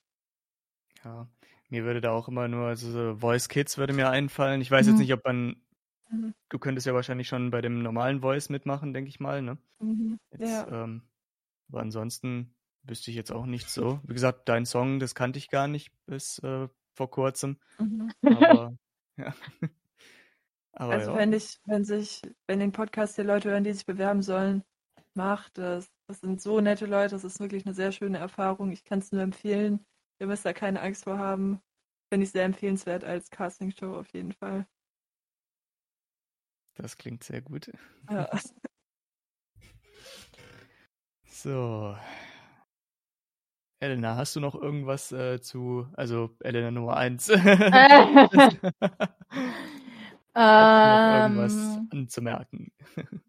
Ja, 1.04 1.28
mir 1.68 1.85
würde 1.85 2.00
da 2.00 2.12
auch 2.12 2.28
immer 2.28 2.48
nur, 2.48 2.66
also 2.66 2.90
so 2.90 3.16
Voice 3.16 3.48
Kids 3.48 3.78
würde 3.78 3.92
mir 3.92 4.11
einfallen. 4.11 4.61
Ich 4.61 4.70
weiß 4.70 4.87
mhm. 4.87 4.92
jetzt 4.92 5.00
nicht, 5.00 5.12
ob 5.12 5.24
man, 5.24 5.56
mhm. 6.11 6.35
du 6.48 6.58
könntest 6.58 6.87
ja 6.87 6.94
wahrscheinlich 6.94 7.28
schon 7.28 7.50
bei 7.50 7.61
dem 7.61 7.82
normalen 7.82 8.20
Voice 8.20 8.50
mitmachen, 8.50 8.92
denke 8.92 9.08
ich 9.08 9.20
mal, 9.20 9.42
ne? 9.42 9.58
Mhm. 9.80 10.18
Jetzt, 10.30 10.50
ja. 10.50 10.85
Ähm, 10.85 11.02
aber 11.68 11.80
ansonsten 11.80 12.54
wüsste 12.82 13.11
ich 13.11 13.16
jetzt 13.16 13.32
auch 13.32 13.46
nicht 13.46 13.68
so. 13.68 14.00
Wie 14.04 14.12
gesagt, 14.12 14.48
dein 14.48 14.66
Song, 14.66 14.98
das 14.98 15.14
kannte 15.14 15.38
ich 15.38 15.48
gar 15.48 15.68
nicht 15.68 15.92
bis 16.06 16.38
äh, 16.40 16.68
vor 16.92 17.11
kurzem. 17.11 17.58
Mhm. 17.78 18.12
Aber, 18.22 18.76
ja. 19.16 19.35
Aber 20.72 20.92
also 20.92 21.12
ja. 21.12 21.18
wenn 21.18 21.32
ich, 21.32 21.61
wenn 21.66 21.85
sich, 21.85 22.22
wenn 22.46 22.61
den 22.61 22.72
Podcast 22.72 23.16
hier 23.16 23.24
Leute 23.24 23.50
hören, 23.50 23.64
die 23.64 23.72
sich 23.72 23.87
bewerben 23.87 24.22
sollen, 24.22 24.64
macht 25.14 25.58
das. 25.58 25.90
Das 26.08 26.20
sind 26.20 26.40
so 26.40 26.61
nette 26.61 26.87
Leute, 26.87 27.14
das 27.14 27.24
ist 27.24 27.40
wirklich 27.40 27.64
eine 27.64 27.74
sehr 27.74 27.92
schöne 27.92 28.18
Erfahrung. 28.18 28.70
Ich 28.70 28.85
kann 28.85 28.98
es 28.98 29.12
nur 29.12 29.22
empfehlen. 29.22 29.85
Ihr 30.18 30.26
müsst 30.26 30.44
da 30.44 30.52
keine 30.52 30.80
Angst 30.80 31.04
vor 31.04 31.18
haben. 31.18 31.61
Finde 32.11 32.24
ich 32.24 32.32
sehr 32.32 32.44
empfehlenswert 32.44 33.04
als 33.04 33.30
Castingshow 33.30 33.96
auf 33.96 34.12
jeden 34.12 34.32
Fall. 34.32 34.66
Das 36.74 36.96
klingt 36.96 37.24
sehr 37.24 37.42
gut. 37.42 37.70
Ja. 38.11 38.30
So. 41.24 41.96
Elena, 43.80 44.14
hast 44.14 44.37
du 44.37 44.40
noch 44.40 44.54
irgendwas 44.54 45.11
äh, 45.11 45.40
zu, 45.40 45.88
also 45.94 46.37
Elena 46.38 46.70
Nummer 46.70 46.96
1? 46.96 47.28
noch 50.34 51.22
irgendwas 51.22 51.54
ähm. 51.54 51.88
anzumerken? 51.92 52.72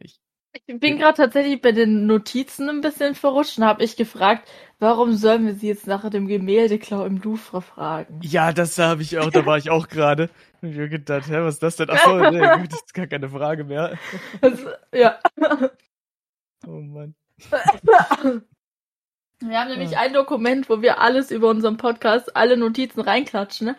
ich 0.00 0.20
ich 0.66 0.80
bin 0.80 0.98
gerade 0.98 1.16
tatsächlich 1.16 1.60
bei 1.60 1.72
den 1.72 2.06
Notizen 2.06 2.68
ein 2.68 2.80
bisschen 2.80 3.14
verrutscht 3.14 3.58
und 3.58 3.64
habe 3.64 3.84
ich 3.84 3.96
gefragt, 3.96 4.48
warum 4.78 5.14
sollen 5.14 5.46
wir 5.46 5.54
sie 5.54 5.68
jetzt 5.68 5.86
nach 5.86 6.08
dem 6.08 6.26
Gemäldeklau 6.26 7.04
im 7.04 7.20
Louvre 7.20 7.60
fragen? 7.60 8.20
Ja, 8.22 8.52
das 8.52 8.78
habe 8.78 9.02
ich 9.02 9.18
auch, 9.18 9.30
da 9.30 9.44
war 9.44 9.58
ich 9.58 9.70
auch 9.70 9.88
gerade. 9.88 10.30
Ich 10.62 10.74
habe 10.74 10.88
gedacht, 10.88 11.28
hä, 11.28 11.42
was 11.42 11.56
ist 11.56 11.62
das 11.62 11.76
denn? 11.76 11.90
Achso, 11.90 12.30
nee, 12.30 12.40
das 12.70 12.80
ist 12.80 12.94
gar 12.94 13.06
keine 13.06 13.28
Frage 13.28 13.62
mehr. 13.62 13.96
Das, 14.40 14.58
ja. 14.92 15.20
Oh 16.66 16.80
Mann. 16.80 17.14
Wir 19.38 19.60
haben 19.60 19.68
nämlich 19.68 19.92
ja. 19.92 20.00
ein 20.00 20.14
Dokument, 20.14 20.68
wo 20.68 20.80
wir 20.80 20.98
alles 20.98 21.30
über 21.30 21.50
unseren 21.50 21.76
Podcast, 21.76 22.34
alle 22.34 22.56
Notizen 22.56 23.00
reinklatschen. 23.00 23.68
Ne? 23.68 23.76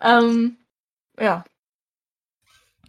Ähm, 0.00 0.58
ja. 1.18 1.44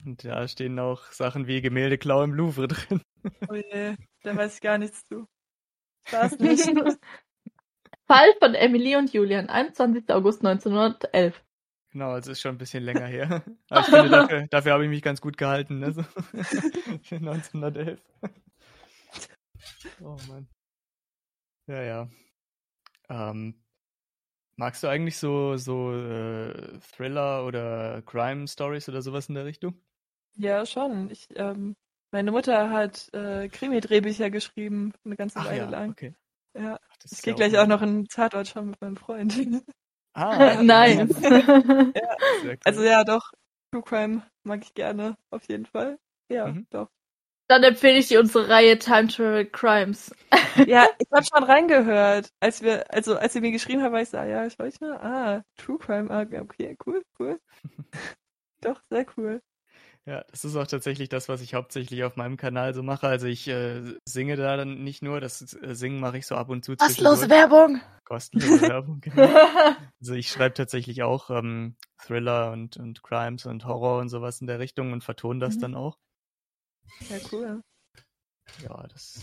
Und 0.05 0.23
da 0.25 0.47
stehen 0.47 0.79
auch 0.79 1.03
Sachen 1.11 1.47
wie 1.47 1.61
Gemäldeklau 1.61 2.23
im 2.23 2.33
Louvre 2.33 2.67
drin. 2.67 3.01
Oh 3.49 3.53
je, 3.53 3.95
da 4.23 4.35
weiß 4.35 4.55
ich 4.55 4.61
gar 4.61 4.77
nichts 4.77 5.05
zu. 5.07 5.27
Spaß 6.07 6.39
nicht. 6.39 6.65
Fall 8.07 8.33
von 8.39 8.55
Emily 8.55 8.95
und 8.95 9.13
Julian, 9.13 9.49
21. 9.49 10.09
August 10.09 10.43
1911. 10.43 11.39
Genau, 11.91 12.11
also 12.11 12.31
ist 12.31 12.41
schon 12.41 12.55
ein 12.55 12.57
bisschen 12.57 12.83
länger 12.83 13.05
her. 13.05 13.43
Aber 13.69 13.81
ich 13.81 13.85
finde, 13.87 14.09
dafür, 14.09 14.47
dafür 14.49 14.73
habe 14.73 14.83
ich 14.85 14.89
mich 14.89 15.01
ganz 15.01 15.21
gut 15.21 15.37
gehalten. 15.37 15.79
Ne? 15.79 15.93
So. 15.93 16.01
1911. 17.15 17.99
Oh 20.01 20.17
Mann. 20.27 20.47
Ja, 21.67 21.83
ja. 21.83 22.09
Ähm, 23.09 23.61
magst 24.61 24.83
du 24.83 24.87
eigentlich 24.87 25.17
so, 25.17 25.57
so 25.57 25.91
äh, 25.91 26.53
Thriller 26.95 27.45
oder 27.45 28.03
Crime 28.03 28.47
Stories 28.47 28.87
oder 28.87 29.01
sowas 29.01 29.27
in 29.27 29.33
der 29.33 29.45
Richtung? 29.45 29.73
Ja, 30.37 30.67
schon. 30.67 31.09
Ich 31.09 31.27
ähm, 31.35 31.75
meine 32.11 32.31
Mutter 32.31 32.69
hat 32.69 33.11
äh, 33.13 33.49
Krimi-Drehbücher 33.49 34.29
geschrieben, 34.29 34.93
eine 35.03 35.15
ganze 35.15 35.39
Ach, 35.39 35.45
Weile 35.45 35.63
ja, 35.63 35.69
lang. 35.69 35.91
Okay. 35.91 36.13
Ja. 36.53 36.77
Ach, 36.79 36.95
ich 37.11 37.21
gehe 37.23 37.33
ja 37.33 37.37
gleich 37.37 37.57
auch 37.57 37.65
noch 37.65 37.81
in 37.81 38.05
Tatort 38.05 38.47
schauen 38.47 38.69
mit 38.69 38.81
meinem 38.81 38.97
Freund. 38.97 39.35
Ah, 40.13 40.55
nice. 40.61 41.09
ja. 41.21 42.17
Cool. 42.43 42.57
Also 42.65 42.83
ja, 42.83 43.05
doch. 43.05 43.31
True 43.71 43.81
Crime 43.81 44.23
mag 44.43 44.61
ich 44.61 44.73
gerne, 44.73 45.15
auf 45.29 45.47
jeden 45.47 45.65
Fall. 45.65 45.99
Ja, 46.27 46.47
mhm. 46.47 46.67
doch. 46.69 46.89
Dann 47.51 47.63
empfehle 47.63 47.97
ich 47.97 48.07
dir 48.07 48.21
unsere 48.21 48.47
Reihe 48.47 48.79
Time 48.79 49.09
Travel 49.09 49.45
Crimes. 49.45 50.15
ja, 50.67 50.87
ich 50.99 51.11
habe 51.11 51.25
schon 51.25 51.43
reingehört. 51.43 52.29
Als 52.39 52.61
wir, 52.61 52.89
also 52.93 53.17
als 53.17 53.33
sie 53.33 53.41
mir 53.41 53.51
geschrieben 53.51 53.83
haben, 53.83 53.91
war 53.91 54.01
ich 54.01 54.07
so, 54.07 54.19
ah, 54.19 54.25
ja, 54.25 54.45
ich 54.45 54.57
wollte, 54.57 54.85
ah, 55.03 55.43
True 55.57 55.77
Crime, 55.77 56.09
ah, 56.09 56.21
okay, 56.21 56.77
cool, 56.85 57.03
cool. 57.19 57.41
doch, 58.61 58.81
sehr 58.89 59.05
cool. 59.17 59.41
Ja, 60.05 60.23
das 60.31 60.45
ist 60.45 60.55
auch 60.55 60.65
tatsächlich 60.65 61.09
das, 61.09 61.27
was 61.27 61.41
ich 61.41 61.53
hauptsächlich 61.53 62.05
auf 62.05 62.15
meinem 62.15 62.37
Kanal 62.37 62.73
so 62.73 62.83
mache. 62.83 63.09
Also 63.09 63.27
ich 63.27 63.49
äh, 63.49 63.81
singe 64.07 64.37
da 64.37 64.55
dann 64.55 64.85
nicht 64.85 65.03
nur, 65.03 65.19
das 65.19 65.53
äh, 65.53 65.75
Singen 65.75 65.99
mache 65.99 66.19
ich 66.19 66.27
so 66.27 66.35
ab 66.35 66.47
und 66.47 66.63
zu. 66.63 66.77
Kostenlose 66.77 67.29
Werbung. 67.29 67.81
Kostenlose 68.05 68.61
Werbung, 68.69 69.01
genau. 69.01 69.27
Also 69.99 70.13
ich 70.13 70.29
schreibe 70.29 70.53
tatsächlich 70.53 71.03
auch 71.03 71.29
ähm, 71.29 71.75
Thriller 72.01 72.53
und, 72.53 72.77
und 72.77 73.03
Crimes 73.03 73.45
und 73.45 73.65
Horror 73.65 73.99
und 73.99 74.07
sowas 74.07 74.39
in 74.39 74.47
der 74.47 74.59
Richtung 74.59 74.93
und 74.93 75.03
vertone 75.03 75.41
das 75.41 75.57
mhm. 75.57 75.59
dann 75.59 75.75
auch. 75.75 75.97
Ja, 77.09 77.17
cool. 77.31 77.61
Ja, 78.63 78.87
das 78.87 79.21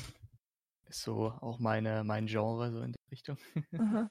ist 0.88 1.02
so 1.02 1.32
auch 1.40 1.58
meine, 1.58 2.04
mein 2.04 2.26
Genre, 2.26 2.70
so 2.70 2.80
in 2.82 2.92
die 2.92 3.10
Richtung. 3.10 3.36
Aha. 3.78 4.10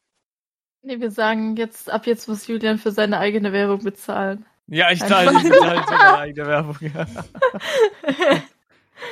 Nee, 0.84 1.00
wir 1.00 1.12
sagen 1.12 1.56
jetzt, 1.58 1.90
ab 1.90 2.06
jetzt 2.06 2.28
muss 2.28 2.48
Julian 2.48 2.78
für 2.78 2.92
seine 2.92 3.20
eigene 3.20 3.52
Werbung 3.52 3.84
bezahlen. 3.84 4.46
Ja, 4.68 4.92
ich 4.92 5.00
zahle 5.00 5.32
ich 5.32 5.44
bezahle 5.44 5.84
für 5.84 5.92
meine 5.92 6.18
eigene 6.18 6.48
Werbung. 6.48 6.78
Ja. 6.82 7.06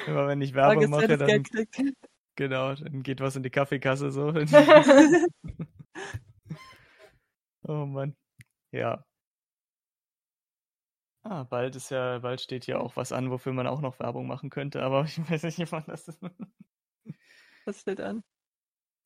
Immer 0.07 0.27
wenn 0.27 0.41
ich 0.41 0.53
Werbung 0.53 0.89
mache, 0.89 1.17
dann. 1.17 1.43
Genau, 2.35 2.75
dann 2.75 3.03
geht 3.03 3.21
was 3.21 3.35
in 3.37 3.43
die 3.43 3.49
Kaffeekasse 3.49 4.11
so. 4.11 4.27
oh 7.67 7.85
Mann. 7.85 8.15
Ja. 8.71 9.05
Ah, 11.27 11.43
bald 11.43 11.75
ist 11.75 11.89
ja, 11.89 12.19
bald 12.19 12.39
steht 12.39 12.65
hier 12.65 12.79
auch 12.79 12.95
was 12.97 13.11
an, 13.11 13.31
wofür 13.31 13.51
man 13.51 13.65
auch 13.65 13.81
noch 13.81 13.99
Werbung 13.99 14.27
machen 14.27 14.51
könnte, 14.51 14.83
aber 14.83 15.05
ich 15.05 15.17
weiß 15.17 15.43
nicht, 15.57 15.71
wann 15.71 15.83
das 15.87 16.07
ist. 16.07 16.21
Was 17.65 17.81
steht 17.81 17.99
an? 17.99 18.21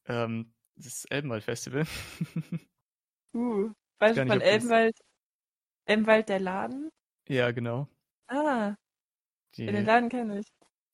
Ähm, 0.05 0.53
das 0.75 1.05
Elbenwald-Festival. 1.05 1.85
uh, 3.33 3.71
weißt 3.99 4.17
du 4.17 4.27
von 4.27 4.41
Elbenwald, 4.41 4.99
Elbenwald 5.85 6.27
der 6.27 6.41
Laden? 6.41 6.89
Ja, 7.29 7.51
genau. 7.51 7.87
Ah, 8.27 8.75
die, 9.55 9.67
den 9.67 9.85
Laden 9.85 10.09
kenne 10.09 10.39
ich. 10.39 10.47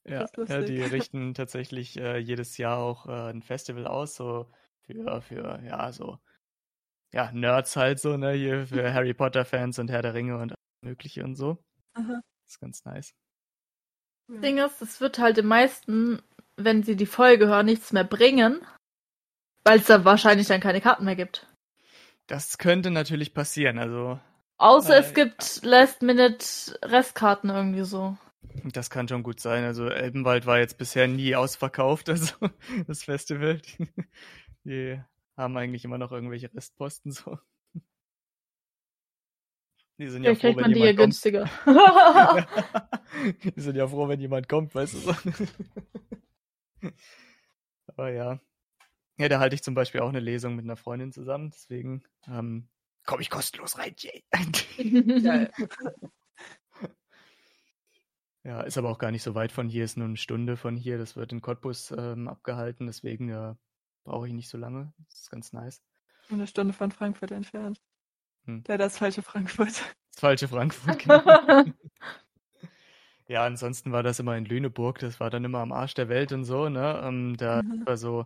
Ja, 0.08 0.28
ja, 0.48 0.62
die 0.62 0.80
richten 0.80 1.34
tatsächlich 1.34 1.98
äh, 1.98 2.18
jedes 2.20 2.58
Jahr 2.60 2.78
auch 2.78 3.08
äh, 3.08 3.32
ein 3.32 3.42
Festival 3.42 3.88
aus, 3.88 4.16
so 4.16 4.48
für, 4.86 5.22
für, 5.24 5.60
ja, 5.64 5.92
so, 5.92 6.20
ja, 7.12 7.32
Nerds 7.32 7.76
halt 7.76 8.00
so, 8.00 8.16
ne, 8.16 8.34
hier 8.34 8.68
für 8.68 8.94
Harry 8.94 9.16
Potter-Fans 9.16 9.80
und 9.80 9.90
Herr 9.90 10.04
der 10.04 10.14
Ringe 10.14 10.38
und 10.38 10.55
Mögliche 10.86 11.24
und 11.24 11.36
so. 11.36 11.58
Aha. 11.94 12.22
Das 12.44 12.54
ist 12.54 12.60
ganz 12.60 12.86
nice. 12.86 13.14
Das 14.28 14.42
Ding 14.42 14.58
ist, 14.58 14.82
es 14.82 15.02
wird 15.02 15.20
halt 15.20 15.38
den 15.38 15.48
meisten, 15.48 16.22
wenn 16.58 16.84
sie 16.84 16.96
die 16.96 17.06
Folge 17.06 17.48
hören, 17.48 17.66
nichts 17.66 17.92
mehr 17.92 18.04
bringen, 18.04 18.66
weil 19.64 19.80
es 19.80 19.88
da 19.88 20.06
wahrscheinlich 20.06 20.48
dann 20.48 20.62
keine 20.62 20.82
Karten 20.82 21.06
mehr 21.06 21.16
gibt. 21.16 21.48
Das 22.28 22.58
könnte 22.58 22.90
natürlich 22.90 23.34
passieren, 23.34 23.78
also. 23.78 24.20
Außer 24.58 24.96
äh, 24.96 25.00
es 25.00 25.14
gibt 25.14 25.64
Last-Minute-Restkarten 25.64 27.50
irgendwie 27.50 27.84
so. 27.84 28.18
Das 28.64 28.90
kann 28.90 29.08
schon 29.08 29.24
gut 29.24 29.40
sein. 29.40 29.64
Also 29.64 29.88
Elbenwald 29.90 30.46
war 30.46 30.60
jetzt 30.60 30.78
bisher 30.78 31.08
nie 31.08 31.36
ausverkauft, 31.36 32.10
also 32.10 32.34
das 32.88 33.04
Festival. 33.04 33.62
Die 34.64 35.00
haben 35.38 35.58
eigentlich 35.58 35.86
immer 35.86 35.98
noch 35.98 36.12
irgendwelche 36.12 36.52
Restposten 36.54 37.12
so. 37.12 37.38
Die 39.98 40.10
sind 40.10 40.24
ja, 40.24 40.32
ja 40.32 40.36
froh, 40.36 40.56
wenn 40.56 40.56
man 40.56 40.72
jemand 40.72 40.76
die 40.76 40.96
kommt. 40.96 40.98
günstiger. 40.98 41.50
die 43.56 43.62
sind 43.62 43.76
ja 43.76 43.88
froh, 43.88 44.08
wenn 44.08 44.20
jemand 44.20 44.50
kommt, 44.50 44.76
weißt 44.76 44.94
du 44.94 44.98
so. 44.98 45.16
Aber 47.88 48.12
ja, 48.12 48.40
ja, 49.18 49.30
da 49.30 49.40
halte 49.40 49.56
ich 49.56 49.64
zum 49.64 49.74
Beispiel 49.74 50.02
auch 50.02 50.10
eine 50.10 50.20
Lesung 50.20 50.56
mit 50.56 50.66
einer 50.66 50.76
Freundin 50.76 51.14
zusammen, 51.14 51.50
deswegen 51.52 52.04
ähm, 52.28 52.68
komme 53.06 53.22
ich 53.22 53.30
kostenlos 53.30 53.78
rein, 53.78 53.96
Jay. 53.98 54.26
ja, 58.44 58.62
ist 58.62 58.78
aber 58.78 58.90
auch 58.90 58.98
gar 58.98 59.12
nicht 59.12 59.24
so 59.24 59.34
weit 59.34 59.54
von 59.54 59.70
hier, 59.70 59.86
ist 59.86 59.96
nur 59.98 60.08
eine 60.08 60.18
Stunde 60.18 60.58
von 60.58 60.76
hier. 60.76 60.98
Das 60.98 61.16
wird 61.16 61.32
in 61.32 61.40
Cottbus 61.40 61.92
ähm, 61.92 62.28
abgehalten, 62.28 62.88
deswegen 62.88 63.30
ja, 63.30 63.58
brauche 64.04 64.28
ich 64.28 64.34
nicht 64.34 64.50
so 64.50 64.58
lange. 64.58 64.94
Das 65.08 65.22
ist 65.22 65.32
ganz 65.32 65.54
nice. 65.54 65.82
Eine 66.30 66.48
Stunde 66.48 66.74
von 66.74 66.92
Frankfurt 66.92 67.32
entfernt. 67.32 67.82
Hm. 68.46 68.64
Ja, 68.68 68.78
das 68.78 68.98
falsche 68.98 69.22
Frankfurt. 69.22 69.68
Das 69.68 70.20
falsche 70.20 70.48
Frankfurt, 70.48 71.00
genau. 71.04 71.64
ja, 73.28 73.46
ansonsten 73.46 73.92
war 73.92 74.04
das 74.04 74.20
immer 74.20 74.38
in 74.38 74.46
Lüneburg, 74.46 75.00
das 75.00 75.20
war 75.20 75.30
dann 75.30 75.44
immer 75.44 75.60
am 75.60 75.72
Arsch 75.72 75.94
der 75.94 76.10
Welt 76.10 76.32
und 76.32 76.46
so, 76.46 76.70
ne? 76.70 77.02
Ähm, 77.04 77.36
da 77.38 77.62
mhm. 77.62 77.86
war 77.86 77.98
so 77.98 78.26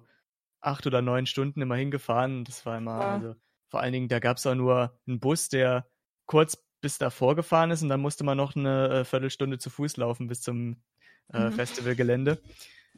acht 0.61 0.85
oder 0.87 1.01
neun 1.01 1.25
Stunden 1.25 1.61
immer 1.61 1.75
hingefahren. 1.75 2.43
Das 2.43 2.65
war 2.65 2.77
immer, 2.77 2.99
ja. 2.99 3.13
also 3.13 3.35
vor 3.69 3.79
allen 3.81 3.93
Dingen, 3.93 4.07
da 4.07 4.19
gab 4.19 4.37
es 4.37 4.45
auch 4.45 4.55
nur 4.55 4.99
einen 5.07 5.19
Bus, 5.19 5.49
der 5.49 5.87
kurz 6.25 6.57
bis 6.81 6.97
davor 6.97 7.35
gefahren 7.35 7.71
ist 7.71 7.81
und 7.81 7.89
dann 7.89 8.01
musste 8.01 8.23
man 8.23 8.37
noch 8.37 8.55
eine 8.55 8.89
äh, 8.89 9.05
Viertelstunde 9.05 9.57
zu 9.57 9.69
Fuß 9.69 9.97
laufen 9.97 10.27
bis 10.27 10.41
zum 10.41 10.77
äh, 11.33 11.45
mhm. 11.45 11.53
Festivalgelände. 11.53 12.41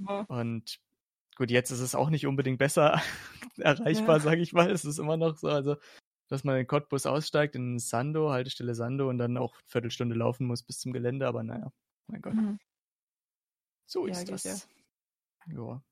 Ja. 0.08 0.22
Und 0.28 0.80
gut, 1.36 1.52
jetzt 1.52 1.72
ist 1.72 1.80
es 1.80 1.96
auch 1.96 2.10
nicht 2.10 2.28
unbedingt 2.28 2.60
besser 2.60 3.02
erreichbar, 3.58 4.18
ja. 4.18 4.24
sage 4.24 4.42
ich 4.42 4.54
mal. 4.54 4.70
Es 4.70 4.86
ist 4.86 5.00
immer 5.00 5.18
noch 5.18 5.38
so, 5.38 5.50
also 5.50 5.78
dass 6.32 6.46
man 6.46 6.58
in 6.58 6.66
Cottbus 6.66 7.06
aussteigt 7.06 7.56
in 7.56 7.78
Sando, 7.78 8.32
Haltestelle 8.32 8.74
Sando 8.74 9.10
und 9.10 9.18
dann 9.18 9.36
auch 9.36 9.54
eine 9.54 9.64
Viertelstunde 9.68 10.16
laufen 10.16 10.48
muss 10.48 10.64
bis 10.64 10.80
zum 10.80 10.94
Gelände, 10.94 11.28
aber 11.28 11.44
naja, 11.44 11.74
mein 12.08 12.22
Gott. 12.22 12.34
Mhm. 12.34 12.58
So 13.86 14.06
ist 14.06 14.30
ja, 14.30 14.32
das. 14.32 14.44
Ja. 14.46 14.56
ja 15.54 15.84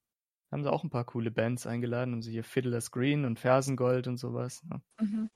haben 0.50 0.64
sie 0.64 0.72
auch 0.72 0.86
ein 0.86 0.90
paar 0.90 1.04
coole 1.04 1.30
Bands 1.30 1.68
eingeladen, 1.68 2.14
haben 2.14 2.22
sie 2.22 2.32
hier 2.32 2.46
Fiddler's 2.46 2.90
Green 2.90 3.26
und 3.26 3.38
Fersengold 3.38 4.08
und 4.08 4.16
sowas. 4.16 4.64
Ne? 4.64 4.82
Mhm. 5.02 5.30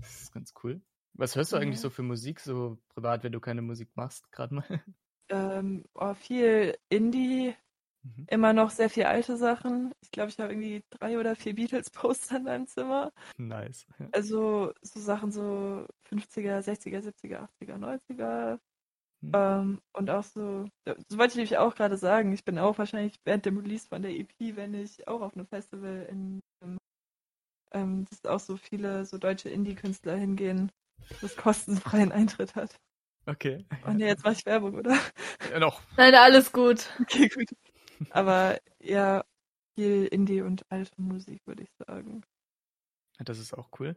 Das 0.00 0.22
ist 0.22 0.32
ganz 0.32 0.52
cool. 0.64 0.82
Was 1.12 1.36
hörst 1.36 1.52
du 1.52 1.56
mhm. 1.56 1.62
eigentlich 1.62 1.80
so 1.80 1.88
für 1.88 2.02
Musik, 2.02 2.40
so 2.40 2.78
privat, 2.88 3.22
wenn 3.22 3.32
du 3.32 3.38
keine 3.38 3.62
Musik 3.62 3.90
machst, 3.94 4.30
gerade 4.32 4.56
mal? 4.56 4.84
Ähm, 5.30 5.84
oh, 5.94 6.14
viel 6.14 6.76
Indie, 6.88 7.54
mhm. 8.02 8.26
immer 8.28 8.52
noch 8.52 8.70
sehr 8.70 8.90
viel 8.90 9.04
alte 9.04 9.36
Sachen. 9.36 9.92
Ich 10.00 10.10
glaube, 10.10 10.30
ich 10.30 10.38
habe 10.38 10.52
irgendwie 10.52 10.84
drei 10.90 11.18
oder 11.18 11.36
vier 11.36 11.54
Beatles-Poster 11.54 12.36
in 12.36 12.44
meinem 12.44 12.66
Zimmer. 12.66 13.12
Nice. 13.36 13.86
Also 14.12 14.72
so 14.82 15.00
Sachen 15.00 15.32
so 15.32 15.86
50er, 16.10 16.60
60er, 16.60 17.00
70er, 17.00 17.48
80er, 17.60 17.78
90er, 17.78 18.58
Mhm. 19.20 19.32
Ähm, 19.34 19.82
und 19.94 20.10
auch 20.10 20.22
so, 20.22 20.66
so 21.08 21.18
wollte 21.18 21.32
ich 21.32 21.36
nämlich 21.36 21.58
auch 21.58 21.74
gerade 21.74 21.96
sagen, 21.96 22.32
ich 22.32 22.44
bin 22.44 22.56
auch 22.56 22.78
wahrscheinlich 22.78 23.18
während 23.24 23.46
dem 23.46 23.58
Release 23.58 23.88
von 23.88 24.00
der 24.00 24.12
EP, 24.12 24.30
wenn 24.54 24.74
ich 24.74 25.08
auch 25.08 25.22
auf 25.22 25.34
einem 25.34 25.48
Festival 25.48 26.06
in 26.08 26.40
ähm, 27.72 28.06
dass 28.06 28.24
auch 28.24 28.40
so 28.40 28.56
viele 28.56 29.04
so 29.04 29.18
deutsche 29.18 29.50
Indie-Künstler 29.50 30.16
hingehen, 30.16 30.72
das 31.20 31.36
kostenfreien 31.36 32.12
Eintritt 32.12 32.54
hat. 32.54 32.76
Okay. 33.26 33.64
Und 33.84 33.98
ja, 33.98 34.06
jetzt 34.06 34.24
mache 34.24 34.34
ich 34.34 34.46
Werbung, 34.46 34.74
oder? 34.74 34.96
Ja, 35.52 35.58
noch. 35.58 35.82
Nein, 35.96 36.14
alles 36.14 36.52
gut. 36.52 36.90
Okay, 37.02 37.28
gut. 37.28 37.48
Aber 38.10 38.58
ja, 38.80 39.24
viel 39.74 40.06
Indie 40.06 40.42
und 40.42 40.70
alte 40.70 41.00
Musik, 41.00 41.46
würde 41.46 41.62
ich 41.62 41.70
sagen. 41.86 42.22
Das 43.18 43.38
ist 43.38 43.54
auch 43.54 43.68
cool. 43.78 43.96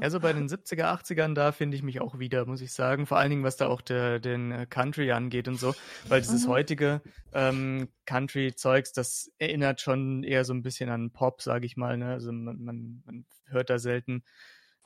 Ja, 0.00 0.10
so 0.10 0.20
bei 0.20 0.32
den 0.32 0.48
70er, 0.48 0.84
80ern, 0.84 1.34
da 1.34 1.50
finde 1.50 1.76
ich 1.76 1.82
mich 1.82 2.00
auch 2.00 2.18
wieder, 2.18 2.44
muss 2.44 2.60
ich 2.60 2.72
sagen. 2.72 3.06
Vor 3.06 3.18
allen 3.18 3.30
Dingen, 3.30 3.42
was 3.42 3.56
da 3.56 3.68
auch 3.68 3.80
der, 3.80 4.20
den 4.20 4.52
äh, 4.52 4.66
Country 4.66 5.12
angeht 5.12 5.48
und 5.48 5.58
so. 5.58 5.74
Weil 6.08 6.20
dieses 6.20 6.46
mhm. 6.46 6.50
heutige 6.50 7.00
ähm, 7.32 7.88
Country-Zeugs, 8.04 8.92
das 8.92 9.32
erinnert 9.38 9.80
schon 9.80 10.24
eher 10.24 10.44
so 10.44 10.52
ein 10.52 10.62
bisschen 10.62 10.90
an 10.90 11.10
Pop, 11.10 11.40
sage 11.40 11.66
ich 11.66 11.76
mal. 11.76 11.96
Ne? 11.96 12.10
Also 12.12 12.32
man, 12.32 12.62
man, 12.62 13.02
man 13.06 13.26
hört 13.46 13.70
da 13.70 13.78
selten 13.78 14.24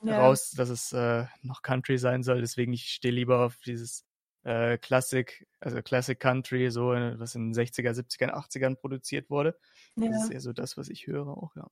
ja. 0.03 0.19
raus, 0.19 0.51
dass 0.51 0.69
es 0.69 0.93
äh, 0.93 1.25
noch 1.41 1.61
Country 1.61 1.97
sein 1.97 2.23
soll. 2.23 2.39
Deswegen, 2.39 2.73
ich 2.73 2.89
stehe 2.89 3.13
lieber 3.13 3.45
auf 3.45 3.57
dieses 3.65 4.05
äh, 4.47 4.77
Classic, 4.77 5.45
also 5.59 5.81
Classic 5.81 6.17
Country, 6.17 6.71
so, 6.71 6.93
äh, 6.93 7.19
was 7.19 7.35
in 7.35 7.51
den 7.51 7.53
60er, 7.53 7.91
70er, 7.91 8.33
80ern 8.33 8.75
produziert 8.75 9.29
wurde. 9.29 9.59
Ja. 9.97 10.07
Das 10.09 10.23
ist 10.23 10.31
eher 10.31 10.39
so 10.39 10.53
das, 10.53 10.77
was 10.77 10.87
ich 10.87 11.05
höre 11.05 11.27
auch, 11.27 11.53
ja. 11.57 11.69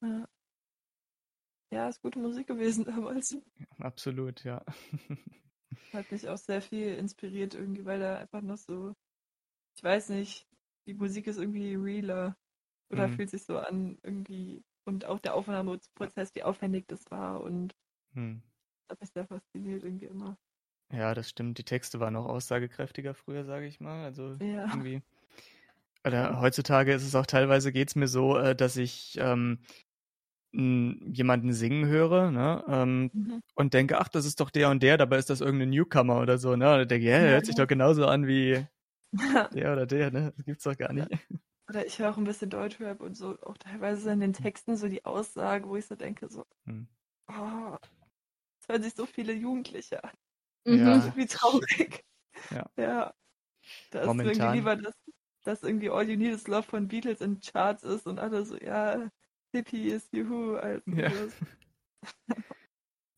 ja. 0.00 0.28
Ja, 1.70 1.88
ist 1.88 2.00
gute 2.00 2.18
Musik 2.18 2.46
gewesen 2.46 2.84
damals. 2.86 3.36
Absolut, 3.78 4.42
ja. 4.42 4.64
Hat 5.92 6.10
mich 6.10 6.26
auch 6.28 6.38
sehr 6.38 6.62
viel 6.62 6.94
inspiriert 6.94 7.54
irgendwie, 7.54 7.84
weil 7.84 8.00
da 8.00 8.16
einfach 8.16 8.40
noch 8.40 8.56
so, 8.56 8.94
ich 9.76 9.84
weiß 9.84 10.08
nicht, 10.10 10.46
die 10.86 10.94
Musik 10.94 11.26
ist 11.26 11.36
irgendwie 11.36 11.74
realer 11.74 12.38
oder 12.90 13.08
mhm. 13.08 13.16
fühlt 13.16 13.30
sich 13.30 13.44
so 13.44 13.58
an 13.58 13.98
irgendwie 14.02 14.64
und 14.86 15.04
auch 15.04 15.18
der 15.18 15.34
Aufnahmeprozess, 15.34 16.34
wie 16.34 16.42
aufwendig 16.42 16.86
das 16.88 17.10
war 17.10 17.42
und 17.42 17.74
mhm. 18.12 18.42
das 18.88 18.94
hat 18.94 19.00
mich 19.02 19.10
sehr 19.10 19.26
fasziniert 19.26 19.82
irgendwie 19.82 20.06
immer. 20.06 20.38
Ja, 20.92 21.14
das 21.14 21.28
stimmt. 21.28 21.58
Die 21.58 21.64
Texte 21.64 22.00
waren 22.00 22.16
auch 22.16 22.26
aussagekräftiger 22.26 23.14
früher, 23.14 23.44
sage 23.44 23.66
ich 23.66 23.80
mal. 23.80 24.04
Also 24.04 24.36
ja. 24.40 24.66
irgendwie. 24.70 25.02
Oder 26.06 26.40
heutzutage 26.40 26.92
ist 26.92 27.04
es 27.04 27.14
auch 27.14 27.26
teilweise 27.26 27.72
geht 27.72 27.88
es 27.88 27.96
mir 27.96 28.08
so, 28.08 28.36
äh, 28.36 28.54
dass 28.54 28.76
ich 28.76 29.16
ähm, 29.18 29.60
jemanden 30.52 31.52
singen 31.52 31.86
höre, 31.86 32.30
ne? 32.30 32.64
Ähm, 32.68 33.10
mhm. 33.12 33.42
Und 33.54 33.74
denke, 33.74 33.98
ach, 33.98 34.08
das 34.08 34.24
ist 34.24 34.38
doch 34.38 34.50
der 34.50 34.70
und 34.70 34.82
der, 34.82 34.96
dabei 34.96 35.18
ist 35.18 35.30
das 35.30 35.40
irgendein 35.40 35.70
Newcomer 35.70 36.20
oder 36.20 36.38
so, 36.38 36.54
ne? 36.54 36.82
Und 36.82 36.90
denke, 36.90 37.06
ja, 37.08 37.20
ja, 37.20 37.30
hört 37.30 37.46
sich 37.46 37.56
doch 37.56 37.66
genauso 37.66 38.06
an 38.06 38.26
wie 38.28 38.64
der 39.54 39.72
oder 39.72 39.86
der, 39.86 40.12
ne? 40.12 40.32
Das 40.36 40.44
gibt's 40.44 40.64
doch 40.64 40.76
gar 40.76 40.92
nicht. 40.92 41.08
Oder 41.66 41.86
ich 41.86 41.98
höre 41.98 42.10
auch 42.10 42.18
ein 42.18 42.24
bisschen 42.24 42.50
Deutschrap 42.50 43.00
und 43.00 43.16
so, 43.16 43.38
auch 43.40 43.56
teilweise 43.56 44.10
in 44.10 44.20
den 44.20 44.34
hm. 44.34 44.42
Texten 44.42 44.76
so 44.76 44.86
die 44.86 45.06
Aussage, 45.06 45.66
wo 45.66 45.76
ich 45.76 45.86
so 45.86 45.94
denke, 45.94 46.28
so, 46.28 46.44
hm. 46.66 46.86
oh, 47.28 47.78
es 48.60 48.68
hören 48.68 48.82
sich 48.82 48.94
so 48.94 49.06
viele 49.06 49.32
Jugendliche 49.32 50.04
an. 50.04 50.12
Ja. 50.64 51.12
Wie 51.16 51.26
traurig. 51.26 52.04
Ja. 52.50 52.70
ja. 52.76 53.14
Da 53.90 54.06
Momentan. 54.06 54.32
ist 54.32 54.38
irgendwie 54.38 54.56
lieber, 54.56 54.76
dass, 54.76 54.94
dass 55.42 55.62
irgendwie 55.62 55.90
All 55.90 56.08
You 56.08 56.16
Need 56.16 56.34
Is 56.34 56.48
Love 56.48 56.64
von 56.64 56.88
Beatles 56.88 57.20
in 57.20 57.40
Charts 57.40 57.82
ist 57.82 58.06
und 58.06 58.18
alle 58.18 58.44
so, 58.44 58.56
ja, 58.58 59.10
Hippie 59.52 59.88
ist 59.88 60.12
Juhu, 60.12 60.56
als 60.56 60.82
ja. 60.86 61.10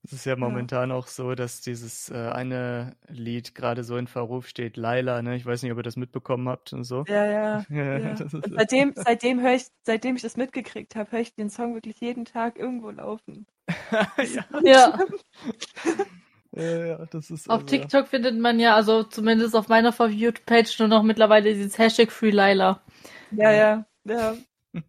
Es 0.06 0.12
ist 0.12 0.24
ja 0.24 0.36
momentan 0.36 0.90
ja. 0.90 0.96
auch 0.96 1.08
so, 1.08 1.34
dass 1.34 1.62
dieses 1.62 2.10
äh, 2.10 2.14
eine 2.14 2.96
Lied 3.08 3.56
gerade 3.56 3.82
so 3.82 3.96
in 3.96 4.06
Verruf 4.06 4.46
steht, 4.46 4.76
Laila, 4.76 5.20
ne? 5.20 5.34
Ich 5.34 5.44
weiß 5.44 5.64
nicht, 5.64 5.72
ob 5.72 5.78
ihr 5.78 5.82
das 5.82 5.96
mitbekommen 5.96 6.48
habt 6.48 6.72
und 6.72 6.84
so. 6.84 7.02
Ja, 7.08 7.26
ja. 7.26 7.64
ja. 7.70 7.98
ja. 7.98 8.16
seitdem, 8.16 8.92
seitdem 8.94 9.40
höre 9.40 9.54
ich, 9.54 9.66
seitdem 9.82 10.14
ich 10.14 10.22
das 10.22 10.36
mitgekriegt 10.36 10.94
habe, 10.94 11.10
höre 11.10 11.20
ich 11.20 11.34
den 11.34 11.50
Song 11.50 11.74
wirklich 11.74 11.98
jeden 12.00 12.24
Tag 12.24 12.56
irgendwo 12.56 12.90
laufen. 12.90 13.48
ja. 14.18 14.44
ja. 14.62 14.98
Ja, 16.56 17.04
das 17.06 17.30
ist 17.30 17.50
auf 17.50 17.62
also... 17.62 17.66
TikTok 17.66 18.08
findet 18.08 18.38
man 18.38 18.58
ja, 18.58 18.74
also 18.74 19.02
zumindest 19.02 19.54
auf 19.54 19.68
meiner 19.68 19.92
For 19.92 20.08
Page 20.46 20.78
nur 20.78 20.88
noch 20.88 21.02
mittlerweile 21.02 21.52
dieses 21.52 21.76
Hashtag 21.76 22.10
Free 22.10 22.30
Laila. 22.30 22.82
Ja, 23.30 23.52
ja, 23.52 23.86
ja. 24.04 24.36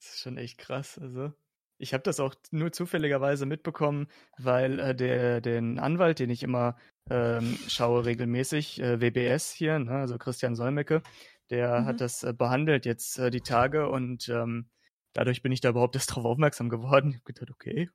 Das 0.00 0.14
ist 0.14 0.20
schon 0.20 0.36
echt 0.36 0.58
krass, 0.58 0.98
also. 0.98 1.32
Ich 1.78 1.94
habe 1.94 2.02
das 2.02 2.20
auch 2.20 2.34
nur 2.50 2.72
zufälligerweise 2.72 3.46
mitbekommen, 3.46 4.08
weil 4.36 4.80
äh, 4.80 4.94
der 4.94 5.40
den 5.40 5.78
Anwalt, 5.78 6.18
den 6.18 6.28
ich 6.28 6.42
immer 6.42 6.76
ähm, 7.08 7.56
schaue 7.68 8.04
regelmäßig, 8.04 8.80
äh, 8.82 9.00
WBS 9.00 9.52
hier, 9.52 9.78
ne, 9.78 9.92
also 9.92 10.18
Christian 10.18 10.56
Solmecke, 10.56 11.02
der 11.50 11.80
mhm. 11.80 11.84
hat 11.86 12.00
das 12.00 12.24
äh, 12.24 12.32
behandelt 12.32 12.84
jetzt 12.84 13.18
äh, 13.18 13.30
die 13.30 13.40
Tage 13.40 13.88
und 13.88 14.28
ähm, 14.28 14.68
dadurch 15.12 15.42
bin 15.42 15.52
ich 15.52 15.60
da 15.60 15.70
überhaupt 15.70 15.94
erst 15.94 16.14
drauf 16.14 16.24
aufmerksam 16.24 16.68
geworden. 16.68 17.10
Ich 17.10 17.16
habe 17.16 17.32
gedacht, 17.32 17.50
okay. 17.50 17.88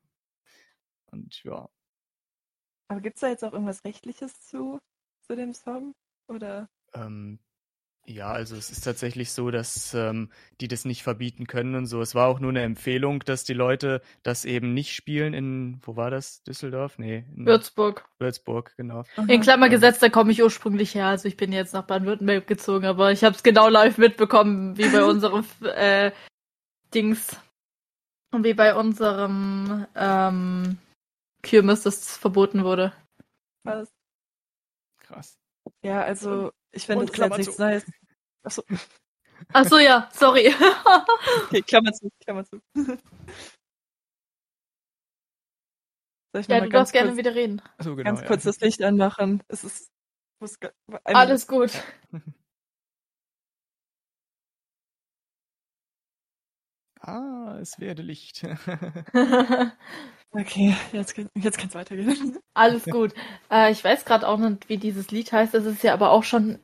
Und 1.12 1.42
ja. 1.44 1.68
Aber 2.88 3.00
gibt 3.00 3.16
es 3.16 3.20
da 3.20 3.28
jetzt 3.28 3.44
auch 3.44 3.52
irgendwas 3.52 3.84
Rechtliches 3.84 4.40
zu, 4.40 4.78
zu 5.26 5.36
dem 5.36 5.54
Song? 5.54 5.94
Oder? 6.28 6.68
Ähm, 6.94 7.38
ja, 8.06 8.30
also 8.30 8.54
es 8.54 8.70
ist 8.70 8.82
tatsächlich 8.82 9.32
so, 9.32 9.50
dass 9.50 9.94
ähm, 9.94 10.30
die 10.60 10.68
das 10.68 10.84
nicht 10.84 11.02
verbieten 11.02 11.46
können 11.46 11.74
und 11.74 11.86
so. 11.86 12.02
Es 12.02 12.14
war 12.14 12.28
auch 12.28 12.38
nur 12.38 12.50
eine 12.50 12.62
Empfehlung, 12.62 13.20
dass 13.20 13.44
die 13.44 13.54
Leute 13.54 14.02
das 14.22 14.44
eben 14.44 14.74
nicht 14.74 14.94
spielen 14.94 15.32
in, 15.32 15.78
wo 15.82 15.96
war 15.96 16.10
das? 16.10 16.42
Düsseldorf? 16.42 16.98
Nee. 16.98 17.24
In 17.34 17.46
Würzburg. 17.46 18.06
Würzburg, 18.18 18.74
genau. 18.76 19.04
In 19.26 19.40
Klammer 19.40 19.70
gesetzt, 19.70 20.02
da 20.02 20.10
komme 20.10 20.32
ich 20.32 20.42
ursprünglich 20.42 20.94
her. 20.94 21.06
Also 21.06 21.28
ich 21.28 21.38
bin 21.38 21.52
jetzt 21.52 21.72
nach 21.72 21.86
Baden-Württemberg 21.86 22.46
gezogen, 22.46 22.84
aber 22.84 23.10
ich 23.10 23.24
habe 23.24 23.34
es 23.34 23.42
genau 23.42 23.68
live 23.68 23.96
mitbekommen, 23.96 24.76
wie 24.76 24.88
bei 24.88 25.04
unserem 25.04 25.44
äh, 25.62 26.12
Dings 26.92 27.36
und 28.32 28.44
wie 28.44 28.54
bei 28.54 28.74
unserem 28.74 29.86
ähm, 29.96 30.76
Kirmes 31.44 31.82
das 31.82 32.16
verboten 32.16 32.64
wurde. 32.64 32.92
Was? 33.62 33.92
Krass. 34.98 35.38
Ja, 35.82 36.02
also 36.02 36.50
ich 36.72 36.86
finde, 36.86 37.06
das 37.06 37.14
ist 37.14 37.20
jetzt 37.20 37.38
nichts 37.38 37.58
Neues. 37.58 37.84
Achso. 38.42 38.62
Achso, 39.52 39.78
ja, 39.78 40.08
sorry. 40.12 40.48
okay, 41.46 41.62
Klammer 41.62 41.92
zu, 41.92 42.10
Klammer 42.24 42.44
zu. 42.44 42.60
ja, 46.48 46.60
du 46.60 46.68
darfst 46.68 46.92
gerne 46.92 47.16
wieder 47.16 47.34
reden. 47.34 47.62
So, 47.78 47.96
genau, 47.96 48.10
ganz 48.10 48.20
ja. 48.20 48.26
kurz 48.26 48.42
das 48.44 48.60
Licht 48.60 48.82
anmachen. 48.82 49.42
Es 49.48 49.64
ist. 49.64 49.90
Alles 51.04 51.46
gut. 51.46 51.70
ah, 57.00 57.56
es 57.60 57.78
werde 57.78 58.02
Licht. 58.02 58.42
okay, 60.34 60.76
jetzt, 60.92 61.16
jetzt 61.34 61.58
kann 61.58 61.68
es 61.68 61.74
weitergehen. 61.74 62.38
Alles 62.54 62.84
gut. 62.84 63.14
Äh, 63.50 63.72
ich 63.72 63.82
weiß 63.82 64.04
gerade 64.04 64.28
auch 64.28 64.38
nicht, 64.38 64.68
wie 64.68 64.78
dieses 64.78 65.10
Lied 65.10 65.32
heißt. 65.32 65.54
Es 65.54 65.66
ist 65.66 65.82
ja 65.82 65.92
aber 65.94 66.10
auch 66.10 66.24
schon 66.24 66.58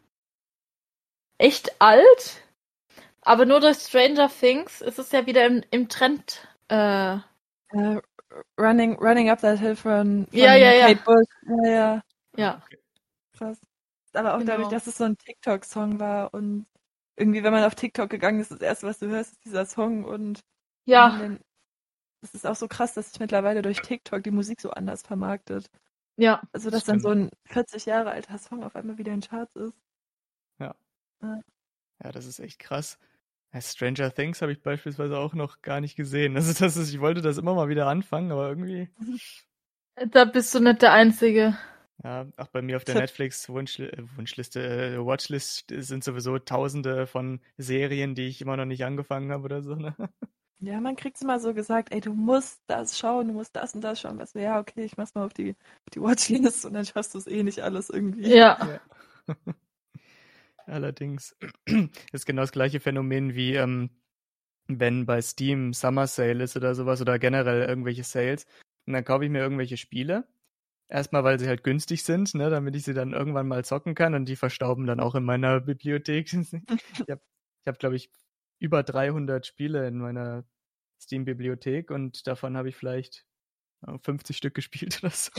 echt 1.38 1.80
alt. 1.80 2.42
Aber 3.22 3.44
nur 3.46 3.60
durch 3.60 3.78
Stranger 3.78 4.28
Things 4.30 4.80
ist 4.80 4.98
es 4.98 5.12
ja 5.12 5.26
wieder 5.26 5.46
im, 5.46 5.62
im 5.70 5.88
Trend. 5.88 6.46
Äh... 6.68 7.18
Uh, 7.72 8.00
running, 8.58 8.96
running 8.98 9.30
Up 9.30 9.40
That 9.40 9.58
Hill 9.60 9.76
von, 9.76 10.26
von 10.26 10.38
ja, 10.38 10.56
ja, 10.56 10.88
Kate 10.88 10.98
ja. 10.98 11.04
Bush. 11.04 11.28
Ja, 11.64 11.70
ja. 11.70 12.02
Ja. 12.36 12.62
Krass. 13.36 13.58
Aber 14.12 14.34
auch 14.34 14.38
Genau. 14.38 14.52
dadurch, 14.52 14.68
dass 14.68 14.86
es 14.86 14.96
so 14.96 15.04
ein 15.04 15.16
TikTok-Song 15.18 16.00
war 16.00 16.34
und 16.34 16.66
irgendwie, 17.16 17.42
wenn 17.42 17.52
man 17.52 17.64
auf 17.64 17.74
TikTok 17.74 18.10
gegangen 18.10 18.40
ist, 18.40 18.50
das 18.50 18.60
erste, 18.60 18.86
was 18.86 18.98
du 18.98 19.08
hörst, 19.08 19.32
ist 19.32 19.44
dieser 19.44 19.66
Song 19.66 20.04
und 20.04 20.40
Ja, 20.84 21.20
es 22.22 22.34
ist 22.34 22.46
auch 22.46 22.56
so 22.56 22.68
krass, 22.68 22.94
dass 22.94 23.10
sich 23.10 23.20
mittlerweile 23.20 23.62
durch 23.62 23.80
TikTok 23.80 24.22
die 24.22 24.30
Musik 24.30 24.60
so 24.60 24.70
anders 24.70 25.02
vermarktet. 25.02 25.70
ja. 26.16 26.42
Also, 26.52 26.70
dass 26.70 26.84
dann 26.84 27.00
so 27.00 27.08
ein 27.10 27.30
40 27.46 27.86
Jahre 27.86 28.10
alter 28.10 28.38
Song 28.38 28.62
auf 28.64 28.76
einmal 28.76 28.98
wieder 28.98 29.12
in 29.12 29.20
Charts 29.20 29.56
ist. 29.56 29.74
Ja, 32.02 32.12
das 32.12 32.24
ist 32.26 32.38
echt 32.40 32.58
krass. 32.58 32.98
Ja, 33.52 33.60
Stranger 33.60 34.10
Things 34.14 34.40
habe 34.42 34.52
ich 34.52 34.62
beispielsweise 34.62 35.18
auch 35.18 35.34
noch 35.34 35.60
gar 35.60 35.80
nicht 35.80 35.96
gesehen. 35.96 36.34
Also 36.36 36.52
das 36.58 36.76
ist, 36.76 36.92
ich 36.94 37.00
wollte 37.00 37.20
das 37.20 37.36
immer 37.36 37.54
mal 37.54 37.68
wieder 37.68 37.86
anfangen, 37.88 38.32
aber 38.32 38.48
irgendwie. 38.48 38.88
Da 40.12 40.24
bist 40.24 40.54
du 40.54 40.60
nicht 40.60 40.80
der 40.80 40.92
Einzige. 40.94 41.58
Ja, 42.02 42.26
auch 42.38 42.46
bei 42.48 42.62
mir 42.62 42.76
auf 42.76 42.84
der 42.84 42.94
Ich 42.94 42.96
hab- 42.96 43.02
Netflix 43.02 43.50
Wunschli 43.50 43.84
äh, 43.86 44.94
äh, 44.94 45.04
Watchlist 45.04 45.66
sind 45.68 46.02
sowieso 46.02 46.38
tausende 46.38 47.06
von 47.06 47.40
Serien, 47.58 48.14
die 48.14 48.26
ich 48.28 48.40
immer 48.40 48.56
noch 48.56 48.64
nicht 48.64 48.82
angefangen 48.86 49.30
habe 49.30 49.44
oder 49.44 49.62
so. 49.62 49.74
Ne? 49.74 49.94
Ja, 50.60 50.80
man 50.80 50.96
kriegt's 50.96 51.22
immer 51.22 51.40
so 51.40 51.54
gesagt, 51.54 51.92
ey, 51.92 52.00
du 52.00 52.12
musst 52.12 52.60
das 52.66 52.98
schauen, 52.98 53.28
du 53.28 53.34
musst 53.34 53.56
das 53.56 53.74
und 53.74 53.80
das 53.80 54.00
schauen. 54.00 54.18
Was 54.18 54.32
so, 54.32 54.38
ja, 54.38 54.60
okay, 54.60 54.84
ich 54.84 54.96
mach's 54.96 55.14
mal 55.14 55.24
auf 55.24 55.32
die, 55.32 55.50
auf 55.50 55.90
die 55.94 56.02
Watchlist 56.02 56.66
und 56.66 56.74
dann 56.74 56.84
schaffst 56.84 57.14
du 57.14 57.18
es 57.18 57.26
eh 57.26 57.42
nicht 57.42 57.60
alles 57.60 57.88
irgendwie. 57.88 58.28
Ja. 58.28 58.80
Ja. 59.26 59.36
Allerdings 60.66 61.34
ist 62.12 62.26
genau 62.26 62.42
das 62.42 62.52
gleiche 62.52 62.78
Phänomen 62.78 63.34
wie 63.34 63.54
ähm, 63.54 63.90
wenn 64.78 65.06
bei 65.06 65.20
Steam 65.20 65.72
Summer 65.72 66.06
Sale 66.06 66.44
ist 66.44 66.56
oder 66.56 66.74
sowas 66.74 67.00
oder 67.00 67.18
generell 67.18 67.68
irgendwelche 67.68 68.04
Sales. 68.04 68.46
Und 68.86 68.92
dann 68.92 69.04
kaufe 69.04 69.24
ich 69.24 69.30
mir 69.30 69.40
irgendwelche 69.40 69.76
Spiele. 69.76 70.28
Erstmal, 70.88 71.24
weil 71.24 71.38
sie 71.38 71.48
halt 71.48 71.64
günstig 71.64 72.02
sind, 72.02 72.34
ne, 72.34 72.50
damit 72.50 72.74
ich 72.74 72.84
sie 72.84 72.94
dann 72.94 73.12
irgendwann 73.12 73.48
mal 73.48 73.64
zocken 73.64 73.94
kann 73.94 74.14
und 74.14 74.26
die 74.26 74.36
verstauben 74.36 74.86
dann 74.86 75.00
auch 75.00 75.14
in 75.14 75.24
meiner 75.24 75.60
Bibliothek. 75.60 76.32
ich 76.32 76.52
habe, 77.08 77.20
ich 77.62 77.66
hab, 77.66 77.78
glaube 77.78 77.96
ich, 77.96 78.10
über 78.60 78.82
300 78.82 79.44
Spiele 79.46 79.88
in 79.88 79.98
meiner 79.98 80.44
Steam-Bibliothek 81.00 81.90
und 81.90 82.26
davon 82.26 82.56
habe 82.56 82.68
ich 82.68 82.76
vielleicht 82.76 83.26
äh, 83.86 83.98
50 83.98 84.36
Stück 84.36 84.54
gespielt 84.60 85.00
oder 85.02 85.10
so. 85.10 85.32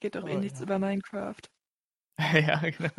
Geht 0.00 0.14
doch 0.14 0.26
eh 0.26 0.32
Aber 0.32 0.40
nichts 0.40 0.58
ja. 0.58 0.64
über 0.64 0.78
Minecraft. 0.78 1.40
Ja, 2.32 2.58
genau. 2.58 2.90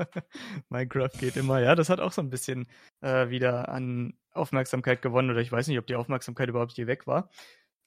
Minecraft 0.69 1.11
geht 1.19 1.35
immer. 1.35 1.59
Ja, 1.59 1.75
das 1.75 1.89
hat 1.89 1.99
auch 1.99 2.13
so 2.13 2.21
ein 2.21 2.29
bisschen 2.29 2.67
äh, 3.01 3.29
wieder 3.29 3.67
an 3.67 4.17
Aufmerksamkeit 4.31 5.01
gewonnen. 5.01 5.29
Oder 5.29 5.41
ich 5.41 5.51
weiß 5.51 5.67
nicht, 5.67 5.77
ob 5.77 5.87
die 5.87 5.95
Aufmerksamkeit 5.95 6.47
überhaupt 6.47 6.77
je 6.77 6.87
weg 6.87 7.05
war. 7.05 7.29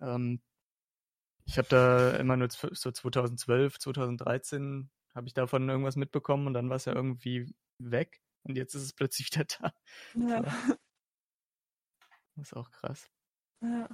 Ähm, 0.03 0.43
ich 1.47 1.57
habe 1.57 1.69
da 1.69 2.17
immer 2.17 2.37
nur 2.37 2.49
so 2.51 2.91
2012, 2.91 3.79
2013 3.79 4.91
habe 5.15 5.27
ich 5.27 5.35
davon 5.35 5.69
irgendwas 5.69 5.97
mitbekommen 5.97 6.47
und 6.47 6.55
dann 6.55 6.69
war 6.69 6.77
es 6.77 6.85
ja 6.85 6.95
irgendwie 6.95 7.55
weg. 7.79 8.21
Und 8.45 8.57
jetzt 8.57 8.75
ist 8.75 8.83
es 8.83 8.93
plötzlich 8.93 9.31
wieder 9.33 9.45
da. 9.45 9.73
Ja. 10.15 10.43
Das 12.35 12.47
ist 12.47 12.57
auch 12.57 12.71
krass. 12.71 13.11
ja. 13.61 13.87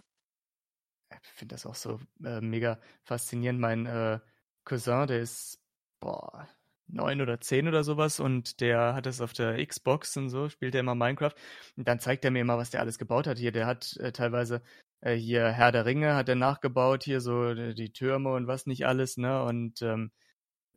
Ich 1.10 1.28
finde 1.30 1.54
das 1.54 1.66
auch 1.66 1.74
so 1.74 2.00
äh, 2.24 2.40
mega 2.40 2.78
faszinierend. 3.02 3.58
Mein 3.58 3.86
äh, 3.86 4.20
Cousin, 4.64 5.08
der 5.08 5.20
ist, 5.20 5.60
boah, 5.98 6.48
neun 6.86 7.20
oder 7.20 7.40
zehn 7.40 7.68
oder 7.68 7.84
sowas 7.84 8.20
und 8.20 8.60
der 8.60 8.94
hat 8.94 9.06
das 9.06 9.20
auf 9.20 9.32
der 9.32 9.64
Xbox 9.66 10.16
und 10.16 10.28
so, 10.30 10.48
spielt 10.48 10.74
er 10.74 10.80
immer 10.80 10.94
Minecraft. 10.94 11.34
Und 11.76 11.88
dann 11.88 12.00
zeigt 12.00 12.24
er 12.24 12.30
mir 12.30 12.40
immer, 12.40 12.58
was 12.58 12.70
der 12.70 12.80
alles 12.80 12.98
gebaut 12.98 13.26
hat. 13.26 13.38
Hier, 13.38 13.52
der 13.52 13.66
hat 13.66 13.96
äh, 13.98 14.12
teilweise 14.12 14.62
äh, 15.00 15.14
hier 15.14 15.48
Herr 15.50 15.72
der 15.72 15.86
Ringe 15.86 16.14
hat 16.14 16.28
er 16.28 16.34
nachgebaut, 16.34 17.04
hier 17.04 17.20
so 17.20 17.46
äh, 17.50 17.74
die 17.74 17.92
Türme 17.92 18.32
und 18.32 18.46
was 18.46 18.66
nicht 18.66 18.86
alles, 18.86 19.16
ne? 19.16 19.42
Und 19.44 19.82
ähm, 19.82 20.12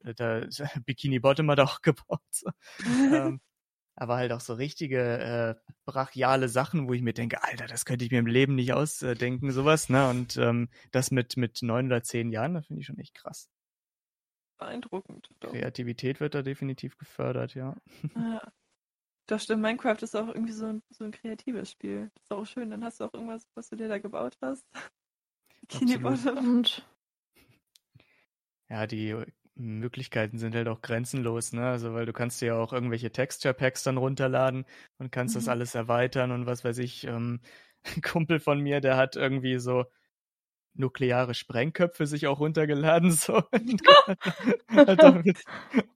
da 0.04 0.42
Bikini 0.86 1.20
Bottom 1.20 1.50
hat 1.52 1.60
er 1.60 1.66
auch 1.66 1.82
gebaut. 1.82 2.22
So. 2.32 2.52
ähm, 2.86 3.42
aber 4.02 4.16
halt 4.16 4.32
auch 4.32 4.40
so 4.40 4.56
richtige 4.56 5.20
äh, 5.20 5.72
brachiale 5.86 6.50
Sachen, 6.50 6.88
wo 6.90 6.94
ich 6.94 7.04
mir 7.04 7.14
denke, 7.14 7.44
Alter, 7.44 7.68
das 7.68 7.86
könnte 7.86 8.04
ich 8.04 8.10
mir 8.10 8.18
im 8.18 8.26
Leben 8.26 8.56
nicht 8.56 8.74
ausdenken, 8.74 9.52
sowas, 9.52 9.90
ne? 9.90 10.10
Und 10.10 10.38
ähm, 10.38 10.70
das 10.90 11.12
mit, 11.12 11.38
mit 11.38 11.62
neun 11.62 11.86
oder 11.86 12.02
zehn 12.02 12.32
Jahren, 12.32 12.56
das 12.56 12.66
finde 12.66 12.80
ich 12.80 12.88
schon 12.88 12.98
echt 12.98 13.14
krass. 13.14 13.48
Beeindruckend. 14.58 15.30
Doch. 15.40 15.52
Kreativität 15.52 16.20
wird 16.20 16.34
da 16.34 16.42
definitiv 16.42 16.98
gefördert, 16.98 17.54
ja. 17.54 17.76
Ja. 18.16 18.52
Das 19.28 19.44
stimmt, 19.44 19.62
Minecraft 19.62 20.02
ist 20.02 20.16
auch 20.16 20.30
irgendwie 20.30 20.52
so 20.52 20.66
ein, 20.66 20.82
so 20.90 21.04
ein 21.04 21.12
kreatives 21.12 21.70
Spiel. 21.70 22.10
Das 22.16 22.24
ist 22.24 22.32
auch 22.32 22.46
schön. 22.46 22.72
Dann 22.72 22.84
hast 22.84 23.00
du 23.00 23.06
auch 23.06 23.14
irgendwas, 23.14 23.48
was 23.54 23.70
du 23.70 23.76
dir 23.76 23.88
da 23.88 24.00
gebaut 24.00 24.36
hast. 24.42 24.66
Und 25.80 26.86
Ja, 28.68 28.88
die 28.88 29.16
Möglichkeiten 29.62 30.38
sind 30.38 30.56
halt 30.56 30.68
auch 30.68 30.82
grenzenlos, 30.82 31.54
ne? 31.54 31.68
Also, 31.70 31.94
weil 31.94 32.06
du 32.06 32.14
kannst 32.14 32.42
dir 32.42 32.48
ja 32.48 32.56
auch 32.58 32.74
irgendwelche 32.74 33.12
Texture 33.12 33.54
Packs 33.54 33.84
dann 33.84 33.98
runterladen 33.98 34.66
und 34.98 35.12
kannst 35.12 35.36
das 35.36 35.46
Mhm. 35.46 35.52
alles 35.52 35.76
erweitern 35.76 36.32
und 36.32 36.46
was 36.46 36.64
weiß 36.66 36.78
ich. 36.80 37.06
Ähm, 37.06 37.42
ein 37.98 38.02
Kumpel 38.02 38.40
von 38.40 38.60
mir, 38.62 38.82
der 38.82 38.98
hat 38.98 39.16
irgendwie 39.16 39.60
so 39.60 39.86
nukleare 40.74 41.34
Sprengköpfe 41.34 42.08
sich 42.08 42.28
auch 42.28 42.40
runtergeladen. 42.40 43.12
So. 43.22 43.44
hat, 44.88 45.04
er, 45.04 45.24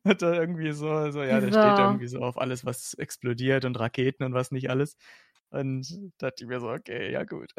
hat 0.06 0.22
er 0.22 0.34
irgendwie 0.34 0.72
so, 0.74 1.12
so, 1.12 1.24
ja, 1.24 1.40
der 1.42 1.52
steht 1.54 1.80
irgendwie 1.80 2.08
so 2.08 2.20
auf 2.20 2.38
alles, 2.38 2.66
was 2.66 2.94
explodiert 2.96 3.66
und 3.66 3.80
Raketen 3.80 4.24
und 4.26 4.34
was 4.34 4.52
nicht 4.52 4.70
alles. 4.70 4.98
Und 5.50 5.88
dachte 6.18 6.44
ich 6.44 6.48
mir 6.50 6.60
so, 6.60 6.70
okay, 6.72 7.12
ja 7.12 7.24
gut. 7.24 7.52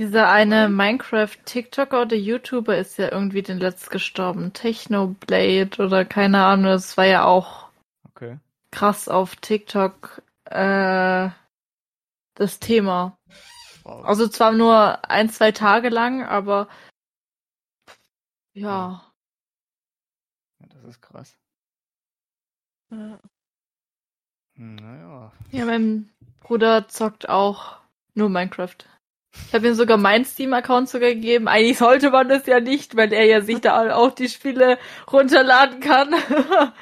Dieser 0.00 0.30
eine 0.30 0.70
Minecraft-TikToker 0.70 2.00
oder 2.00 2.16
YouTuber 2.16 2.78
ist 2.78 2.96
ja 2.96 3.12
irgendwie 3.12 3.42
den 3.42 3.58
letzt 3.58 3.90
gestorben. 3.90 4.54
Technoblade 4.54 5.76
oder 5.78 6.06
keine 6.06 6.42
Ahnung, 6.42 6.64
das 6.64 6.96
war 6.96 7.04
ja 7.04 7.26
auch 7.26 7.68
okay. 8.08 8.38
krass 8.70 9.10
auf 9.10 9.36
TikTok 9.36 10.22
äh, 10.46 11.28
das 12.34 12.60
Thema. 12.60 13.18
Wow. 13.82 14.06
Also 14.06 14.26
zwar 14.26 14.52
nur 14.52 15.06
ein, 15.10 15.28
zwei 15.28 15.52
Tage 15.52 15.90
lang, 15.90 16.24
aber 16.24 16.68
ja. 18.54 19.04
ja 20.60 20.66
das 20.66 20.82
ist 20.84 21.02
krass. 21.02 21.36
Ja. 22.90 23.20
Naja. 24.54 25.30
Ja, 25.50 25.66
mein 25.66 26.10
Bruder 26.40 26.88
zockt 26.88 27.28
auch 27.28 27.76
nur 28.14 28.30
Minecraft. 28.30 28.78
Ich 29.32 29.54
habe 29.54 29.68
ihm 29.68 29.74
sogar 29.74 29.96
meinen 29.96 30.24
Steam-Account 30.24 30.88
sogar 30.88 31.10
gegeben. 31.10 31.46
Eigentlich 31.48 31.78
sollte 31.78 32.10
man 32.10 32.28
das 32.28 32.46
ja 32.46 32.60
nicht, 32.60 32.96
weil 32.96 33.12
er 33.12 33.24
ja 33.24 33.40
sich 33.40 33.60
da 33.60 33.94
auch 33.96 34.12
die 34.12 34.28
Spiele 34.28 34.78
runterladen 35.10 35.80
kann. 35.80 36.14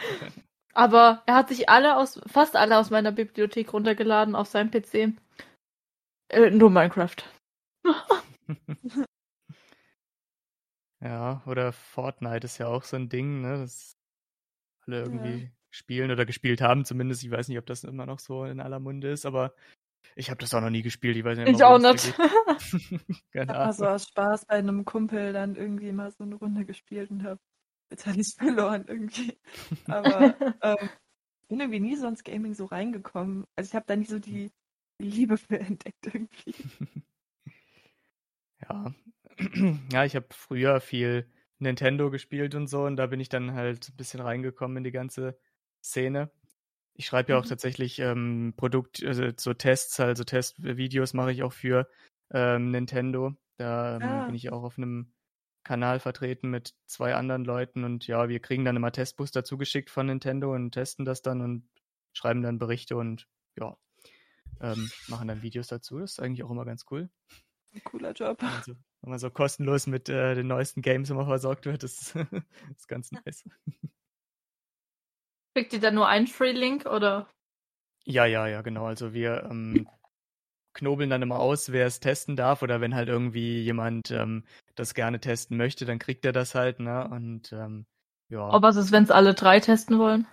Aber 0.74 1.22
er 1.26 1.34
hat 1.34 1.48
sich 1.48 1.68
alle 1.68 1.96
aus, 1.96 2.20
fast 2.26 2.56
alle 2.56 2.78
aus 2.78 2.90
meiner 2.90 3.12
Bibliothek 3.12 3.72
runtergeladen 3.72 4.34
auf 4.34 4.48
seinem 4.48 4.70
PC. 4.70 5.12
Äh, 6.28 6.50
nur 6.50 6.70
Minecraft. 6.70 7.16
ja, 11.00 11.42
oder 11.46 11.72
Fortnite 11.72 12.44
ist 12.44 12.58
ja 12.58 12.68
auch 12.68 12.84
so 12.84 12.96
ein 12.96 13.08
Ding, 13.08 13.40
ne? 13.40 13.58
Das 13.58 13.96
alle 14.86 15.02
irgendwie 15.02 15.42
ja. 15.44 15.50
spielen 15.70 16.10
oder 16.10 16.24
gespielt 16.26 16.60
haben, 16.60 16.84
zumindest. 16.84 17.22
Ich 17.24 17.30
weiß 17.30 17.48
nicht, 17.48 17.58
ob 17.58 17.66
das 17.66 17.84
immer 17.84 18.06
noch 18.06 18.18
so 18.18 18.44
in 18.44 18.60
aller 18.60 18.80
Munde 18.80 19.10
ist, 19.10 19.26
aber 19.26 19.54
ich 20.16 20.30
habe 20.30 20.40
das 20.40 20.52
auch 20.54 20.60
noch 20.60 20.70
nie 20.70 20.82
gespielt. 20.82 21.16
Ich, 21.16 21.24
weiß 21.24 21.38
nicht, 21.38 21.48
ich 21.48 21.64
auch 21.64 21.78
nicht. 21.78 22.14
Ahnung. 23.34 23.50
Also 23.50 23.86
aus 23.86 24.08
Spaß 24.08 24.46
bei 24.46 24.54
einem 24.54 24.84
Kumpel 24.84 25.32
dann 25.32 25.54
irgendwie 25.54 25.92
mal 25.92 26.10
so 26.10 26.24
eine 26.24 26.34
Runde 26.34 26.64
gespielt 26.64 27.10
und 27.10 27.22
habe 27.22 27.40
total 27.88 28.16
verloren 28.38 28.84
irgendwie. 28.88 29.38
Aber 29.86 30.34
ähm, 30.62 30.88
ich 31.42 31.48
bin 31.48 31.60
irgendwie 31.60 31.80
nie 31.80 31.96
so 31.96 32.08
ins 32.08 32.24
Gaming 32.24 32.54
so 32.54 32.66
reingekommen. 32.66 33.46
Also 33.56 33.68
ich 33.68 33.74
habe 33.74 33.86
da 33.86 33.96
nie 33.96 34.06
so 34.06 34.18
die, 34.18 34.50
die 35.00 35.08
Liebe 35.08 35.36
für 35.36 35.58
entdeckt 35.58 36.06
irgendwie. 36.06 36.54
Ja. 38.68 38.92
ja, 39.92 40.04
ich 40.04 40.16
habe 40.16 40.26
früher 40.30 40.80
viel 40.80 41.30
Nintendo 41.58 42.10
gespielt 42.10 42.54
und 42.54 42.66
so 42.66 42.84
und 42.84 42.96
da 42.96 43.06
bin 43.06 43.20
ich 43.20 43.28
dann 43.28 43.54
halt 43.54 43.88
ein 43.88 43.96
bisschen 43.96 44.20
reingekommen 44.20 44.78
in 44.78 44.84
die 44.84 44.92
ganze 44.92 45.38
Szene. 45.82 46.30
Ich 46.98 47.06
schreibe 47.06 47.32
ja 47.32 47.38
auch 47.38 47.44
mhm. 47.44 47.48
tatsächlich 47.48 48.00
ähm, 48.00 48.54
Produkt, 48.56 49.04
also 49.04 49.22
so 49.36 49.54
Tests, 49.54 50.00
also 50.00 50.24
Testvideos 50.24 51.14
mache 51.14 51.30
ich 51.30 51.44
auch 51.44 51.52
für 51.52 51.88
ähm, 52.32 52.72
Nintendo. 52.72 53.36
Da 53.56 53.96
ähm, 53.96 54.02
ah. 54.02 54.26
bin 54.26 54.34
ich 54.34 54.50
auch 54.50 54.64
auf 54.64 54.78
einem 54.78 55.12
Kanal 55.62 56.00
vertreten 56.00 56.50
mit 56.50 56.74
zwei 56.86 57.14
anderen 57.14 57.44
Leuten 57.44 57.84
und 57.84 58.08
ja, 58.08 58.28
wir 58.28 58.40
kriegen 58.40 58.64
dann 58.64 58.74
immer 58.74 58.90
Testbooster 58.90 59.44
zugeschickt 59.44 59.90
von 59.90 60.06
Nintendo 60.06 60.52
und 60.52 60.72
testen 60.72 61.04
das 61.04 61.22
dann 61.22 61.40
und 61.40 61.68
schreiben 62.14 62.42
dann 62.42 62.58
Berichte 62.58 62.96
und 62.96 63.28
ja, 63.56 63.76
ähm, 64.60 64.90
machen 65.06 65.28
dann 65.28 65.42
Videos 65.42 65.68
dazu. 65.68 66.00
Das 66.00 66.12
ist 66.12 66.20
eigentlich 66.20 66.42
auch 66.42 66.50
immer 66.50 66.64
ganz 66.64 66.84
cool. 66.90 67.10
Cooler 67.84 68.12
Job. 68.12 68.42
Also, 68.42 68.72
wenn 69.02 69.10
man 69.10 69.20
so 69.20 69.30
kostenlos 69.30 69.86
mit 69.86 70.08
äh, 70.08 70.34
den 70.34 70.48
neuesten 70.48 70.82
Games 70.82 71.10
immer 71.10 71.26
versorgt 71.26 71.64
wird, 71.66 71.84
das 71.84 72.12
ist 72.76 72.88
ganz 72.88 73.12
nice. 73.12 73.44
Kriegt 75.58 75.72
ihr 75.72 75.80
dann 75.80 75.96
nur 75.96 76.06
einen 76.06 76.28
Free-Link 76.28 76.86
oder? 76.86 77.28
Ja, 78.04 78.26
ja, 78.26 78.46
ja, 78.46 78.62
genau. 78.62 78.86
Also 78.86 79.12
wir 79.12 79.42
ähm, 79.50 79.88
knobeln 80.72 81.10
dann 81.10 81.20
immer 81.20 81.40
aus, 81.40 81.72
wer 81.72 81.84
es 81.84 81.98
testen 81.98 82.36
darf 82.36 82.62
oder 82.62 82.80
wenn 82.80 82.94
halt 82.94 83.08
irgendwie 83.08 83.60
jemand 83.60 84.12
ähm, 84.12 84.44
das 84.76 84.94
gerne 84.94 85.18
testen 85.18 85.56
möchte, 85.56 85.84
dann 85.84 85.98
kriegt 85.98 86.24
er 86.24 86.30
das 86.30 86.54
halt, 86.54 86.78
ne? 86.78 87.08
Und 87.08 87.52
ähm, 87.52 87.86
ja. 88.28 88.42
Aber 88.42 88.68
was 88.68 88.76
ist, 88.76 88.92
wenn 88.92 89.02
es 89.02 89.10
alle 89.10 89.34
drei 89.34 89.58
testen 89.58 89.98
wollen? 89.98 90.28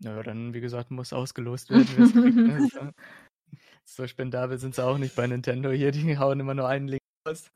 Naja, 0.00 0.24
dann, 0.24 0.54
wie 0.54 0.60
gesagt, 0.60 0.90
muss 0.90 1.12
ausgelost 1.12 1.70
werden, 1.70 1.86
kriegt. 2.66 2.74
Ne? 2.74 2.94
so 3.84 4.08
spendabel 4.08 4.58
sind 4.58 4.74
sie 4.74 4.84
auch 4.84 4.98
nicht 4.98 5.14
bei 5.14 5.28
Nintendo 5.28 5.70
hier, 5.70 5.92
die 5.92 6.18
hauen 6.18 6.40
immer 6.40 6.54
nur 6.54 6.66
einen 6.66 6.88
Link 6.88 7.02
aus. 7.28 7.48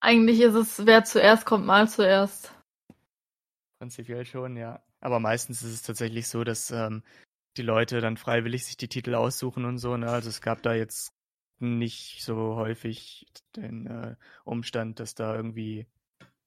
Eigentlich 0.00 0.40
ist 0.40 0.54
es, 0.54 0.86
wer 0.86 1.04
zuerst 1.04 1.46
kommt, 1.46 1.66
mal 1.66 1.88
zuerst. 1.88 2.52
Prinzipiell 3.78 4.24
schon, 4.24 4.56
ja. 4.56 4.82
Aber 5.06 5.20
meistens 5.20 5.62
ist 5.62 5.72
es 5.72 5.82
tatsächlich 5.82 6.26
so, 6.26 6.42
dass 6.42 6.72
ähm, 6.72 7.04
die 7.56 7.62
Leute 7.62 8.00
dann 8.00 8.16
freiwillig 8.16 8.66
sich 8.66 8.76
die 8.76 8.88
Titel 8.88 9.14
aussuchen 9.14 9.64
und 9.64 9.78
so. 9.78 9.96
Ne? 9.96 10.10
Also 10.10 10.28
es 10.28 10.40
gab 10.40 10.62
da 10.62 10.74
jetzt 10.74 11.12
nicht 11.60 12.24
so 12.24 12.56
häufig 12.56 13.24
den 13.54 13.86
äh, 13.86 14.16
Umstand, 14.42 14.98
dass 14.98 15.14
da 15.14 15.36
irgendwie 15.36 15.86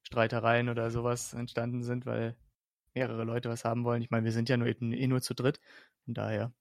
Streitereien 0.03 0.67
oder 0.67 0.91
sowas 0.91 1.33
entstanden 1.33 1.83
sind, 1.83 2.05
weil 2.05 2.35
mehrere 2.93 3.23
Leute 3.23 3.47
was 3.47 3.63
haben 3.63 3.85
wollen. 3.85 4.01
Ich 4.01 4.09
meine, 4.09 4.25
wir 4.25 4.33
sind 4.33 4.49
ja 4.49 4.57
nur 4.57 4.67
eh 4.67 5.07
nur 5.07 5.21
zu 5.21 5.33
dritt. 5.33 5.61
Von 6.03 6.15
daher, 6.15 6.51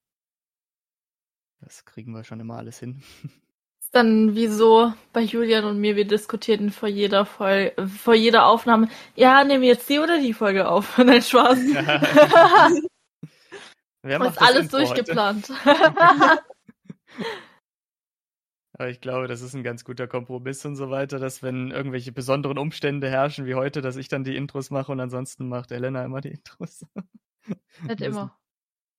das 1.59 1.83
kriegen 1.83 2.13
wir 2.13 2.23
schon 2.23 2.39
immer 2.39 2.55
alles 2.55 2.79
hin. 2.79 3.03
dann 3.91 4.35
wie 4.35 4.47
so 4.47 4.93
bei 5.13 5.21
Julian 5.21 5.65
und 5.65 5.79
mir, 5.79 5.95
wir 5.95 6.05
diskutierten 6.05 6.71
vor 6.71 6.89
jeder 6.89 7.25
Folge, 7.25 7.87
vor 7.87 8.13
jeder 8.13 8.45
Aufnahme, 8.45 8.89
ja, 9.15 9.43
nehmen 9.43 9.61
wir 9.61 9.69
jetzt 9.69 9.89
die 9.89 9.99
oder 9.99 10.19
die 10.19 10.33
Folge 10.33 10.69
auf? 10.69 10.97
Nein, 11.03 11.21
Spaß. 11.21 11.57
Wer 14.01 14.19
macht 14.19 14.31
ist 14.31 14.41
alles 14.41 14.69
durchgeplant. 14.69 15.51
Aber 18.73 18.87
ich 18.87 19.01
glaube, 19.01 19.27
das 19.27 19.41
ist 19.41 19.53
ein 19.55 19.63
ganz 19.63 19.83
guter 19.83 20.07
Kompromiss 20.07 20.65
und 20.65 20.77
so 20.77 20.89
weiter, 20.89 21.19
dass 21.19 21.43
wenn 21.43 21.69
irgendwelche 21.69 22.13
besonderen 22.13 22.57
Umstände 22.57 23.09
herrschen 23.09 23.45
wie 23.45 23.55
heute, 23.55 23.81
dass 23.81 23.97
ich 23.97 24.07
dann 24.07 24.23
die 24.23 24.37
Intros 24.37 24.69
mache 24.69 24.93
und 24.93 25.01
ansonsten 25.01 25.49
macht 25.49 25.73
Elena 25.73 26.05
immer 26.05 26.21
die 26.21 26.29
Intros. 26.29 26.85
Nicht 27.81 27.99
immer. 27.99 28.39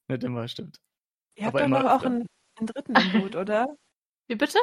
Nicht 0.08 0.22
immer, 0.22 0.48
stimmt. 0.48 0.82
Ihr 1.36 1.46
habt 1.46 1.58
doch 1.58 1.84
auch 1.84 2.02
einen, 2.02 2.26
einen 2.56 2.66
dritten 2.66 2.94
im 2.94 3.12
Boot, 3.22 3.36
oder? 3.36 3.74
Wie 4.26 4.36
bitte? 4.36 4.58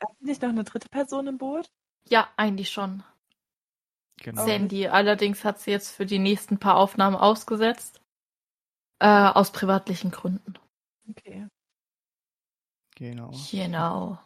Ihr 0.00 0.08
nicht 0.20 0.42
noch 0.42 0.48
eine 0.48 0.64
dritte 0.64 0.88
Person 0.88 1.26
im 1.26 1.38
Boot? 1.38 1.70
Ja, 2.08 2.28
eigentlich 2.36 2.70
schon. 2.70 3.02
Genau. 4.22 4.44
Sandy. 4.44 4.88
Allerdings 4.88 5.44
hat 5.44 5.60
sie 5.60 5.70
jetzt 5.70 5.90
für 5.90 6.06
die 6.06 6.18
nächsten 6.18 6.58
paar 6.58 6.76
Aufnahmen 6.76 7.16
ausgesetzt. 7.16 8.00
Äh, 8.98 9.06
aus 9.06 9.50
privatlichen 9.50 10.10
Gründen. 10.12 10.54
Okay. 11.10 11.48
Genau. 12.94 13.32
Genau. 13.50 14.18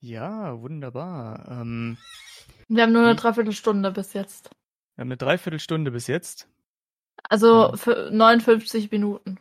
Ja, 0.00 0.60
wunderbar. 0.60 1.48
Ähm, 1.48 1.96
wir 2.68 2.82
haben 2.82 2.92
nur 2.92 3.02
eine 3.02 3.16
Dreiviertelstunde 3.16 3.90
bis 3.90 4.12
jetzt. 4.12 4.50
Wir 4.94 5.02
haben 5.02 5.08
eine 5.08 5.16
Dreiviertelstunde 5.16 5.90
bis 5.90 6.06
jetzt. 6.06 6.48
Also 7.28 7.68
ja. 7.70 7.76
für 7.76 8.10
59 8.10 8.90
Minuten. 8.90 9.38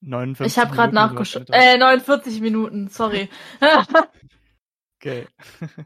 59 0.00 0.46
ich 0.46 0.58
habe 0.58 0.74
gerade 0.74 0.94
nachgeschaut. 0.94 1.48
Äh, 1.50 1.78
49 1.78 2.40
Minuten, 2.40 2.88
sorry. 2.88 3.28
okay. 5.00 5.26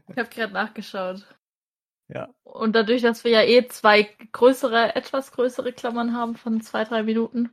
ich 0.09 0.17
habe 0.17 0.29
gerade 0.29 0.53
nachgeschaut. 0.53 1.25
Ja. 2.09 2.29
Und 2.43 2.75
dadurch, 2.75 3.01
dass 3.01 3.23
wir 3.23 3.31
ja 3.31 3.41
eh 3.41 3.67
zwei 3.67 4.09
größere, 4.31 4.95
etwas 4.95 5.31
größere 5.31 5.73
Klammern 5.73 6.15
haben 6.15 6.35
von 6.35 6.61
zwei, 6.61 6.83
drei 6.83 7.03
Minuten, 7.03 7.51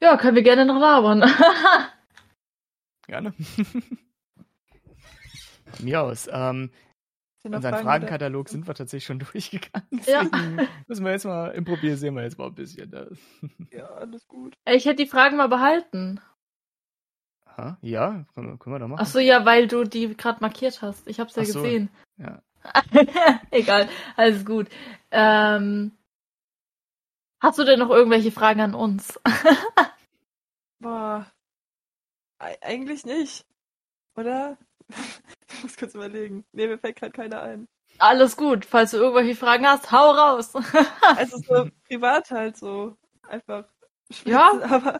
ja, 0.00 0.16
können 0.16 0.36
wir 0.36 0.42
gerne 0.42 0.66
noch 0.66 0.78
labern. 0.78 1.24
gerne. 3.06 3.32
Von 3.32 3.98
mir 5.84 6.02
aus. 6.02 6.28
Ähm, 6.30 6.70
Unseren 7.54 7.72
Fragen 7.72 7.84
Fragenkatalog 7.84 8.48
sind 8.48 8.66
wir 8.66 8.74
tatsächlich 8.74 9.06
schon 9.06 9.18
durchgegangen. 9.32 10.00
Ja. 10.06 10.22
Müssen 10.86 11.04
wir 11.04 11.12
jetzt 11.12 11.24
mal 11.24 11.48
improvisieren 11.50 12.14
wir 12.14 12.22
jetzt 12.22 12.38
mal 12.38 12.46
ein 12.46 12.54
bisschen. 12.54 12.90
Ja, 13.70 13.86
alles 13.86 14.26
gut. 14.26 14.56
Ich 14.66 14.84
hätte 14.86 15.04
die 15.04 15.10
Fragen 15.10 15.36
mal 15.36 15.48
behalten. 15.48 16.20
Ha? 17.56 17.78
Ja, 17.80 18.24
können, 18.34 18.58
können 18.58 18.74
wir 18.74 18.78
doch 18.80 18.88
machen. 18.88 19.00
Ach 19.02 19.06
so, 19.06 19.18
ja, 19.18 19.44
weil 19.44 19.66
du 19.66 19.84
die 19.84 20.16
gerade 20.16 20.40
markiert 20.40 20.82
hast. 20.82 21.06
Ich 21.08 21.20
hab's 21.20 21.36
ja 21.36 21.44
so. 21.44 21.62
gesehen. 21.62 21.90
Ja. 22.16 22.42
Egal, 23.50 23.88
alles 24.16 24.44
gut. 24.44 24.68
Ähm, 25.10 25.92
hast 27.40 27.58
du 27.58 27.64
denn 27.64 27.78
noch 27.78 27.90
irgendwelche 27.90 28.32
Fragen 28.32 28.60
an 28.60 28.74
uns? 28.74 29.20
Boah, 30.80 31.26
eigentlich 32.38 33.06
nicht, 33.06 33.46
oder? 34.16 34.58
Ich 35.48 35.62
muss 35.62 35.76
kurz 35.76 35.94
überlegen. 35.94 36.44
Nee, 36.52 36.66
mir 36.68 36.78
fällt 36.78 36.96
gerade 36.96 37.12
keiner 37.12 37.42
ein. 37.42 37.68
Alles 37.98 38.36
gut. 38.36 38.64
Falls 38.64 38.90
du 38.90 38.98
irgendwelche 38.98 39.34
Fragen 39.34 39.66
hast, 39.66 39.90
hau 39.90 40.10
raus. 40.10 40.52
also 41.16 41.38
so 41.38 41.68
privat 41.88 42.30
halt 42.30 42.56
so. 42.56 42.96
Einfach. 43.28 43.64
Ja. 44.24 44.52
Aber 44.62 44.98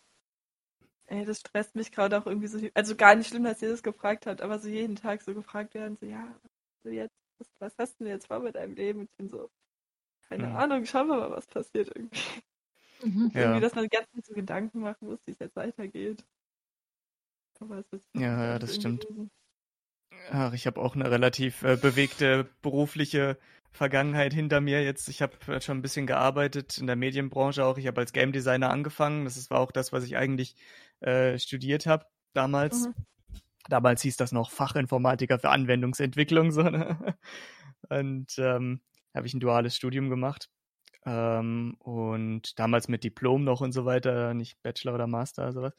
ey, 1.06 1.24
das 1.24 1.40
stresst 1.40 1.74
mich 1.76 1.92
gerade 1.92 2.18
auch 2.18 2.26
irgendwie 2.26 2.48
so. 2.48 2.58
Also 2.74 2.96
gar 2.96 3.14
nicht 3.14 3.28
schlimm, 3.28 3.44
dass 3.44 3.62
ihr 3.62 3.70
das 3.70 3.82
gefragt 3.82 4.26
habt, 4.26 4.40
aber 4.40 4.58
so 4.58 4.68
jeden 4.68 4.96
Tag 4.96 5.22
so 5.22 5.34
gefragt 5.34 5.74
werden, 5.74 5.96
so 6.00 6.06
ja, 6.06 6.34
du 6.84 6.90
jetzt? 6.90 7.14
Was, 7.38 7.48
was 7.58 7.74
hast 7.78 8.00
du 8.00 8.04
denn 8.04 8.14
jetzt 8.14 8.26
vor 8.28 8.40
mit 8.40 8.56
deinem 8.56 8.74
Leben? 8.74 9.00
Und 9.00 9.10
ich 9.10 9.16
bin 9.16 9.28
so, 9.28 9.50
keine 10.28 10.48
Mhm. 10.48 10.56
Ahnung, 10.56 10.86
schauen 10.86 11.08
wir 11.08 11.16
mal, 11.18 11.30
was 11.32 11.46
passiert 11.46 11.88
irgendwie. 11.94 12.20
Mhm. 13.02 13.30
Ja. 13.34 13.40
Irgendwie, 13.42 13.60
dass 13.60 13.74
man 13.74 13.88
ganz 13.88 14.08
so 14.26 14.34
Gedanken 14.34 14.80
machen 14.80 15.08
muss, 15.08 15.20
wie 15.26 15.32
es 15.32 15.38
jetzt 15.40 15.56
weitergeht. 15.56 16.24
Aber 17.60 17.78
es 17.78 17.92
ist 17.92 18.08
Ja, 18.14 18.44
ja, 18.44 18.58
das 18.58 18.74
stimmt. 18.76 19.04
lösen. 19.04 19.30
Ach, 20.30 20.52
ich 20.52 20.66
habe 20.66 20.80
auch 20.80 20.94
eine 20.94 21.10
relativ 21.10 21.62
äh, 21.62 21.76
bewegte 21.76 22.48
berufliche 22.62 23.38
Vergangenheit 23.70 24.32
hinter 24.32 24.60
mir 24.60 24.82
jetzt. 24.82 25.08
Ich 25.08 25.22
habe 25.22 25.34
äh, 25.46 25.60
schon 25.60 25.78
ein 25.78 25.82
bisschen 25.82 26.06
gearbeitet 26.06 26.78
in 26.78 26.86
der 26.86 26.96
Medienbranche 26.96 27.64
auch. 27.64 27.78
Ich 27.78 27.86
habe 27.86 28.00
als 28.00 28.12
Game 28.12 28.32
Designer 28.32 28.70
angefangen. 28.70 29.24
Das 29.24 29.50
war 29.50 29.60
auch 29.60 29.70
das, 29.70 29.92
was 29.92 30.04
ich 30.04 30.16
eigentlich 30.16 30.56
äh, 31.00 31.38
studiert 31.38 31.86
habe 31.86 32.06
damals. 32.32 32.86
Mhm. 32.88 32.94
Damals 33.68 34.02
hieß 34.02 34.16
das 34.16 34.32
noch 34.32 34.50
Fachinformatiker 34.50 35.38
für 35.38 35.50
Anwendungsentwicklung. 35.50 36.50
So, 36.50 36.62
ne? 36.62 37.16
Und 37.88 38.38
ähm, 38.38 38.80
habe 39.14 39.26
ich 39.26 39.34
ein 39.34 39.40
duales 39.40 39.76
Studium 39.76 40.10
gemacht. 40.10 40.50
Ähm, 41.04 41.76
und 41.78 42.58
damals 42.58 42.88
mit 42.88 43.04
Diplom 43.04 43.44
noch 43.44 43.60
und 43.60 43.70
so 43.70 43.84
weiter, 43.84 44.34
nicht 44.34 44.60
Bachelor 44.62 44.94
oder 44.94 45.06
Master, 45.06 45.52
sowas. 45.52 45.72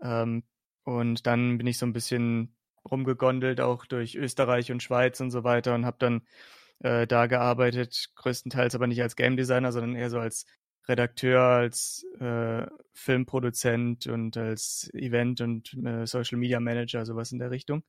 Ähm, 0.00 0.42
und 0.84 1.26
dann 1.26 1.58
bin 1.58 1.66
ich 1.66 1.76
so 1.76 1.84
ein 1.84 1.92
bisschen 1.92 2.56
rumgegondelt, 2.90 3.60
auch 3.60 3.86
durch 3.86 4.16
Österreich 4.16 4.72
und 4.72 4.82
Schweiz 4.82 5.20
und 5.20 5.30
so 5.30 5.44
weiter 5.44 5.74
und 5.74 5.86
habe 5.86 5.96
dann 6.00 6.22
äh, 6.80 7.06
da 7.06 7.26
gearbeitet, 7.26 8.10
größtenteils 8.16 8.74
aber 8.74 8.86
nicht 8.86 9.02
als 9.02 9.16
Game 9.16 9.36
Designer, 9.36 9.72
sondern 9.72 9.96
eher 9.96 10.10
so 10.10 10.18
als 10.18 10.46
Redakteur, 10.88 11.40
als 11.40 12.04
äh, 12.20 12.66
Filmproduzent 12.92 14.06
und 14.06 14.36
als 14.36 14.90
Event- 14.94 15.40
und 15.40 15.72
äh, 15.84 16.06
Social 16.06 16.38
Media 16.38 16.60
Manager, 16.60 17.06
sowas 17.06 17.32
in 17.32 17.38
der 17.38 17.50
Richtung. 17.50 17.84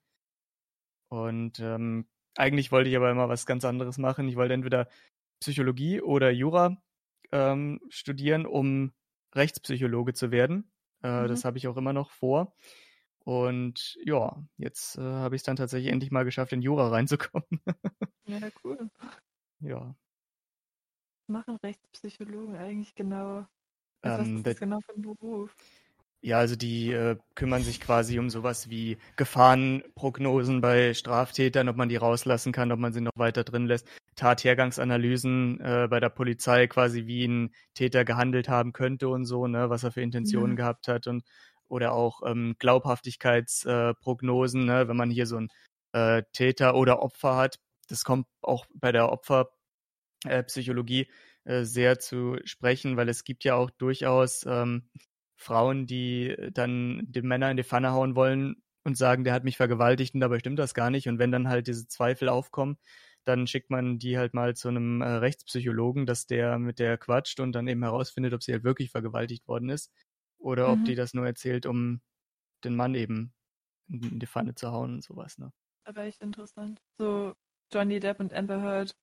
Und 1.10 1.60
ähm, 1.60 2.08
eigentlich 2.36 2.72
wollte 2.72 2.90
ich 2.90 2.96
aber 2.96 3.12
immer 3.12 3.30
was 3.30 3.46
ganz 3.46 3.66
anderes 3.66 3.98
machen. 3.98 4.28
Ich 4.28 4.36
wollte 4.36 4.54
entweder 4.54 4.88
Psychologie 5.40 6.02
oder 6.02 6.32
Jura 6.32 6.82
ähm, 7.32 7.80
studieren, 7.90 8.46
um 8.46 8.94
Rechtspsychologe 9.34 10.14
zu 10.14 10.32
werden. 10.32 10.72
Äh, 11.04 11.28
Mhm. 11.28 11.28
Das 11.28 11.46
habe 11.46 11.58
ich 11.58 11.68
auch 11.68 11.78
immer 11.78 11.94
noch 11.94 12.12
vor. 12.12 12.56
Und 13.26 13.98
ja, 14.06 14.44
jetzt 14.58 14.98
äh, 14.98 15.02
habe 15.02 15.36
ich 15.36 15.42
es 15.42 15.44
dann 15.46 15.56
tatsächlich 15.58 15.92
endlich 15.92 16.12
mal 16.12 16.26
geschafft, 16.26 16.54
in 16.54 16.62
Jura 16.62 16.90
reinzukommen. 16.92 17.48
Ja, 18.26 18.50
cool. 18.64 18.90
ja. 19.60 19.96
Machen 21.28 21.58
Rechtspsychologen 21.58 22.56
eigentlich 22.56 22.96
genau? 22.96 23.46
Also 24.02 24.20
was 24.20 24.28
Ähm, 24.28 24.36
ist 24.36 24.46
das 24.46 24.58
genau 24.60 24.80
für 24.82 24.94
ein 24.94 25.02
Beruf? 25.04 25.56
Ja, 26.24 26.40
also 26.40 26.56
die 26.56 26.92
äh, 26.92 27.18
kümmern 27.36 27.64
sich 27.64 27.80
quasi 27.80 28.18
um 28.18 28.32
sowas 28.32 28.70
wie 28.70 28.98
Gefahrenprognosen 29.16 30.60
bei 30.60 30.96
Straftätern, 30.96 31.70
ob 31.70 31.76
man 31.78 31.88
die 31.88 31.98
rauslassen 31.98 32.52
kann, 32.52 32.72
ob 32.72 32.80
man 32.80 32.94
sie 32.94 33.02
noch 33.02 33.12
weiter 33.16 33.44
drin 33.44 33.68
lässt. 33.68 33.88
Tathergangsanalysen 34.16 35.60
äh, 35.62 35.88
bei 35.88 36.00
der 36.00 36.10
Polizei, 36.10 36.66
quasi 36.66 37.06
wie 37.06 37.26
ein 37.28 37.54
Täter 37.76 38.06
gehandelt 38.06 38.50
haben 38.50 38.74
könnte 38.74 39.08
und 39.10 39.26
so, 39.26 39.46
ne, 39.46 39.70
was 39.70 39.84
er 39.84 39.92
für 39.92 40.02
Intentionen 40.02 40.56
Ja. 40.56 40.56
gehabt 40.56 40.88
hat 40.88 41.06
und 41.06 41.24
oder 41.68 41.94
auch 41.94 42.22
ähm, 42.26 42.56
Glaubhaftigkeitsprognosen, 42.60 44.64
äh, 44.64 44.66
ne, 44.66 44.88
wenn 44.88 44.98
man 44.98 45.10
hier 45.10 45.28
so 45.28 45.38
ein 45.38 45.50
äh, 45.94 46.24
Täter 46.34 46.76
oder 46.76 47.02
Opfer 47.02 47.36
hat. 47.36 47.60
Das 47.88 48.04
kommt 48.04 48.28
auch 48.42 48.66
bei 48.74 48.92
der 48.92 49.12
Opferpsychologie 49.12 51.02
äh, 51.02 51.06
äh, 51.46 51.64
sehr 51.64 52.00
zu 52.00 52.38
sprechen, 52.44 52.98
weil 52.98 53.10
es 53.10 53.24
gibt 53.24 53.44
ja 53.44 53.56
auch 53.56 53.70
durchaus 53.70 54.46
ähm, 54.48 54.90
Frauen, 55.38 55.86
die 55.88 56.36
dann 56.52 57.04
den 57.06 57.28
Männer 57.28 57.52
in 57.52 57.58
die 57.58 57.64
Pfanne 57.64 57.92
hauen 57.92 58.16
wollen 58.16 58.56
und 58.84 58.98
sagen, 58.98 59.24
der 59.24 59.34
hat 59.34 59.44
mich 59.44 59.58
vergewaltigt 59.58 60.16
und 60.16 60.22
dabei 60.22 60.40
stimmt 60.40 60.60
das 60.60 60.74
gar 60.74 60.90
nicht. 60.90 61.08
Und 61.08 61.20
wenn 61.20 61.32
dann 61.32 61.50
halt 61.50 61.68
diese 61.68 61.88
Zweifel 61.88 62.30
aufkommen, 62.30 62.78
dann 63.26 63.48
schickt 63.48 63.70
man 63.70 64.00
die 64.00 64.18
halt 64.18 64.34
mal 64.34 64.56
zu 64.56 64.70
einem 64.70 65.02
äh, 65.02 65.08
Rechtspsychologen, 65.08 66.06
dass 66.06 66.28
der 66.28 66.60
mit 66.60 66.80
der 66.80 66.98
quatscht 66.98 67.40
und 67.40 67.54
dann 67.54 67.68
eben 67.68 67.84
herausfindet, 67.84 68.34
ob 68.34 68.44
sie 68.44 68.54
halt 68.54 68.64
wirklich 68.64 68.92
vergewaltigt 68.92 69.48
worden 69.48 69.70
ist 69.70 69.92
oder 70.46 70.72
ob 70.72 70.80
Mhm. 70.80 70.86
die 70.86 70.96
das 70.96 71.14
nur 71.14 71.26
erzählt, 71.26 71.66
um 71.66 72.02
den 72.64 72.76
Mann 72.76 72.96
eben 72.96 73.34
in 73.90 74.20
die 74.20 74.28
Pfanne 74.28 74.56
zu 74.56 74.72
hauen 74.72 74.96
und 74.96 75.04
sowas. 75.04 75.38
Ne? 75.38 75.52
Aber 75.86 76.04
echt 76.04 76.22
interessant. 76.22 76.80
So 77.00 77.34
Johnny 77.74 78.00
Depp 78.00 78.20
und 78.20 78.34
Amber 78.34 78.62
Heard. 78.62 78.96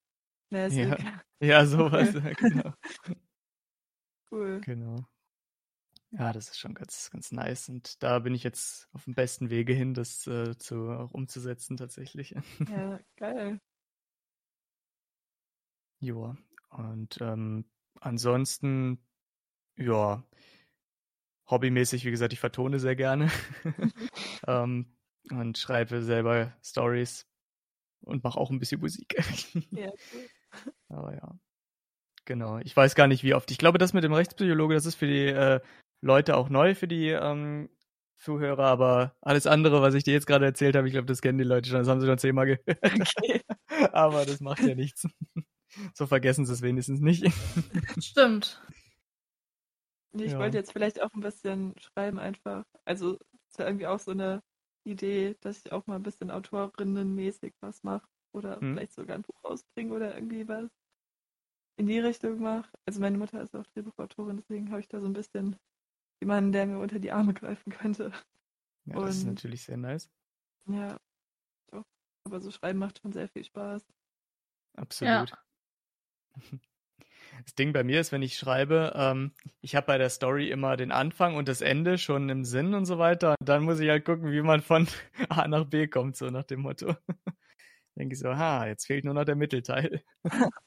Ja. 0.51 0.97
Ja, 1.40 1.66
sowas. 1.66 2.12
genau. 2.36 2.72
Cool. 4.30 4.61
Genau. 4.61 5.05
Ja, 6.11 6.32
das 6.32 6.49
ist 6.51 6.59
schon 6.59 6.74
ganz, 6.74 7.11
ganz 7.11 7.32
nice. 7.32 7.68
Und 7.68 8.03
da 8.03 8.18
bin 8.18 8.34
ich 8.34 8.45
jetzt 8.45 8.88
auf 8.93 9.05
dem 9.05 9.14
besten 9.14 9.51
Wege 9.51 9.72
hin, 9.72 9.95
das 9.95 10.26
äh, 10.26 10.57
zu, 10.59 10.90
auch 10.90 11.11
umzusetzen 11.12 11.76
tatsächlich. 11.76 12.34
Ja, 12.68 13.01
geil. 13.16 13.59
Joa. 16.01 16.36
Und 16.70 17.18
ähm, 17.20 17.64
ansonsten, 18.01 19.05
ja, 19.76 20.24
hobbymäßig, 21.49 22.05
wie 22.05 22.11
gesagt, 22.11 22.32
ich 22.32 22.40
vertone 22.40 22.78
sehr 22.78 22.97
gerne 22.97 23.30
ähm, 24.47 24.97
und 25.30 25.59
schreibe 25.59 26.03
selber 26.03 26.53
Stories 26.62 27.26
und 28.01 28.24
mache 28.24 28.38
auch 28.38 28.51
ein 28.51 28.59
bisschen 28.59 28.80
Musik. 28.80 29.14
Ja, 29.70 29.90
cool. 30.14 30.70
Aber 30.88 31.14
ja. 31.14 31.38
Genau. 32.24 32.59
Ich 32.59 32.76
weiß 32.76 32.95
gar 32.95 33.09
nicht, 33.09 33.24
wie 33.24 33.34
oft. 33.34 33.51
Ich 33.51 33.59
glaube, 33.59 33.78
das 33.78 33.93
mit 33.93 34.05
dem 34.05 34.12
Rechtspsychologe, 34.12 34.74
das 34.74 34.86
ist 34.86 34.95
für 34.95 35.07
die 35.07 35.26
äh, 35.26 35.61
Leute 36.01 36.36
auch 36.36 36.49
neu, 36.49 36.74
für 36.74 36.88
die 36.88 37.09
ähm, 37.09 37.68
Zuhörer, 38.18 38.64
aber 38.64 39.16
alles 39.20 39.49
andere, 39.49 39.82
was 39.82 39.95
ich 39.95 40.05
dir 40.05 40.12
jetzt 40.12 40.26
gerade 40.26 40.45
erzählt 40.45 40.76
habe, 40.76 40.86
ich 40.86 40.93
glaube, 40.93 41.07
das 41.07 41.22
kennen 41.22 41.38
die 41.38 41.45
Leute 41.45 41.68
schon, 41.68 41.80
das 41.80 41.88
haben 41.88 42.01
sie 42.01 42.07
schon 42.07 42.18
zehnmal 42.18 42.47
gehört. 42.47 42.78
Okay. 42.84 43.40
aber 43.93 44.24
das 44.24 44.40
macht 44.40 44.61
ja 44.61 44.74
nichts. 44.76 45.09
So 45.95 46.07
vergessen 46.07 46.47
sie 46.47 46.53
es 46.53 46.62
wenigstens 46.62 47.01
nicht. 47.01 47.26
Stimmt. 47.99 48.62
Nee, 50.14 50.24
Ich 50.26 50.32
Ja. 50.32 50.38
wollte 50.38 50.58
jetzt 50.58 50.72
vielleicht 50.72 51.00
auch 51.02 51.12
ein 51.14 51.20
bisschen 51.20 51.74
schreiben 51.78 52.18
einfach. 52.18 52.64
Also 52.84 53.14
ist 53.48 53.58
ja 53.58 53.66
irgendwie 53.66 53.86
auch 53.86 53.98
so 53.98 54.10
eine 54.10 54.42
Idee, 54.84 55.36
dass 55.40 55.58
ich 55.64 55.72
auch 55.72 55.86
mal 55.86 55.96
ein 55.96 56.02
bisschen 56.02 56.30
autorinnenmäßig 56.30 57.54
was 57.60 57.82
mache. 57.82 58.06
Oder 58.34 58.60
Hm. 58.60 58.74
vielleicht 58.74 58.92
sogar 58.92 59.16
ein 59.16 59.22
Buch 59.22 59.42
rausbringe 59.44 59.92
oder 59.94 60.14
irgendwie 60.14 60.48
was 60.48 60.70
in 61.78 61.86
die 61.86 61.98
Richtung 61.98 62.38
mache. 62.40 62.70
Also 62.86 63.00
meine 63.00 63.18
Mutter 63.18 63.40
ist 63.42 63.54
auch 63.56 63.66
Drehbuchautorin, 63.74 64.36
deswegen 64.36 64.70
habe 64.70 64.80
ich 64.80 64.88
da 64.88 65.00
so 65.00 65.06
ein 65.06 65.12
bisschen 65.14 65.56
jemanden, 66.22 66.52
der 66.52 66.66
mir 66.66 66.78
unter 66.78 66.98
die 66.98 67.12
Arme 67.12 67.34
greifen 67.34 67.72
könnte. 67.72 68.12
Ja, 68.86 69.00
das 69.00 69.16
ist 69.16 69.22
Und- 69.22 69.30
natürlich 69.34 69.64
sehr 69.64 69.76
nice. 69.76 70.10
Ja, 70.68 70.98
doch. 71.72 71.84
Aber 72.24 72.40
so 72.40 72.50
schreiben 72.50 72.78
macht 72.78 73.00
schon 73.00 73.12
sehr 73.12 73.28
viel 73.28 73.44
Spaß. 73.44 73.84
Absolut. 74.76 75.32
Das 77.45 77.55
Ding 77.55 77.72
bei 77.72 77.82
mir 77.82 78.01
ist, 78.01 78.12
wenn 78.12 78.22
ich 78.22 78.36
schreibe, 78.36 78.93
ähm, 78.95 79.32
ich 79.61 79.74
habe 79.74 79.86
bei 79.86 79.99
der 79.99 80.11
Story 80.11 80.51
immer 80.51 80.76
den 80.76 80.93
Anfang 80.93 81.34
und 81.36 81.49
das 81.49 81.61
Ende 81.61 81.99
schon 81.99 82.28
im 82.28 82.45
Sinn 82.45 82.74
und 82.74 82.86
so 82.86 82.99
weiter. 82.99 83.34
Und 83.40 83.49
dann 83.49 83.64
muss 83.64 83.80
ich 83.80 83.88
halt 83.88 84.05
gucken, 84.05 84.30
wie 84.30 84.43
man 84.43 84.61
von 84.61 84.86
A 85.28 85.49
nach 85.49 85.64
B 85.64 85.86
kommt, 85.88 86.16
so 86.16 86.26
nach 86.26 86.45
dem 86.45 86.61
Motto. 86.61 86.95
Denke 87.97 88.14
ich 88.14 88.20
so, 88.20 88.36
ha, 88.36 88.66
jetzt 88.66 88.86
fehlt 88.86 89.05
nur 89.05 89.14
noch 89.14 89.24
der 89.24 89.36
Mittelteil. 89.36 90.03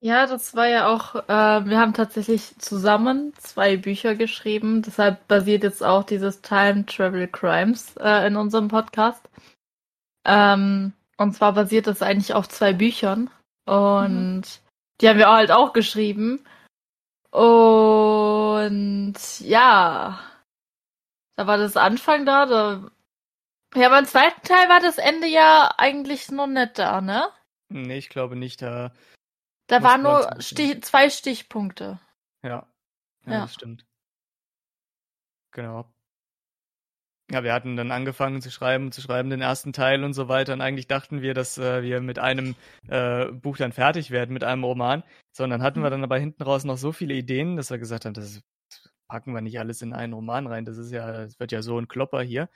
Ja, 0.00 0.28
das 0.28 0.54
war 0.54 0.68
ja 0.68 0.86
auch, 0.86 1.16
äh, 1.16 1.68
wir 1.68 1.78
haben 1.80 1.92
tatsächlich 1.92 2.56
zusammen 2.58 3.32
zwei 3.38 3.76
Bücher 3.76 4.14
geschrieben. 4.14 4.80
Deshalb 4.82 5.26
basiert 5.26 5.64
jetzt 5.64 5.82
auch 5.82 6.04
dieses 6.04 6.40
Time 6.40 6.86
Travel 6.86 7.26
Crimes 7.26 7.96
äh, 7.96 8.28
in 8.28 8.36
unserem 8.36 8.68
Podcast. 8.68 9.28
Ähm, 10.24 10.92
und 11.16 11.32
zwar 11.34 11.52
basiert 11.52 11.88
das 11.88 12.00
eigentlich 12.00 12.32
auf 12.32 12.48
zwei 12.48 12.72
Büchern. 12.72 13.28
Und 13.66 14.44
die 15.00 15.08
haben 15.08 15.18
wir 15.18 15.28
halt 15.30 15.50
auch 15.50 15.72
geschrieben. 15.72 16.44
Und 17.30 19.14
ja, 19.40 20.18
da 21.36 21.46
war 21.46 21.58
das 21.58 21.76
Anfang 21.76 22.24
da. 22.26 22.46
da 22.46 22.90
ja, 23.74 23.88
beim 23.90 24.06
zweiten 24.06 24.42
Teil 24.42 24.68
war 24.68 24.80
das 24.80 24.98
Ende 24.98 25.26
ja 25.26 25.70
eigentlich 25.76 26.30
noch 26.30 26.46
nicht 26.46 26.78
da, 26.78 27.00
ne? 27.00 27.28
Nee, 27.68 27.98
ich 27.98 28.08
glaube 28.08 28.34
nicht, 28.34 28.62
da, 28.62 28.92
Da 29.66 29.82
waren 29.82 30.02
nur 30.02 30.40
Stich 30.40 30.82
zwei 30.84 31.10
Stichpunkte. 31.10 32.00
ja. 32.42 32.66
Ja, 33.26 33.32
Ja. 33.32 33.40
das 33.42 33.54
stimmt. 33.54 33.84
Genau. 35.52 35.92
Ja, 37.30 37.44
wir 37.44 37.52
hatten 37.52 37.76
dann 37.76 37.90
angefangen 37.90 38.40
zu 38.40 38.50
schreiben, 38.50 38.90
zu 38.90 39.02
schreiben 39.02 39.28
den 39.28 39.42
ersten 39.42 39.74
Teil 39.74 40.02
und 40.02 40.14
so 40.14 40.28
weiter. 40.28 40.54
Und 40.54 40.62
eigentlich 40.62 40.86
dachten 40.86 41.20
wir, 41.20 41.34
dass 41.34 41.58
äh, 41.58 41.82
wir 41.82 42.00
mit 42.00 42.18
einem 42.18 42.54
äh, 42.88 43.26
Buch 43.26 43.58
dann 43.58 43.72
fertig 43.72 44.10
werden, 44.10 44.32
mit 44.32 44.44
einem 44.44 44.64
Roman. 44.64 45.02
Sondern 45.36 45.62
hatten 45.62 45.82
wir 45.82 45.90
dann 45.90 46.04
aber 46.04 46.18
hinten 46.18 46.42
raus 46.42 46.64
noch 46.64 46.78
so 46.78 46.90
viele 46.90 47.14
Ideen, 47.14 47.56
dass 47.56 47.70
wir 47.70 47.78
gesagt 47.78 48.06
haben, 48.06 48.14
das 48.14 48.40
packen 49.08 49.34
wir 49.34 49.42
nicht 49.42 49.58
alles 49.58 49.82
in 49.82 49.92
einen 49.92 50.14
Roman 50.14 50.46
rein. 50.46 50.64
Das 50.64 50.78
ist 50.78 50.90
ja, 50.90 51.12
das 51.12 51.38
wird 51.38 51.52
ja 51.52 51.62
so 51.62 51.78
ein 51.78 51.88
Klopper 51.88 52.22
hier. 52.22 52.48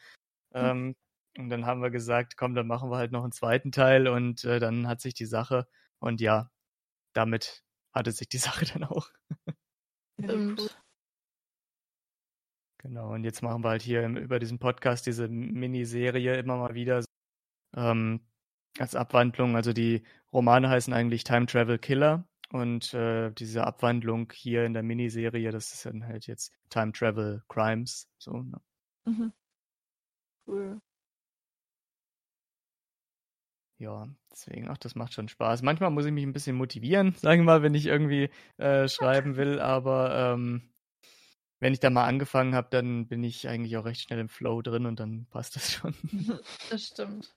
Ähm, 0.55 0.97
und 1.39 1.49
dann 1.51 1.67
haben 1.67 1.83
wir 1.83 1.91
gesagt, 1.91 2.37
komm, 2.37 2.55
dann 2.55 2.67
machen 2.67 2.91
wir 2.91 2.99
halt 2.99 3.13
noch 3.13 3.23
einen 3.23 3.33
zweiten 3.33 3.73
Teil 3.73 4.07
und 4.09 4.45
äh, 4.45 4.61
dann 4.61 4.87
hat 4.87 5.01
sich 5.01 5.15
die 5.15 5.27
Sache 5.27 5.67
und 5.99 6.21
ja, 6.21 6.51
damit 7.15 7.65
hatte 7.93 8.13
sich 8.13 8.29
die 8.29 8.39
Sache 8.39 8.67
dann 8.67 8.85
auch. 8.85 9.11
Ja, 10.19 10.35
cool. 10.35 10.69
Genau, 12.83 13.13
und 13.15 13.25
jetzt 13.25 13.43
machen 13.43 13.63
wir 13.63 13.71
halt 13.71 13.83
hier 13.83 14.07
über 14.07 14.39
diesen 14.39 14.59
Podcast 14.59 15.07
diese 15.07 15.29
Miniserie 15.29 16.37
immer 16.37 16.57
mal 16.57 16.75
wieder. 16.75 17.05
Ähm, 17.77 18.21
als 18.79 18.95
Abwandlung. 18.95 19.57
Also 19.57 19.73
die 19.73 20.03
Romane 20.33 20.69
heißen 20.69 20.93
eigentlich 20.93 21.25
Time 21.25 21.47
Travel 21.47 21.79
Killer 21.79 22.25
und 22.51 22.93
äh, 22.95 23.31
diese 23.33 23.65
Abwandlung 23.65 24.33
hier 24.35 24.65
in 24.65 24.75
der 24.75 24.83
Miniserie, 24.83 25.51
das 25.51 25.73
ist 25.73 25.87
dann 25.87 26.07
halt 26.07 26.27
jetzt 26.27 26.53
Time 26.71 26.93
Travel 26.93 27.43
Crimes. 27.49 28.09
So, 28.19 28.33
ne? 28.43 28.61
Mhm. 29.05 29.33
Cool. 30.47 30.81
Ja, 33.79 34.07
deswegen, 34.31 34.69
ach, 34.69 34.79
das 34.79 34.95
macht 34.95 35.13
schon 35.13 35.29
Spaß. 35.29 35.63
Manchmal 35.63 35.91
muss 35.91 36.05
ich 36.05 36.13
mich 36.13 36.25
ein 36.25 36.33
bisschen 36.33 36.57
motivieren, 36.57 37.13
sagen 37.19 37.43
wir 37.43 37.47
mal, 37.47 37.63
wenn 37.63 37.75
ich 37.75 37.87
irgendwie 37.87 38.31
äh, 38.59 38.89
schreiben 38.89 39.37
will, 39.37 39.61
aber 39.61 40.35
ähm, 40.35 40.72
wenn 41.63 41.73
ich 41.75 41.81
da 41.81 41.91
mal 41.91 42.07
angefangen 42.07 42.55
habe, 42.57 42.69
dann 42.71 43.09
bin 43.09 43.25
ich 43.25 43.49
eigentlich 43.49 43.77
auch 43.79 43.87
recht 43.87 44.03
schnell 44.03 44.21
im 44.21 44.29
Flow 44.29 44.63
drin 44.63 44.87
und 44.87 45.01
dann 45.01 45.27
passt 45.31 45.57
das 45.57 45.73
schon. 45.73 45.95
Das 46.69 46.83
stimmt. 46.87 47.35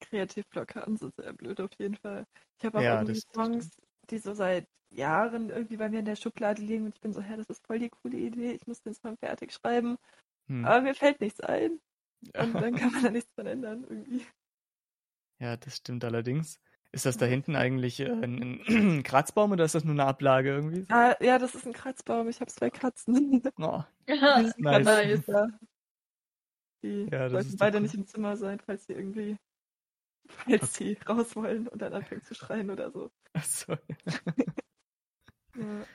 Kreativblockaden 0.00 0.96
sind 0.98 1.14
sehr 1.16 1.32
blöd 1.34 1.60
auf 1.60 1.70
jeden 1.78 1.96
Fall. 1.96 2.26
Ich 2.58 2.66
habe 2.66 2.80
auch 2.80 2.86
Ja, 2.86 2.90
irgendwie 2.90 3.14
Songs, 3.34 3.70
die 4.10 4.18
so 4.18 4.34
seit 4.34 4.68
Jahren 4.90 5.50
irgendwie 5.50 5.76
bei 5.78 5.88
mir 5.90 6.00
in 6.00 6.04
der 6.06 6.16
Schublade 6.16 6.62
liegen 6.62 6.86
und 6.86 6.94
ich 6.96 7.00
bin 7.02 7.12
so, 7.12 7.22
hä, 7.22 7.36
das 7.36 7.48
ist 7.48 7.66
voll 7.66 7.78
die 7.80 7.90
coole 7.90 8.18
Idee, 8.18 8.52
ich 8.52 8.66
muss 8.66 8.82
den 8.82 8.94
Song 8.94 9.16
fertig 9.18 9.52
schreiben, 9.52 9.96
Hm. 10.48 10.64
aber 10.64 10.82
mir 10.82 10.94
fällt 10.94 11.20
nichts 11.20 11.40
ein 11.40 11.80
und 12.36 12.60
dann 12.60 12.76
kann 12.76 12.92
man 12.92 13.04
da 13.04 13.10
nichts 13.10 13.32
dran 13.36 13.46
ändern 13.48 13.84
irgendwie. 13.84 14.26
Ja, 15.38 15.56
das 15.56 15.76
stimmt 15.76 16.04
allerdings. 16.04 16.58
Ist 16.94 17.06
das 17.06 17.16
da 17.16 17.26
hinten 17.26 17.56
eigentlich 17.56 17.98
äh, 18.00 18.08
ein, 18.10 18.60
ein 18.68 19.02
Kratzbaum 19.04 19.50
oder 19.52 19.64
ist 19.64 19.74
das 19.74 19.84
nur 19.84 19.94
eine 19.94 20.04
Ablage 20.06 20.50
irgendwie? 20.50 20.86
Ah, 20.88 21.16
ja, 21.20 21.38
das 21.38 21.54
ist 21.54 21.66
ein 21.66 21.72
Kratzbaum, 21.72 22.28
ich 22.28 22.40
habe 22.40 22.50
zwei 22.50 22.70
Katzen. 22.70 23.42
Oh, 23.58 23.82
Ja, 24.06 24.52
nice. 24.58 24.88
ja. 25.28 25.46
Die 26.82 27.08
Ja, 27.10 27.28
das 27.28 27.32
sollten 27.32 27.56
beide 27.58 27.76
cool. 27.78 27.82
nicht 27.82 27.94
im 27.94 28.06
Zimmer 28.06 28.36
sein, 28.36 28.60
falls 28.60 28.86
sie 28.86 28.92
irgendwie, 28.92 29.36
falls 30.28 30.74
sie 30.74 30.98
raus 31.08 31.34
wollen 31.36 31.68
und 31.68 31.82
dann 31.82 31.92
anfängt 31.94 32.24
zu 32.24 32.34
schreien 32.34 32.70
oder 32.70 32.90
so. 32.92 33.10
ach 33.32 33.44
so, 33.44 33.76
Ja. 35.56 35.86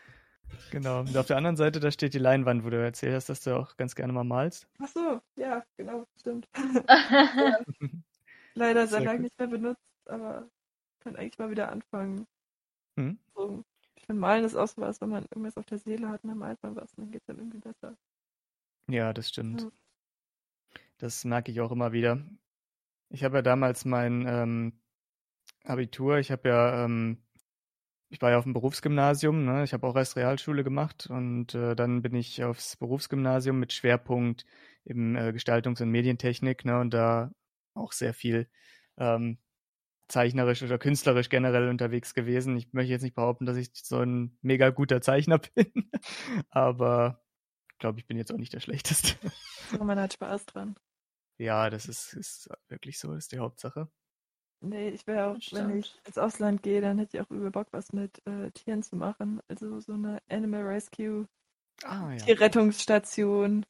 genau. 0.72 1.02
Und 1.02 1.16
auf 1.18 1.28
der 1.28 1.38
anderen 1.38 1.56
Seite, 1.58 1.80
da 1.80 1.92
steht 1.92 2.14
die 2.14 2.20
Leinwand, 2.20 2.64
wo 2.64 2.70
du 2.70 2.82
erzählt 2.82 3.14
hast, 3.16 3.30
dass 3.30 3.42
du 3.42 3.56
auch 3.56 3.76
ganz 3.78 3.96
gerne 3.96 4.14
mal 4.14 4.24
malst. 4.24 4.68
Ach 4.80 4.88
so, 4.88 5.22
ja, 5.36 5.64
genau, 5.78 6.06
stimmt. 6.20 6.48
Leider 8.56 8.88
sehr 8.88 9.00
Sehr 9.00 9.08
lange 9.08 9.22
nicht 9.22 9.38
mehr 9.40 9.48
benutzt, 9.48 9.82
aber 10.06 10.50
kann 11.10 11.20
eigentlich 11.20 11.40
mal 11.40 11.50
wieder 11.50 11.72
anfangen. 11.72 12.28
Hm? 12.98 13.18
So, 13.36 13.64
ich 13.96 14.06
finde, 14.06 14.20
Malen 14.22 14.46
ist 14.46 14.56
auch 14.56 14.68
so 14.68 14.82
was, 14.82 15.02
wenn 15.02 15.10
man 15.10 15.24
irgendwas 15.24 15.58
auf 15.58 15.66
der 15.66 15.80
Seele 15.80 16.10
hat, 16.10 16.24
dann 16.24 16.38
malt 16.38 16.62
man 16.62 16.76
was 16.76 16.94
und 16.94 17.06
dann 17.06 17.12
geht 17.12 17.22
es 17.22 17.28
dann 17.28 17.38
irgendwie 17.38 17.60
besser. 17.60 17.98
Ja, 18.88 19.14
das 19.14 19.30
stimmt. 19.30 19.62
Ja. 19.62 19.72
Das 21.00 21.26
merke 21.26 21.52
ich 21.52 21.62
auch 21.62 21.72
immer 21.72 21.92
wieder. 21.94 22.24
Ich 23.10 23.24
habe 23.24 23.38
ja 23.38 23.42
damals 23.42 23.86
mein 23.86 24.26
ähm, 24.28 24.80
Abitur, 25.64 26.18
ich 26.20 26.32
habe 26.32 26.50
ja, 26.50 26.86
ähm, 26.86 27.24
ich 28.10 28.22
war 28.22 28.32
ja 28.32 28.38
auf 28.38 28.44
dem 28.44 28.54
Berufsgymnasium, 28.54 29.46
ne? 29.46 29.64
Ich 29.64 29.74
habe 29.74 29.88
auch 29.88 29.96
erst 29.96 30.16
Realschule 30.16 30.64
gemacht 30.64 31.08
und 31.10 31.56
äh, 31.56 31.76
dann 31.76 32.02
bin 32.02 32.16
ich 32.16 32.44
aufs 32.44 32.76
Berufsgymnasium 32.76 33.60
mit 33.60 33.74
Schwerpunkt 33.74 34.46
im 34.84 35.16
äh, 35.16 35.30
Gestaltungs- 35.30 35.82
und 35.82 35.90
Medientechnik, 35.90 36.66
ne? 36.66 36.80
Und 36.80 36.94
da 36.94 37.32
auch 37.74 37.94
sehr 37.94 38.14
viel 38.14 38.48
ähm, 38.98 39.38
zeichnerisch 40.10 40.64
oder 40.64 40.78
künstlerisch 40.80 41.30
generell 41.30 41.70
unterwegs 41.70 42.14
gewesen. 42.16 42.58
Ich 42.58 42.74
möchte 42.74 42.92
jetzt 42.92 43.04
nicht 43.04 43.16
behaupten, 43.16 43.46
dass 43.46 43.58
ich 43.58 43.72
so 43.76 44.00
ein 44.02 44.38
mega 44.42 44.72
guter 44.72 45.02
Zeichner 45.02 45.40
bin, 45.56 45.92
aber 46.50 47.24
ich 47.74 47.80
glaube, 47.80 48.00
ich 48.00 48.08
bin 48.08 48.18
jetzt 48.18 48.34
auch 48.34 48.38
nicht 48.38 48.54
der 48.54 48.60
Schlechteste. 48.62 49.16
So, 49.72 49.84
man 49.86 49.98
hat 50.00 50.12
Spaß 50.14 50.46
dran. 50.48 50.76
Ja, 51.40 51.70
das 51.72 51.88
ist, 51.88 52.14
ist 52.14 52.50
wirklich 52.68 53.00
so, 53.00 53.10
das 53.14 53.26
ist 53.26 53.32
die 53.32 53.40
Hauptsache. 53.40 53.90
Nee, 54.62 54.90
ich 54.90 55.08
wäre 55.08 55.28
auch, 55.32 55.38
Das 55.38 55.44
wenn 55.52 55.70
ich 55.70 55.88
stimmt. 55.88 56.02
ins 56.06 56.18
Ausland 56.18 56.62
gehe, 56.64 56.82
dann 56.82 56.98
hätte 57.00 57.18
ich 57.18 57.22
auch 57.24 57.30
übel 57.32 57.50
Bock, 57.52 57.68
was 57.72 57.94
mit 57.94 58.26
äh, 58.28 58.52
Tieren 58.52 58.84
zu 58.84 58.96
machen. 58.98 59.40
Also 59.48 59.80
so 59.80 59.94
eine 59.94 60.22
Animal 60.30 60.64
Rescue, 60.64 61.28
Ah, 61.84 62.14
ja. 62.14 62.32
Tierrettungsstation, 62.36 63.66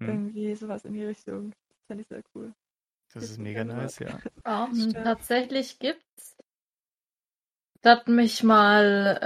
Hm, 0.00 0.16
irgendwie 0.16 0.54
sowas 0.56 0.84
in 0.84 0.94
die 0.94 1.04
Richtung. 1.04 1.52
Das 1.52 1.86
fände 1.88 2.02
ich 2.02 2.08
sehr 2.08 2.22
cool. 2.34 2.54
Das 3.14 3.30
ist 3.30 3.38
mega 3.38 3.64
nice, 3.64 3.98
ja. 4.00 4.22
Stimmt. 4.74 4.94
tatsächlich 5.04 5.78
gibt's. 5.78 6.36
Das 7.82 7.98
hat 7.98 8.08
mich 8.08 8.42
mal, 8.42 9.18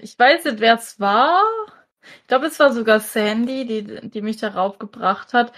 äh, 0.00 0.04
ich 0.04 0.18
weiß 0.18 0.44
nicht, 0.46 0.60
wer 0.60 0.74
es 0.76 0.98
war. 1.00 1.42
Ich 2.22 2.26
glaube, 2.28 2.46
es 2.46 2.58
war 2.60 2.72
sogar 2.72 3.00
Sandy, 3.00 3.66
die, 3.66 4.10
die 4.10 4.22
mich 4.22 4.38
darauf 4.38 4.78
gebracht 4.78 5.34
hat. 5.34 5.52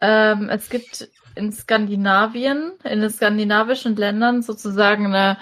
Ähm, 0.00 0.48
es 0.50 0.70
gibt 0.70 1.10
in 1.36 1.52
Skandinavien, 1.52 2.72
in 2.84 3.00
den 3.00 3.10
skandinavischen 3.10 3.96
Ländern 3.96 4.42
sozusagen 4.42 5.06
eine, 5.06 5.38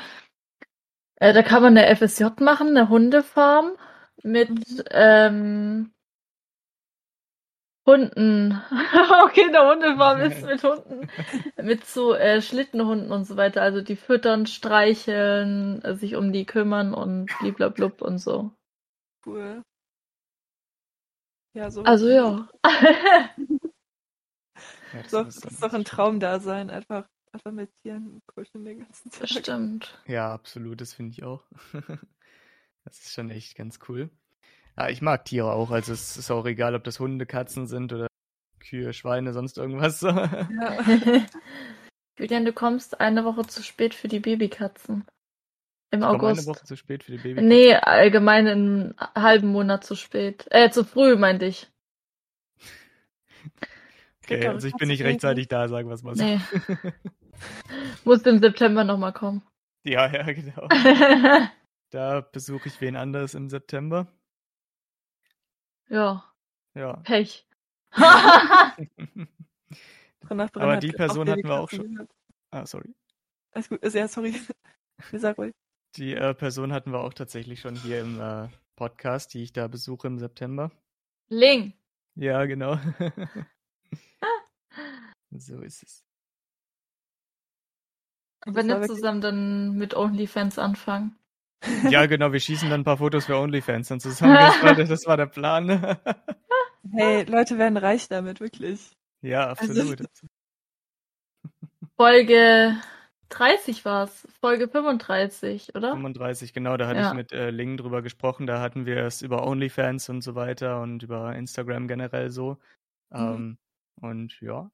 äh, 1.17 1.33
da 1.33 1.43
kann 1.43 1.63
man 1.63 1.77
eine 1.77 1.89
FSJ 1.97 2.41
machen, 2.43 2.69
eine 2.69 2.89
Hundefarm 2.89 3.77
mit 4.23 4.51
Mhm. 4.51 4.83
ähm, 4.91 5.93
Hunden. 7.87 8.61
okay, 9.25 9.45
eine 9.45 9.71
Hundefarm 9.71 10.21
ist 10.21 10.45
mit 10.45 10.63
Hunden 10.63 11.09
mit 11.63 11.85
so 11.87 12.15
äh, 12.15 12.43
Schlittenhunden 12.43 13.13
und 13.13 13.25
so 13.25 13.37
weiter. 13.37 13.63
Also 13.63 13.81
die 13.81 13.97
füttern, 13.97 14.47
streicheln, 14.47 15.83
äh, 15.83 15.95
sich 15.95 16.17
um 16.17 16.33
die 16.33 16.45
kümmern 16.45 16.95
und 16.95 17.31
bliblablub 17.39 18.03
und 18.03 18.19
so. 18.19 18.53
Cool. 19.25 19.63
Ja, 21.55 21.71
so. 21.71 21.83
Also 21.83 22.09
ja. 22.09 22.49
So, 25.09 25.21
ist 25.21 25.45
das 25.45 25.53
ist 25.53 25.63
doch 25.63 25.75
ein 25.75 25.85
Traum 25.85 26.21
da 26.21 26.41
sein, 26.41 26.71
einfach, 26.71 27.07
einfach 27.33 27.53
mit 27.53 27.71
Tieren 27.83 28.23
kuscheln 28.27 28.65
den 28.65 28.79
ganzen 28.79 29.11
Tag. 29.11 29.21
Das 29.21 29.31
stimmt. 29.31 30.03
Ja, 30.07 30.33
absolut, 30.33 30.81
das 30.81 30.95
finde 30.95 31.13
ich 31.13 31.25
auch. 31.25 31.45
Das 32.85 33.01
ist 33.01 33.13
schon 33.13 33.31
echt 33.31 33.57
ganz 33.57 33.81
cool. 33.89 34.11
Ja, 34.77 34.89
ich 34.89 35.01
mag 35.01 35.25
Tiere 35.25 35.53
auch, 35.53 35.71
also 35.71 35.93
es 35.93 36.17
ist 36.17 36.31
auch 36.31 36.45
egal, 36.47 36.75
ob 36.75 36.85
das 36.85 37.01
Hunde, 37.01 37.27
Katzen 37.27 37.67
sind 37.67 37.93
oder 37.93 38.09
Kühe, 38.61 38.93
Schweine, 38.93 39.33
sonst 39.33 39.59
irgendwas. 39.59 40.01
Ja. 40.03 41.27
Julian, 42.19 42.47
du 42.47 42.53
kommst 42.53 42.99
eine 43.01 43.25
Woche 43.25 43.47
zu 43.47 43.63
spät 43.63 43.95
für 43.95 44.09
die 44.09 44.21
Babykatzen. 44.21 45.05
Im 45.91 46.01
Ich 46.01 46.07
komme 46.07 46.19
eine 46.19 46.33
August. 46.33 46.47
Woche 46.47 46.65
zu 46.65 46.77
spät 46.77 47.05
für 47.05 47.13
die 47.13 47.19
Baby. 47.19 47.43
Nee, 47.43 47.75
allgemein 47.75 48.47
einen 48.47 48.95
halben 49.15 49.49
Monat 49.49 49.85
zu 49.85 49.95
spät. 49.97 50.47
Äh, 50.51 50.71
zu 50.71 50.85
früh, 50.85 51.17
meinte 51.17 51.45
ich. 51.45 51.71
Okay, 54.25 54.47
eure 54.47 54.55
also 54.55 54.67
ich 54.67 54.75
bin 54.75 54.89
nicht 54.89 55.05
rechtzeitig 55.05 55.49
da, 55.49 55.69
sagen 55.69 55.89
wir 55.89 55.95
es 55.95 56.03
mal 56.03 56.17
so. 56.17 56.25
Nee. 56.25 56.41
Muss 58.05 58.23
im 58.23 58.39
September 58.39 58.83
nochmal 58.83 59.13
kommen. 59.13 59.43
Ja, 59.85 60.11
ja, 60.11 60.23
genau. 60.33 60.69
Da 61.91 62.21
besuche 62.21 62.69
ich 62.69 62.81
wen 62.81 62.97
anderes 62.97 63.35
im 63.35 63.49
September. 63.49 64.09
Ja, 65.89 66.25
Ja. 66.75 66.97
Pech. 66.99 67.47
Drin 70.21 70.37
nach 70.39 70.51
drin 70.51 70.63
Aber 70.63 70.77
die 70.79 70.91
auch 70.93 70.97
Person 70.97 71.31
hatten 71.31 71.45
wir 71.45 71.61
auch 71.61 71.71
schon. 71.71 72.09
Ah, 72.51 72.67
sorry. 72.67 72.95
Alles 73.53 73.69
gut, 73.69 73.81
ist 73.83 73.95
ja, 73.95 74.09
sorry. 74.09 74.35
Sagen 75.13 75.37
ruhig. 75.41 75.55
Die 75.97 76.15
äh, 76.15 76.35
Person 76.35 76.73
hatten 76.73 76.91
wir 76.93 77.01
auch 77.01 77.15
tatsächlich 77.15 77.61
schon 77.61 77.75
hier 77.77 78.01
im 78.01 78.21
äh, 78.21 78.49
Podcast, 78.77 79.33
die 79.35 79.43
ich 79.43 79.53
da 79.53 79.69
besuche 79.69 80.07
im 80.09 80.19
September. 80.19 80.71
Ling. 81.29 81.73
Ja, 82.15 82.45
genau. 82.45 82.79
so 85.31 85.61
ist 85.61 85.83
es. 85.83 86.05
Wenn 88.47 88.69
wirklich- 88.69 88.89
zusammen 88.89 89.21
dann 89.21 89.73
mit 89.77 89.95
OnlyFans 89.95 90.59
anfangen. 90.59 91.19
Ja, 91.91 92.07
genau, 92.07 92.33
wir 92.33 92.41
schießen 92.41 92.69
dann 92.71 92.81
ein 92.83 92.85
paar 92.85 92.99
Fotos 92.99 93.27
für 93.27 93.37
OnlyFans 93.37 93.89
dann 93.89 94.01
zusammen. 94.01 94.35
Das 94.35 94.63
war, 94.63 94.75
der- 94.75 94.87
das 94.87 95.07
war 95.07 95.17
der 95.17 95.27
Plan. 95.27 95.97
Hey, 96.93 97.25
Leute 97.25 97.59
werden 97.59 97.77
reich 97.77 98.09
damit, 98.09 98.41
wirklich. 98.41 98.97
ja, 99.23 99.49
Also- 99.49 99.81
absolut. 99.81 100.03
Folge 101.97 102.77
30 103.31 103.85
war's. 103.85 104.29
Folge 104.41 104.69
35, 104.69 105.75
oder? 105.75 105.93
35, 105.93 106.53
genau, 106.53 106.77
da 106.77 106.87
hatte 106.87 107.01
Ja. 107.01 107.09
ich 107.11 107.15
mit 107.17 107.33
äh, 107.33 107.51
Ling 107.51 107.77
drüber 107.77 108.03
gesprochen. 108.03 108.47
Da 108.47 108.61
hatten 108.61 108.87
wir 108.87 108.99
es 109.05 109.23
über 109.23 109.47
OnlyFans 109.47 110.09
und 110.11 110.21
so 110.23 110.35
weiter 110.35 110.81
und 110.81 111.03
über 111.03 111.35
Instagram 111.35 111.89
generell 111.89 112.31
so. 112.31 112.59
Mhm. 113.11 113.17
Ähm, 113.19 113.59
und 114.01 114.41
ja, 114.41 114.71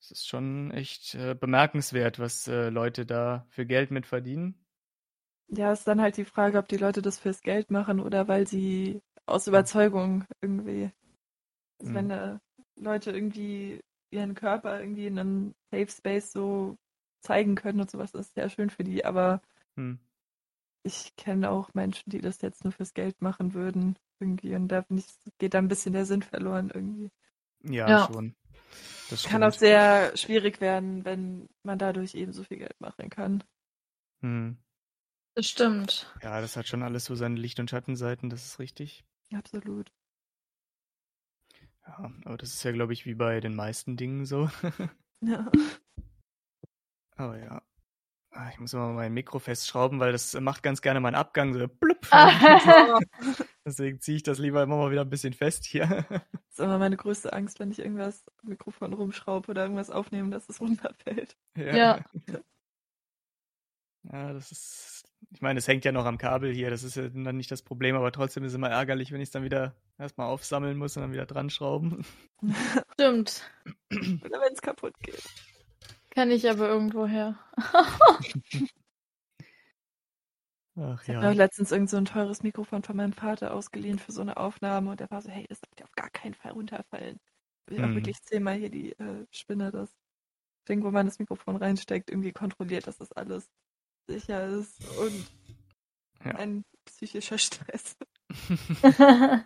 es 0.00 0.10
ist 0.10 0.26
schon 0.28 0.70
echt 0.70 1.14
äh, 1.14 1.34
bemerkenswert, 1.34 2.18
was 2.18 2.48
äh, 2.48 2.70
Leute 2.70 3.04
da 3.06 3.46
für 3.50 3.66
Geld 3.66 3.90
mit 3.90 4.06
verdienen. 4.06 4.54
Ja, 5.50 5.72
ist 5.72 5.86
dann 5.86 6.00
halt 6.00 6.16
die 6.16 6.24
Frage, 6.24 6.58
ob 6.58 6.68
die 6.68 6.76
Leute 6.76 7.00
das 7.02 7.18
fürs 7.18 7.40
Geld 7.42 7.70
machen 7.70 8.00
oder 8.00 8.28
weil 8.28 8.46
sie 8.46 9.00
aus 9.26 9.46
Überzeugung 9.46 10.24
irgendwie. 10.42 10.90
Also 11.80 11.92
Mhm. 11.92 11.94
wenn 11.94 12.10
äh, 12.10 12.38
Leute 12.76 13.12
irgendwie 13.12 13.80
ihren 14.10 14.34
Körper 14.34 14.80
irgendwie 14.80 15.06
in 15.06 15.18
einem 15.18 15.54
Safe 15.72 15.88
Space 15.90 16.32
so 16.32 16.76
zeigen 17.22 17.54
können 17.56 17.80
und 17.80 17.90
sowas, 17.90 18.12
das 18.12 18.28
ist 18.28 18.34
sehr 18.34 18.50
schön 18.50 18.70
für 18.70 18.84
die. 18.84 19.04
Aber 19.04 19.42
Hm. 19.76 19.94
ich 20.82 21.14
kenne 21.16 21.50
auch 21.50 21.72
Menschen, 21.74 22.10
die 22.10 22.20
das 22.20 22.40
jetzt 22.42 22.64
nur 22.64 22.72
fürs 22.72 22.94
Geld 22.94 23.20
machen 23.22 23.54
würden 23.54 23.96
irgendwie 24.20 24.54
und 24.56 24.68
da 24.68 24.84
ich, 24.90 25.06
geht 25.38 25.54
da 25.54 25.58
ein 25.58 25.68
bisschen 25.68 25.92
der 25.92 26.04
Sinn 26.06 26.22
verloren 26.22 26.70
irgendwie. 26.74 27.10
Ja, 27.64 27.88
Ja. 27.90 28.06
schon. 28.06 28.34
Das 29.10 29.22
kann 29.24 29.42
auch 29.44 29.52
sehr 29.52 30.16
schwierig 30.16 30.60
werden, 30.60 31.04
wenn 31.04 31.48
man 31.62 31.78
dadurch 31.78 32.14
eben 32.14 32.32
so 32.32 32.42
viel 32.44 32.58
Geld 32.58 32.80
machen 32.80 33.10
kann. 33.10 33.44
Hm. 34.22 34.56
Das 35.38 35.46
stimmt. 35.46 36.12
Ja, 36.20 36.40
das 36.40 36.56
hat 36.56 36.66
schon 36.66 36.82
alles 36.82 37.04
so 37.04 37.14
seine 37.14 37.36
Licht- 37.36 37.60
und 37.60 37.70
Schattenseiten, 37.70 38.28
das 38.28 38.44
ist 38.44 38.58
richtig. 38.58 39.04
Absolut. 39.32 39.92
Ja, 41.86 42.10
aber 42.24 42.36
das 42.36 42.54
ist 42.54 42.64
ja, 42.64 42.72
glaube 42.72 42.92
ich, 42.92 43.06
wie 43.06 43.14
bei 43.14 43.38
den 43.38 43.54
meisten 43.54 43.96
Dingen 43.96 44.26
so. 44.26 44.50
ja. 45.20 45.48
Aber 47.16 47.38
ja. 47.38 47.62
Ah, 48.32 48.48
ich 48.50 48.58
muss 48.58 48.72
immer 48.72 48.92
mein 48.92 49.14
Mikro 49.14 49.38
festschrauben, 49.38 50.00
weil 50.00 50.10
das 50.10 50.34
macht 50.34 50.64
ganz 50.64 50.82
gerne 50.82 50.98
meinen 50.98 51.14
Abgang 51.14 51.54
so 51.54 51.68
blub. 51.68 52.00
Deswegen 53.64 54.00
ziehe 54.00 54.16
ich 54.16 54.24
das 54.24 54.40
lieber 54.40 54.64
immer 54.64 54.78
mal 54.78 54.90
wieder 54.90 55.02
ein 55.02 55.10
bisschen 55.10 55.34
fest 55.34 55.64
hier. 55.64 56.04
Das 56.10 56.20
ist 56.50 56.58
immer 56.58 56.78
meine 56.78 56.96
größte 56.96 57.32
Angst, 57.32 57.60
wenn 57.60 57.70
ich 57.70 57.78
irgendwas 57.78 58.24
am 58.42 58.48
Mikrofon 58.48 58.92
rumschraube 58.92 59.52
oder 59.52 59.62
irgendwas 59.62 59.90
aufnehme, 59.90 60.30
dass 60.30 60.48
es 60.48 60.60
runterfällt. 60.60 61.36
Ja. 61.56 61.76
ja. 61.76 62.04
Ja, 64.10 64.32
das 64.32 64.52
ist. 64.52 65.07
Ich 65.30 65.42
meine, 65.42 65.58
es 65.58 65.68
hängt 65.68 65.84
ja 65.84 65.92
noch 65.92 66.06
am 66.06 66.16
Kabel 66.16 66.54
hier, 66.54 66.70
das 66.70 66.82
ist 66.82 66.96
ja 66.96 67.08
dann 67.08 67.36
nicht 67.36 67.50
das 67.50 67.60
Problem, 67.60 67.94
aber 67.96 68.10
trotzdem 68.12 68.44
ist 68.44 68.52
es 68.52 68.56
immer 68.56 68.70
ärgerlich, 68.70 69.12
wenn 69.12 69.20
ich 69.20 69.28
es 69.28 69.32
dann 69.32 69.44
wieder 69.44 69.74
erstmal 69.98 70.28
aufsammeln 70.28 70.78
muss 70.78 70.96
und 70.96 71.02
dann 71.02 71.12
wieder 71.12 71.26
dran 71.26 71.50
schrauben. 71.50 72.06
Stimmt. 72.94 73.50
Oder 73.90 74.40
wenn 74.40 74.52
es 74.54 74.62
kaputt 74.62 74.94
geht. 75.00 75.22
Kann 76.10 76.30
ich 76.30 76.48
aber 76.48 76.68
irgendwo 76.68 77.06
her. 77.06 77.38
Ach, 80.80 81.02
ich 81.02 81.08
ja. 81.08 81.20
habe 81.20 81.34
letztens 81.34 81.72
irgend 81.72 81.90
so 81.90 81.96
ein 81.96 82.04
teures 82.04 82.42
Mikrofon 82.42 82.82
von 82.82 82.96
meinem 82.96 83.12
Vater 83.12 83.52
ausgeliehen 83.52 83.98
für 83.98 84.12
so 84.12 84.22
eine 84.22 84.36
Aufnahme 84.36 84.92
und 84.92 85.00
der 85.00 85.10
war 85.10 85.20
so, 85.20 85.28
hey, 85.28 85.44
das 85.48 85.60
darf 85.60 85.88
auf 85.88 85.94
gar 85.94 86.10
keinen 86.10 86.34
Fall 86.34 86.52
runterfallen. 86.52 87.18
Ich 87.68 87.78
habe 87.78 87.88
hm. 87.88 87.96
wirklich 87.96 88.22
zehnmal 88.22 88.54
hier 88.54 88.70
die 88.70 88.92
äh, 88.92 89.26
Spinne, 89.30 89.70
das 89.72 89.90
Ding, 90.68 90.82
wo 90.84 90.90
man 90.90 91.06
das 91.06 91.18
Mikrofon 91.18 91.56
reinsteckt, 91.56 92.10
irgendwie 92.10 92.32
kontrolliert, 92.32 92.86
dass 92.86 92.98
das 92.98 93.12
alles 93.12 93.50
sicher 94.08 94.46
ist 94.48 94.84
und 94.98 95.26
ja. 96.24 96.32
ein 96.32 96.64
psychischer 96.84 97.38
Stress. 97.38 97.96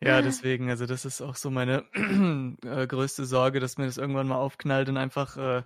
ja, 0.00 0.22
deswegen, 0.22 0.70
also 0.70 0.86
das 0.86 1.04
ist 1.04 1.22
auch 1.22 1.36
so 1.36 1.50
meine 1.50 1.84
äh, 2.64 2.86
größte 2.86 3.24
Sorge, 3.24 3.60
dass 3.60 3.78
mir 3.78 3.86
das 3.86 3.96
irgendwann 3.96 4.28
mal 4.28 4.36
aufknallt 4.36 4.88
und 4.88 4.96
einfach 4.96 5.36
äh, 5.36 5.62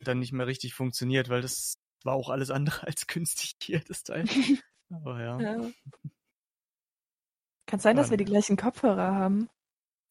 dann 0.00 0.18
nicht 0.18 0.32
mehr 0.32 0.46
richtig 0.46 0.74
funktioniert, 0.74 1.28
weil 1.28 1.42
das 1.42 1.74
war 2.04 2.14
auch 2.14 2.30
alles 2.30 2.50
andere 2.50 2.86
als 2.86 3.06
günstig 3.06 3.54
hier, 3.62 3.80
das 3.86 4.02
Teil. 4.02 4.24
Aber 4.90 5.20
ja. 5.20 5.40
ja. 5.40 5.70
Kann 7.66 7.78
sein, 7.78 7.96
dass 7.96 8.10
wir 8.10 8.16
die 8.16 8.24
gleichen 8.24 8.56
Kopfhörer 8.56 9.14
haben. 9.14 9.48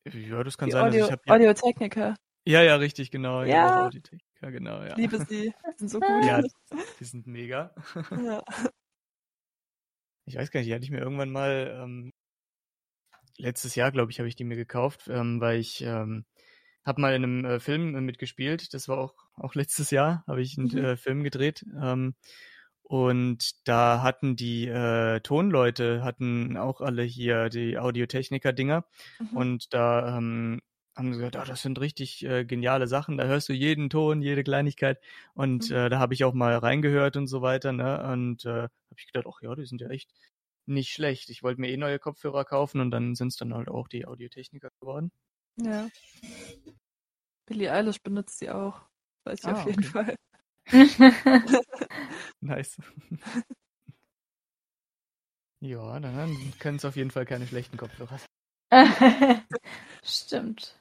Ja, 0.06 0.44
das 0.44 0.58
kann 0.58 0.68
die 0.68 0.72
sein. 0.72 0.86
Audio, 0.86 1.06
also 1.06 1.18
ja, 1.26 1.34
Audiotechniker. 1.34 2.16
Ja, 2.46 2.62
ja, 2.64 2.76
richtig, 2.78 3.12
genau. 3.12 3.44
Ja. 3.44 3.90
Audiotechniker, 4.42 4.50
genau, 4.50 4.84
ja. 4.84 4.96
Liebe 4.96 5.26
sie. 5.26 5.54
Die 5.74 5.80
sind 5.80 5.90
so 5.90 6.00
gut. 6.00 6.26
Ja, 6.26 6.42
die 7.00 7.04
sind 7.06 7.28
mega. 7.28 7.74
Ja. 8.12 8.44
Ich 10.26 10.36
weiß 10.36 10.52
gar 10.52 10.60
nicht, 10.60 10.70
die 10.70 10.74
hatte 10.74 10.84
ich 10.84 10.92
mir 10.92 11.00
irgendwann 11.00 11.32
mal, 11.32 11.82
ähm, 11.84 12.14
letztes 13.38 13.76
Jahr, 13.76 13.92
glaube 13.92 14.12
ich, 14.12 14.20
habe 14.20 14.28
ich 14.28 14.36
die 14.36 14.44
mir 14.44 14.56
gekauft, 14.56 15.08
ähm, 15.10 15.42
weil 15.42 15.60
ich 15.60 15.82
ähm, 15.82 16.26
habe 16.86 17.02
mal 17.02 17.16
in 17.16 17.24
einem 17.24 17.46
äh, 17.46 17.60
Film 17.60 17.96
äh, 17.96 18.02
mitgespielt. 18.02 18.74
Das 18.74 18.88
war 18.88 18.98
auch, 19.00 19.16
auch 19.36 19.56
letztes 19.56 19.92
Jahr, 19.92 20.24
habe 20.28 20.42
ich 20.42 20.58
einen 20.58 20.68
mhm. 20.68 20.78
äh, 20.78 20.98
Film 20.98 21.24
gedreht. 21.24 21.66
Ähm, 21.82 22.16
und 22.84 23.68
da 23.68 24.02
hatten 24.02 24.36
die 24.36 24.68
äh, 24.68 25.20
Tonleute, 25.22 26.04
hatten 26.04 26.58
auch 26.58 26.82
alle 26.82 27.04
hier 27.04 27.50
die 27.50 27.78
Audiotechniker-Dinger. 27.78 28.86
Mhm. 29.20 29.38
Und 29.38 29.74
da 29.74 30.18
ähm, 30.18 30.62
haben 30.96 31.12
gesagt, 31.12 31.36
oh, 31.36 31.44
das 31.46 31.62
sind 31.62 31.80
richtig 31.80 32.26
äh, 32.26 32.46
geniale 32.46 32.88
Sachen. 32.88 33.18
Da 33.18 33.26
hörst 33.26 33.50
du 33.50 33.54
jeden 33.54 33.90
Ton, 33.90 34.22
jede 34.22 34.44
Kleinigkeit. 34.44 35.00
Und 35.34 35.70
mhm. 35.70 35.76
äh, 35.76 35.90
da 35.90 36.00
habe 36.00 36.14
ich 36.14 36.24
auch 36.24 36.34
mal 36.34 36.58
reingehört 36.58 37.16
und 37.16 37.28
so 37.28 37.42
weiter. 37.42 37.72
Ne? 37.72 38.04
Und 38.12 38.46
äh, 38.46 38.64
habe 38.64 38.72
ich 38.98 39.06
gedacht, 39.08 39.26
ach 39.30 39.42
ja, 39.42 39.56
die 39.56 39.66
sind 39.66 39.82
ja 39.82 39.90
echt 39.90 40.12
nicht 40.66 40.92
schlecht. 40.92 41.30
Ich 41.30 41.44
wollte 41.44 41.62
mir 41.62 41.70
eh 41.70 41.78
neue 41.78 42.00
Kopfhörer 42.00 42.46
kaufen 42.46 42.82
und 42.82 42.92
dann 42.92 43.16
sind 43.16 43.30
es 43.30 43.38
dann 43.38 43.54
halt 43.54 43.70
auch 43.70 43.88
die 43.88 44.06
Audiotechniker 44.06 44.70
geworden. 44.80 45.12
Ja. 45.58 45.90
Billie 47.46 47.72
Eilish 47.72 48.02
benutzt 48.02 48.40
sie 48.40 48.50
auch. 48.50 48.82
Weiß 49.26 49.40
ich 49.40 49.46
ah, 49.46 49.54
auf 49.54 49.66
jeden 49.66 49.86
okay. 49.86 49.90
Fall. 49.90 50.16
nice. 52.42 52.78
ja, 55.62 56.00
dann, 56.00 56.16
dann 56.16 56.54
können 56.60 56.78
es 56.78 56.86
auf 56.86 56.96
jeden 56.96 57.12
Fall 57.12 57.26
keine 57.26 57.48
schlechten 57.48 57.78
Kopfhörer 57.78 58.20
sein. 58.20 58.30
Stimmt. 60.04 60.79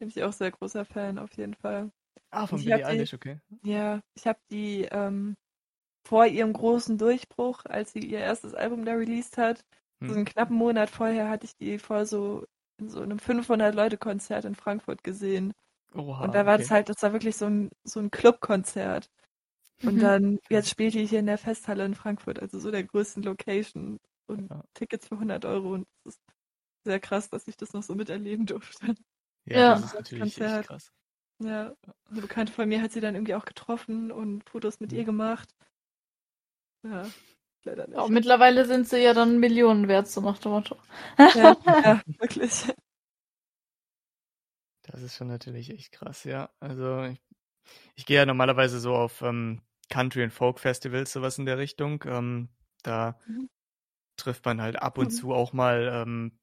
Bin 0.00 0.08
ich 0.08 0.22
auch 0.22 0.32
sehr 0.32 0.50
großer 0.50 0.84
Fan, 0.86 1.18
auf 1.18 1.36
jeden 1.36 1.54
Fall. 1.54 1.92
Ah, 2.30 2.46
von 2.46 2.58
Billie 2.58 2.84
Eilish, 2.84 3.12
okay. 3.12 3.38
Ja, 3.62 4.00
ich 4.14 4.26
habe 4.26 4.38
die 4.50 4.88
ähm, 4.90 5.36
vor 6.06 6.26
ihrem 6.26 6.54
großen 6.54 6.96
Durchbruch, 6.96 7.66
als 7.66 7.92
sie 7.92 8.00
ihr 8.00 8.20
erstes 8.20 8.54
Album 8.54 8.86
da 8.86 8.94
released 8.94 9.36
hat, 9.36 9.64
hm. 10.00 10.08
so 10.08 10.14
einen 10.14 10.24
knappen 10.24 10.56
Monat 10.56 10.88
vorher 10.88 11.28
hatte 11.28 11.44
ich 11.44 11.56
die 11.56 11.78
vor 11.78 12.06
so 12.06 12.46
in 12.78 12.88
so 12.88 13.02
einem 13.02 13.18
500-Leute-Konzert 13.18 14.46
in 14.46 14.54
Frankfurt 14.54 15.04
gesehen. 15.04 15.52
Oha, 15.94 16.24
und 16.24 16.34
da 16.34 16.46
war 16.46 16.54
okay. 16.54 16.62
das 16.62 16.70
halt, 16.70 16.88
das 16.88 17.02
war 17.02 17.12
wirklich 17.12 17.36
so 17.36 17.46
ein, 17.46 17.70
so 17.84 18.00
ein 18.00 18.10
Clubkonzert. 18.10 19.10
Und 19.82 19.96
mhm. 19.96 20.00
dann, 20.00 20.38
jetzt 20.48 20.70
spielt 20.70 20.94
die 20.94 21.04
hier 21.04 21.20
in 21.20 21.26
der 21.26 21.36
Festhalle 21.36 21.84
in 21.84 21.94
Frankfurt, 21.94 22.40
also 22.40 22.58
so 22.58 22.70
der 22.70 22.84
größten 22.84 23.22
Location. 23.22 23.98
Und 24.26 24.48
ja. 24.48 24.64
Tickets 24.72 25.08
für 25.08 25.16
100 25.16 25.44
Euro. 25.44 25.74
Und 25.74 25.86
es 26.04 26.14
ist 26.14 26.22
sehr 26.84 27.00
krass, 27.00 27.28
dass 27.28 27.46
ich 27.48 27.56
das 27.56 27.74
noch 27.74 27.82
so 27.82 27.94
miterleben 27.94 28.46
durfte. 28.46 28.94
Ja, 29.46 29.58
ja. 29.58 29.74
das 29.74 29.84
ist 29.84 29.94
natürlich 29.94 30.36
Konzert. 30.36 30.66
krass. 30.66 30.92
Ja, 31.42 31.74
eine 32.10 32.20
Bekannte 32.20 32.52
von 32.52 32.68
mir 32.68 32.82
hat 32.82 32.92
sie 32.92 33.00
dann 33.00 33.14
irgendwie 33.14 33.34
auch 33.34 33.46
getroffen 33.46 34.12
und 34.12 34.48
Fotos 34.48 34.78
mit 34.80 34.92
mhm. 34.92 34.98
ihr 34.98 35.04
gemacht. 35.04 35.54
Ja, 36.82 37.08
leider 37.64 37.86
nicht. 37.86 37.98
Auch 37.98 38.08
mittlerweile 38.08 38.66
sind 38.66 38.88
sie 38.88 38.98
ja 38.98 39.14
dann 39.14 39.40
Millionen 39.40 39.88
wert, 39.88 40.08
so 40.08 40.20
nach 40.20 40.38
dem 40.38 40.52
Motto. 40.52 40.76
Ja, 41.18 41.56
ja 41.64 42.02
wirklich. 42.18 42.66
Das 44.82 45.02
ist 45.02 45.16
schon 45.16 45.28
natürlich 45.28 45.70
echt 45.70 45.92
krass, 45.92 46.24
ja. 46.24 46.50
Also 46.60 47.04
ich, 47.04 47.20
ich 47.94 48.06
gehe 48.06 48.16
ja 48.16 48.26
normalerweise 48.26 48.80
so 48.80 48.94
auf 48.94 49.22
ähm, 49.22 49.62
Country 49.88 50.22
and 50.22 50.32
Folk 50.32 50.58
Festivals, 50.58 51.12
sowas 51.12 51.38
in 51.38 51.46
der 51.46 51.58
Richtung. 51.58 52.02
Ähm, 52.06 52.48
da 52.82 53.18
mhm. 53.26 53.48
trifft 54.16 54.44
man 54.44 54.60
halt 54.60 54.76
ab 54.76 54.98
und 54.98 55.06
mhm. 55.06 55.10
zu 55.10 55.32
auch 55.32 55.52
mal 55.52 55.90
ähm, 55.92 56.39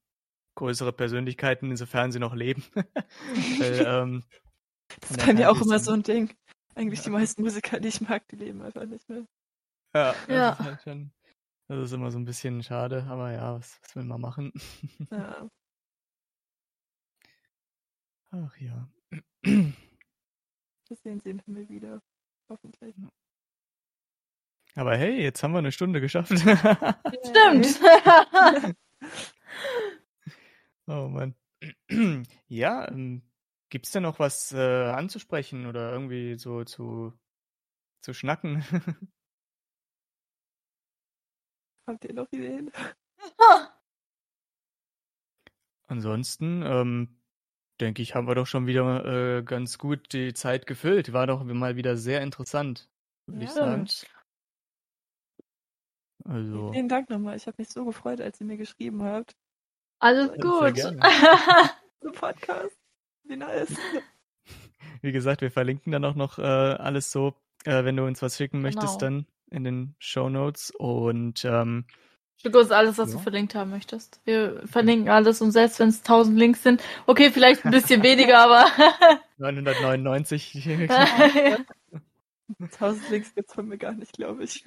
größere 0.58 0.92
Persönlichkeiten, 0.92 1.72
insofern 1.72 2.12
sie 2.12 2.20
noch 2.20 2.36
leben. 2.36 2.64
Weil, 2.76 3.86
ähm, 3.88 4.24
das 5.00 5.12
ist 5.12 5.26
bei 5.26 5.34
mir 5.34 5.50
auch 5.50 5.62
immer 5.62 5.80
so 5.80 5.94
ein 5.94 6.04
Ding. 6.04 6.36
Eigentlich 6.76 7.00
ja. 7.00 7.06
die 7.06 7.12
meisten 7.12 7.42
Musiker, 7.42 7.80
die 7.80 7.88
ich 7.88 8.02
mag, 8.02 8.28
die 8.28 8.36
leben 8.36 8.62
einfach 8.62 8.86
nicht 8.86 9.08
mehr. 9.08 9.26
Ja, 9.96 10.14
das 10.14 10.28
ja. 10.28 10.52
ist 10.52 10.60
halt 10.60 10.82
schon. 10.84 11.12
Das 11.70 11.86
ist 11.86 11.92
immer 11.92 12.12
so 12.12 12.20
ein 12.20 12.26
bisschen 12.26 12.64
schade, 12.64 13.06
aber 13.10 13.32
ja, 13.32 13.56
was, 13.56 13.80
was 13.82 13.96
will 13.96 14.04
man 14.04 14.22
machen? 14.22 14.52
Ja. 15.12 15.50
Ach 18.32 18.58
ja. 18.58 18.90
Wir 19.42 20.96
sehen 21.02 21.22
sie 21.22 21.30
im 21.30 21.40
Himmel 21.40 21.70
wieder. 21.70 22.02
Hoffentlich. 22.50 22.94
Aber 24.76 24.98
hey, 24.98 25.22
jetzt 25.22 25.42
haben 25.42 25.54
wir 25.54 25.60
eine 25.60 25.72
Stunde 25.72 26.02
geschafft. 26.02 26.38
Stimmt. 26.38 27.80
Oh 30.88 31.08
Mann. 31.08 31.36
ja, 32.48 32.88
ähm, 32.90 33.24
gibt's 33.70 33.92
denn 33.92 34.04
noch 34.04 34.20
was 34.20 34.52
äh, 34.52 34.90
anzusprechen 34.90 35.66
oder 35.66 35.92
irgendwie 35.92 36.36
so 36.36 36.64
zu, 36.64 37.14
zu 38.02 38.14
schnacken? 38.14 38.64
Habt 41.88 42.06
ihr 42.06 42.14
noch 42.14 42.28
Ideen? 42.32 42.72
Ansonsten, 45.88 46.62
ähm, 46.64 47.18
denke 47.80 48.02
ich, 48.02 48.14
haben 48.14 48.28
wir 48.28 48.36
doch 48.36 48.48
schon 48.48 48.68
wieder 48.68 49.38
äh, 49.38 49.44
ganz 49.44 49.78
gut 49.78 50.12
die 50.12 50.34
Zeit 50.34 50.66
gefüllt. 50.68 51.14
War 51.14 51.28
doch 51.28 51.44
mal 51.46 51.78
wieder 51.78 51.96
sehr 51.96 52.22
interessant, 52.22 52.90
würde 53.26 53.46
ja. 53.46 53.48
ich 53.48 53.52
sagen. 53.52 53.88
Also. 56.26 56.74
Vielen 56.74 56.90
Dank 56.90 57.10
nochmal. 57.10 57.38
Ich 57.38 57.48
habe 57.48 57.56
mich 57.58 57.70
so 57.70 57.86
gefreut, 57.86 58.20
als 58.20 58.42
ihr 58.42 58.48
mir 58.48 58.58
geschrieben 58.58 59.02
habt. 59.04 59.38
Alles 60.00 60.32
gut. 60.40 60.78
so 62.02 62.12
Podcast. 62.12 62.78
Wie 63.24 63.36
nice. 63.36 63.76
Wie 65.02 65.12
gesagt, 65.12 65.42
wir 65.42 65.52
verlinken 65.52 65.92
dann 65.92 66.06
auch 66.06 66.16
noch 66.16 66.40
äh, 66.40 66.42
alles 66.42 67.12
so, 67.12 67.34
äh, 67.66 67.84
wenn 67.84 67.96
du 67.96 68.06
uns 68.06 68.22
was 68.22 68.38
schicken 68.38 68.64
genau. 68.64 68.68
möchtest, 68.68 69.02
dann 69.02 69.26
in 69.50 69.64
den 69.64 69.96
Show 70.00 70.30
Notes. 70.30 70.72
Und 70.72 71.46
ähm, 71.46 71.86
Schick 72.40 72.56
uns 72.56 72.72
alles, 72.72 72.98
was 73.00 73.10
ja. 73.10 73.18
du 73.18 73.24
verlinkt 73.24 73.56
haben 73.56 73.72
möchtest. 73.72 74.22
Wir 74.24 74.62
verlinken 74.68 75.10
alles 75.10 75.42
und 75.42 75.52
selbst 75.52 75.80
wenn 75.80 75.90
es 75.90 76.00
1000 76.00 76.38
Links 76.38 76.62
sind, 76.62 76.84
okay, 77.08 77.32
vielleicht 77.32 77.66
ein 77.66 77.72
bisschen 77.72 78.04
weniger, 78.04 78.38
aber 78.44 78.68
999. 79.38 80.70
1000 82.60 83.10
Links 83.10 83.34
gibt's 83.34 83.54
von 83.54 83.68
mir 83.68 83.78
gar 83.80 83.94
nicht, 83.94 84.14
glaube 84.14 84.44
ich. 84.44 84.64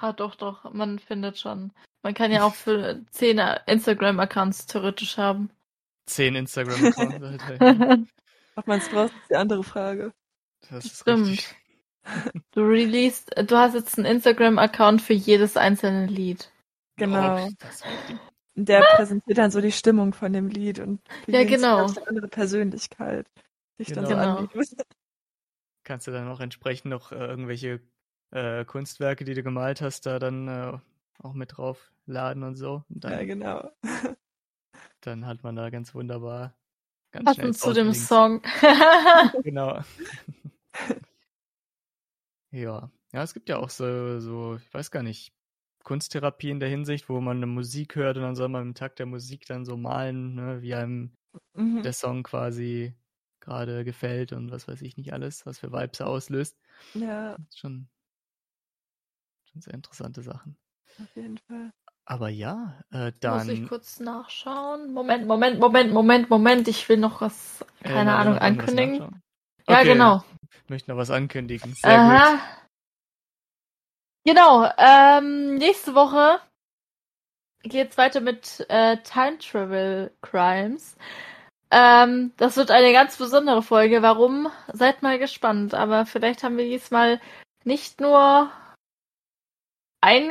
Ah, 0.00 0.12
doch, 0.12 0.34
doch, 0.34 0.72
man 0.72 0.98
findet 0.98 1.38
schon. 1.38 1.72
Man 2.02 2.14
kann 2.14 2.30
ja 2.32 2.44
auch 2.44 2.54
für 2.54 3.00
10 3.12 3.38
Instagram-Accounts 3.66 4.66
theoretisch 4.66 5.16
haben. 5.16 5.50
zehn 6.06 6.34
Instagram-Accounts 6.34 7.44
hat. 7.60 8.00
Ob 8.56 8.66
man 8.66 8.78
es 8.78 8.88
braucht, 8.88 9.12
ist 9.14 9.30
die 9.30 9.36
andere 9.36 9.64
Frage. 9.64 10.12
Das 10.70 10.84
ist 10.84 11.00
Stimmt. 11.00 11.28
richtig. 11.28 11.56
Du 12.52 12.60
released, 12.60 13.30
du 13.50 13.56
hast 13.56 13.74
jetzt 13.74 13.96
einen 13.98 14.06
Instagram-Account 14.06 15.00
für 15.00 15.14
jedes 15.14 15.56
einzelne 15.56 16.06
Lied. 16.06 16.52
Genau. 16.96 17.46
Oh. 17.46 17.50
Der 18.56 18.82
präsentiert 18.96 19.38
dann 19.38 19.50
so 19.50 19.60
die 19.62 19.72
Stimmung 19.72 20.12
von 20.12 20.32
dem 20.32 20.48
Lied 20.48 20.78
und 20.78 21.00
Ja, 21.26 21.40
die 21.40 21.46
genau. 21.46 21.78
ganz 21.78 21.98
andere 21.98 22.28
Persönlichkeit 22.28 23.26
sich 23.78 23.88
dann 23.92 24.04
so 24.06 24.10
Genau. 24.12 24.36
anbietet. 24.36 24.86
Kannst 25.82 26.06
du 26.06 26.12
dann 26.12 26.28
auch 26.28 26.40
entsprechend 26.40 26.90
noch 26.90 27.10
äh, 27.10 27.16
irgendwelche 27.16 27.80
äh, 28.34 28.64
Kunstwerke, 28.64 29.24
die 29.24 29.34
du 29.34 29.42
gemalt 29.42 29.80
hast, 29.80 30.06
da 30.06 30.18
dann 30.18 30.48
äh, 30.48 30.78
auch 31.22 31.32
mit 31.34 31.56
drauf 31.56 31.92
laden 32.06 32.42
und 32.42 32.56
so. 32.56 32.84
Und 32.88 33.04
dann, 33.04 33.12
Ja, 33.12 33.24
genau. 33.24 33.70
dann 35.00 35.26
hat 35.26 35.42
man 35.42 35.56
da 35.56 35.70
ganz 35.70 35.94
wunderbar 35.94 36.54
ganz 37.12 37.34
schnell 37.34 37.46
Passend 37.52 37.58
zu 37.58 37.72
dem. 37.72 37.94
Song. 37.94 38.42
Genau. 39.44 39.80
ja. 42.50 42.90
Ja, 43.12 43.22
es 43.22 43.32
gibt 43.34 43.48
ja 43.48 43.58
auch 43.58 43.70
so, 43.70 44.18
so, 44.18 44.56
ich 44.56 44.74
weiß 44.74 44.90
gar 44.90 45.02
nicht, 45.04 45.32
Kunsttherapie 45.84 46.50
in 46.50 46.58
der 46.60 46.68
Hinsicht, 46.68 47.08
wo 47.08 47.20
man 47.20 47.36
eine 47.36 47.46
Musik 47.46 47.94
hört 47.94 48.16
und 48.16 48.22
dann 48.24 48.34
soll 48.34 48.48
man 48.48 48.62
im 48.62 48.74
Takt 48.74 48.98
der 48.98 49.06
Musik 49.06 49.46
dann 49.46 49.64
so 49.64 49.76
malen, 49.76 50.34
ne, 50.34 50.62
wie 50.62 50.74
einem 50.74 51.14
Mhm. 51.54 51.82
der 51.82 51.92
Song 51.92 52.22
quasi 52.24 52.94
gerade 53.40 53.84
gefällt 53.84 54.32
und 54.32 54.50
was 54.50 54.66
weiß 54.66 54.82
ich 54.82 54.96
nicht 54.96 55.12
alles, 55.12 55.46
was 55.46 55.58
für 55.58 55.72
Vibes 55.72 56.00
er 56.00 56.06
auslöst. 56.08 56.56
Ja, 56.94 57.36
Das 57.36 57.46
ist 57.48 57.58
schon, 57.58 57.88
schon 59.54 59.62
sehr 59.62 59.74
interessante 59.74 60.22
Sachen. 60.22 60.56
auf 61.00 61.16
jeden 61.16 61.38
Fall. 61.38 61.72
Aber 62.06 62.28
ja, 62.28 62.74
äh, 62.92 63.06
Muss 63.06 63.14
ich 63.14 63.20
dann. 63.20 63.68
kurz 63.68 63.98
nachschauen. 64.00 64.92
Moment, 64.92 65.26
Moment, 65.26 65.58
Moment, 65.58 65.90
Moment, 65.92 66.28
Moment. 66.28 66.68
Ich 66.68 66.86
will 66.88 66.98
noch 66.98 67.22
was, 67.22 67.64
äh, 67.80 67.88
keine 67.88 68.10
na, 68.10 68.18
Ahnung, 68.18 68.38
ankündigen. 68.38 68.92
nachschauen. 68.98 69.22
Ja, 69.68 69.78
Okay, 69.80 69.88
genau. 69.92 70.24
Möchte 70.68 70.90
noch 70.90 70.98
was 70.98 71.10
ankündigen. 71.10 71.72
Sehr 71.74 71.98
Aha. 71.98 72.30
gut. 72.32 72.40
Genau, 74.26 74.70
ähm, 74.78 75.56
nächste 75.56 75.94
Woche 75.94 76.40
geht's 77.62 77.96
weiter 77.96 78.20
mit 78.20 78.64
äh, 78.68 78.98
Time 78.98 79.38
Travel 79.38 80.10
Crimes. 80.22 80.96
Ähm, 81.70 82.32
das 82.36 82.56
wird 82.56 82.70
eine 82.70 82.92
ganz 82.92 83.16
besondere 83.16 83.62
Folge. 83.62 84.02
Warum? 84.02 84.48
Seid 84.72 85.02
mal 85.02 85.18
gespannt. 85.18 85.74
Aber 85.74 86.04
vielleicht 86.06 86.42
haben 86.42 86.56
wir 86.58 86.64
diesmal 86.66 87.20
nicht 87.64 88.00
nur 88.00 88.50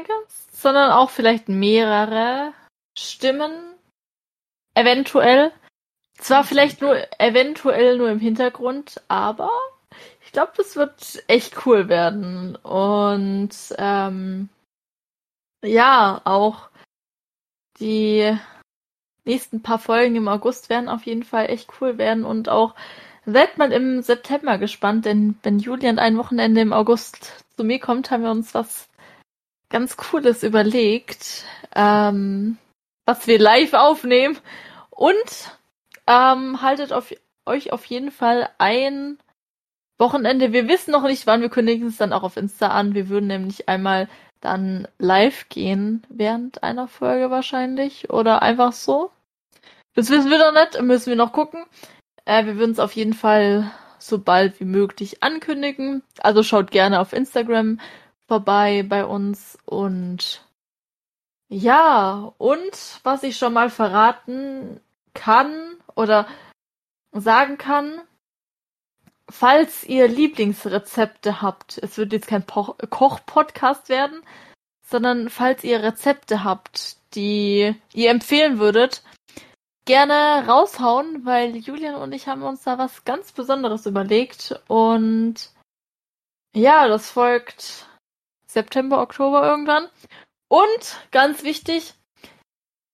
Gast, 0.04 0.62
sondern 0.62 0.92
auch 0.92 1.10
vielleicht 1.10 1.50
mehrere 1.50 2.54
Stimmen. 2.98 3.52
Eventuell. 4.76 5.52
Zwar 6.18 6.44
vielleicht 6.44 6.82
nur 6.82 6.96
eventuell 7.20 7.98
nur 7.98 8.10
im 8.10 8.20
Hintergrund, 8.20 9.02
aber 9.08 9.50
ich 10.26 10.32
glaube, 10.32 10.54
das 10.58 10.76
wird 10.76 11.24
echt 11.28 11.66
cool 11.66 11.90
werden. 11.90 12.56
Und 12.56 13.52
ähm, 13.78 14.50
ja, 15.64 16.22
auch 16.24 16.70
die 17.80 18.38
nächsten 19.26 19.64
paar 19.64 19.80
Folgen 19.80 20.16
im 20.16 20.28
August 20.28 20.70
werden 20.70 20.90
auf 20.90 21.06
jeden 21.06 21.24
Fall 21.24 21.50
echt 21.50 21.70
cool 21.82 21.98
werden. 21.98 22.26
Und 22.26 22.48
auch 22.48 22.76
seid 23.26 23.58
mal 23.58 23.72
im 23.72 24.02
September 24.02 24.58
gespannt, 24.58 25.06
denn 25.06 25.38
wenn 25.44 25.60
Julian 25.60 26.00
ein 26.00 26.18
Wochenende 26.18 26.62
im 26.62 26.74
August 26.74 27.44
zu 27.56 27.64
mir 27.64 27.80
kommt, 27.80 28.12
haben 28.12 28.24
wir 28.24 28.32
uns 28.32 28.54
was 28.54 28.88
ganz 29.74 29.98
Cooles 29.98 30.44
überlegt, 30.44 31.44
ähm, 31.76 32.58
was 33.06 33.28
wir 33.28 33.40
live 33.40 33.74
aufnehmen. 33.74 34.38
Und 34.92 35.58
ähm, 36.08 36.62
haltet 36.62 36.94
auf, 36.94 37.14
euch 37.46 37.74
auf 37.74 37.84
jeden 37.86 38.12
Fall 38.12 38.50
ein 38.60 39.18
Wochenende. 39.98 40.54
Wir 40.54 40.68
wissen 40.68 40.92
noch 40.92 41.04
nicht, 41.04 41.26
wann. 41.26 41.42
Wir 41.42 41.50
kündigen 41.50 41.88
es 41.88 41.98
dann 41.98 42.14
auch 42.14 42.24
auf 42.24 42.38
Insta 42.38 42.68
an. 42.68 42.94
Wir 42.94 43.10
würden 43.10 43.28
nämlich 43.28 43.68
einmal 43.68 44.08
dann 44.42 44.88
live 45.00 45.50
gehen 45.50 46.06
während 46.08 46.64
einer 46.64 46.88
Folge 46.88 47.32
wahrscheinlich 47.32 48.10
oder 48.12 48.44
einfach 48.44 48.74
so. 48.74 49.10
Das 49.96 50.10
wissen 50.10 50.30
wir 50.30 50.38
noch 50.38 50.54
nicht, 50.54 50.82
müssen 50.82 51.08
wir 51.08 51.16
noch 51.16 51.34
gucken. 51.34 51.66
Äh, 52.26 52.46
wir 52.46 52.58
würden 52.58 52.72
es 52.72 52.80
auf 52.80 52.94
jeden 52.94 53.14
Fall 53.14 53.72
so 53.98 54.20
bald 54.20 54.60
wie 54.60 54.66
möglich 54.66 55.24
ankündigen. 55.24 56.04
Also 56.20 56.44
schaut 56.44 56.70
gerne 56.72 57.00
auf 57.00 57.14
Instagram 57.14 57.80
vorbei 58.34 58.82
bei 58.82 59.06
uns 59.06 59.60
und 59.66 60.44
ja, 61.50 62.34
und 62.40 63.00
was 63.04 63.22
ich 63.22 63.38
schon 63.38 63.54
mal 63.54 63.70
verraten 63.70 64.82
kann 65.14 65.76
oder 65.94 66.26
sagen 67.12 67.60
kann, 67.60 68.02
falls 69.30 69.84
ihr 69.84 70.08
Lieblingsrezepte 70.08 71.44
habt, 71.44 71.78
es 71.78 72.00
wird 72.00 72.12
jetzt 72.12 72.26
kein 72.26 72.44
Po- 72.44 72.76
Koch-Podcast 72.90 73.90
werden, 73.90 74.24
sondern 74.84 75.30
falls 75.30 75.64
ihr 75.64 75.84
Rezepte 75.84 76.44
habt, 76.44 76.98
die 77.14 77.76
ihr 77.94 78.10
empfehlen 78.10 78.58
würdet, 78.58 79.04
gerne 79.86 80.48
raushauen, 80.48 81.24
weil 81.24 81.56
Julian 81.56 81.94
und 82.02 82.14
ich 82.14 82.28
haben 82.28 82.42
uns 82.42 82.64
da 82.64 82.80
was 82.80 83.06
ganz 83.06 83.32
Besonderes 83.32 83.86
überlegt 83.86 84.60
und 84.68 85.52
ja, 86.56 86.88
das 86.88 87.12
folgt 87.12 87.88
September, 88.54 89.02
Oktober 89.02 89.44
irgendwann. 89.44 89.88
Und 90.48 90.98
ganz 91.12 91.44
wichtig, 91.44 91.96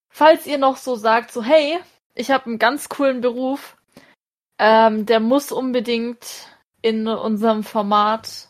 falls 0.09 0.47
ihr 0.47 0.57
noch 0.57 0.77
so 0.77 0.95
sagt, 0.95 1.31
so 1.31 1.43
hey, 1.43 1.77
ich 2.15 2.31
habe 2.31 2.45
einen 2.45 2.59
ganz 2.59 2.89
coolen 2.89 3.21
Beruf, 3.21 3.77
ähm, 4.57 5.05
der 5.05 5.19
muss 5.19 5.51
unbedingt 5.51 6.47
in 6.81 7.07
unserem 7.07 7.63
Format 7.63 8.47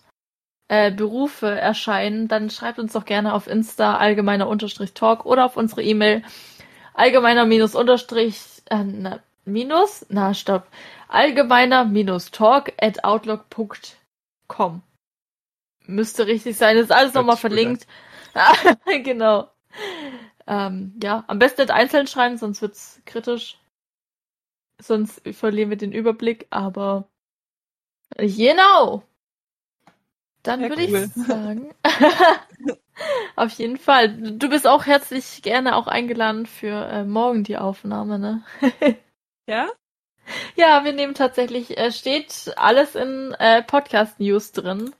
äh, 0.67 0.91
Berufe 0.91 1.47
erscheinen, 1.47 2.27
dann 2.27 2.49
schreibt 2.49 2.79
uns 2.79 2.93
doch 2.93 3.05
gerne 3.05 3.33
auf 3.33 3.47
Insta 3.47 3.97
allgemeiner 3.97 4.47
Unterstrich 4.47 4.93
Talk 4.93 5.25
oder 5.25 5.45
auf 5.45 5.57
unsere 5.57 5.81
E-Mail 5.83 6.23
allgemeiner 6.93 7.45
minus 7.45 7.75
Unterstrich 7.75 8.39
äh, 8.69 8.83
na, 8.83 9.19
minus? 9.45 10.05
Na 10.09 10.33
stopp. 10.33 10.67
Allgemeiner 11.07 11.85
minus 11.85 12.29
Talk 12.29 12.71
at 12.79 13.03
outlook.com 13.03 14.83
müsste 15.89 16.27
richtig 16.27 16.57
sein. 16.57 16.77
Ist 16.77 16.91
alles 16.91 17.13
nochmal 17.13 17.37
verlinkt. 17.37 17.87
Genau. 19.03 19.49
Ähm, 20.47 20.93
ja 21.01 21.23
am 21.27 21.39
besten 21.39 21.61
nicht 21.61 21.71
einzeln 21.71 22.07
schreiben 22.07 22.37
sonst 22.37 22.61
wird's 22.61 23.01
kritisch. 23.05 23.59
Sonst 24.81 25.21
verlieren 25.35 25.69
wir 25.69 25.77
den 25.77 25.91
Überblick 25.91 26.47
aber 26.49 27.09
genau 28.17 29.03
dann 30.43 30.61
Ja, 30.61 30.69
würde 30.69 30.87
cool. 30.87 31.09
ich 31.15 31.25
sagen 31.25 31.73
auf 33.35 33.51
jeden 33.51 33.77
Fall. 33.77 34.09
Du 34.09 34.49
bist 34.49 34.67
auch 34.67 34.85
herzlich 34.85 35.41
gerne 35.41 35.75
auch 35.75 35.87
eingeladen 35.87 36.45
für 36.45 36.85
äh, 36.87 37.03
morgen 37.03 37.43
die 37.43 37.57
Aufnahme 37.57 38.19
ne? 38.19 38.43
Ja? 39.47 39.69
ja 40.55 40.83
wir 40.83 40.93
nehmen 40.93 41.13
tatsächlich 41.13 41.77
äh, 41.77 41.91
steht 41.91 42.53
alles 42.55 42.95
in 42.95 43.35
äh, 43.39 43.63
Podcast 43.63 44.19
News 44.19 44.51
drin 44.51 44.93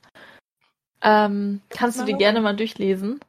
ähm, 1.02 1.60
kannst 1.70 1.98
du 2.00 2.04
die 2.04 2.14
gerne 2.14 2.40
mal 2.40 2.54
durchlesen 2.56 3.20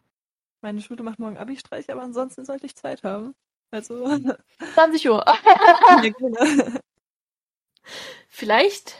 Meine 0.61 0.82
Schule 0.82 1.03
macht 1.03 1.19
morgen 1.19 1.38
Abi-Streich, 1.38 1.91
aber 1.91 2.01
ansonsten 2.03 2.45
sollte 2.45 2.65
ich 2.65 2.76
Zeit 2.76 3.03
haben. 3.03 3.34
Also, 3.72 4.05
20 4.76 5.09
Uhr 5.09 5.24
genau. 6.01 6.80
Vielleicht 8.28 8.95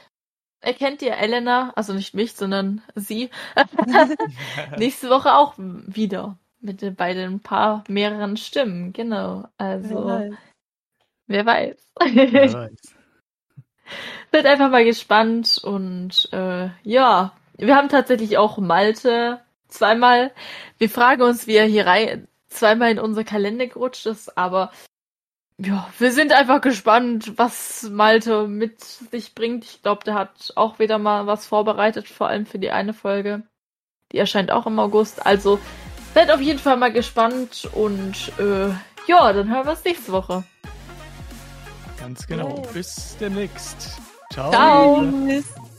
erkennt 0.62 1.02
ihr 1.02 1.18
Elena, 1.18 1.72
also 1.76 1.94
nicht 1.94 2.14
mich, 2.14 2.34
sondern 2.34 2.82
sie, 2.96 3.30
nächste 4.78 5.10
Woche 5.10 5.34
auch 5.34 5.56
wieder. 5.58 6.38
Mit 6.60 6.82
den- 6.84 6.96
bei 6.96 7.14
den 7.14 7.40
paar 7.40 7.84
mehreren 7.88 8.38
Stimmen, 8.38 8.94
genau. 8.94 9.48
Also, 9.58 10.30
wer 11.28 11.46
weiß. 11.46 11.76
Wer 12.00 12.54
weiß. 12.54 12.96
Seid 14.32 14.46
einfach 14.46 14.70
mal 14.70 14.86
gespannt 14.86 15.60
und 15.64 16.30
äh, 16.32 16.70
ja, 16.84 17.34
wir 17.68 17.76
haben 17.76 17.90
tatsächlich 17.90 18.38
auch 18.38 18.58
Malte 18.58 19.40
zweimal. 19.68 20.32
Wir 20.78 20.90
fragen 20.90 21.22
uns, 21.22 21.48
wie 21.48 21.56
er 21.56 21.66
hier 21.66 21.86
rein 21.86 22.28
zweimal 22.50 22.92
in 22.92 23.00
unser 23.00 23.24
Kalender 23.24 23.68
gerutscht 23.68 24.06
ist, 24.06 24.38
aber 24.38 24.72
ja, 25.58 25.88
wir 26.00 26.12
sind 26.12 26.34
einfach 26.34 26.60
gespannt, 26.60 27.34
was 27.38 27.84
Malte 27.84 28.48
mit 28.48 28.82
sich 28.82 29.36
bringt. 29.36 29.64
Ich 29.64 29.82
glaube, 29.84 30.04
der 30.04 30.16
hat 30.16 30.54
auch 30.56 30.80
wieder 30.80 30.98
mal 30.98 31.28
was 31.28 31.46
vorbereitet, 31.46 32.08
vor 32.08 32.28
allem 32.28 32.46
für 32.46 32.60
die 32.60 32.72
eine 32.72 32.94
Folge. 32.94 33.44
Die 34.12 34.18
erscheint 34.18 34.52
auch 34.52 34.66
im 34.66 34.80
August. 34.80 35.26
Also 35.26 35.60
seid 36.14 36.32
auf 36.32 36.42
jeden 36.42 36.60
Fall 36.60 36.78
mal 36.78 36.92
gespannt 36.92 37.70
und 37.74 38.32
äh, 38.40 38.70
ja, 39.08 39.34
dann 39.34 39.50
hören 39.50 39.66
wir 39.66 39.72
uns 39.72 39.86
nächste 39.86 40.12
Woche. 40.12 40.44
Ganz 42.00 42.26
genau. 42.26 42.64
Bis 42.74 43.16
demnächst. 43.18 44.00
Ciao. 44.32 44.52
Ciao. 44.52 45.71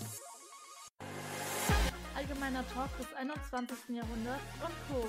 Talk 2.75 2.89
des 2.97 3.13
21. 3.15 3.77
Jahrhunderts 3.91 4.43
und 4.65 4.75
Co. 4.89 5.09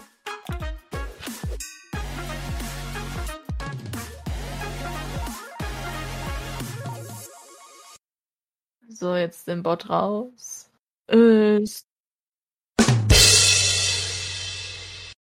So, 8.89 9.15
jetzt 9.15 9.47
den 9.47 9.63
Bot 9.63 9.89
raus. 9.89 10.69
Ist 11.07 11.87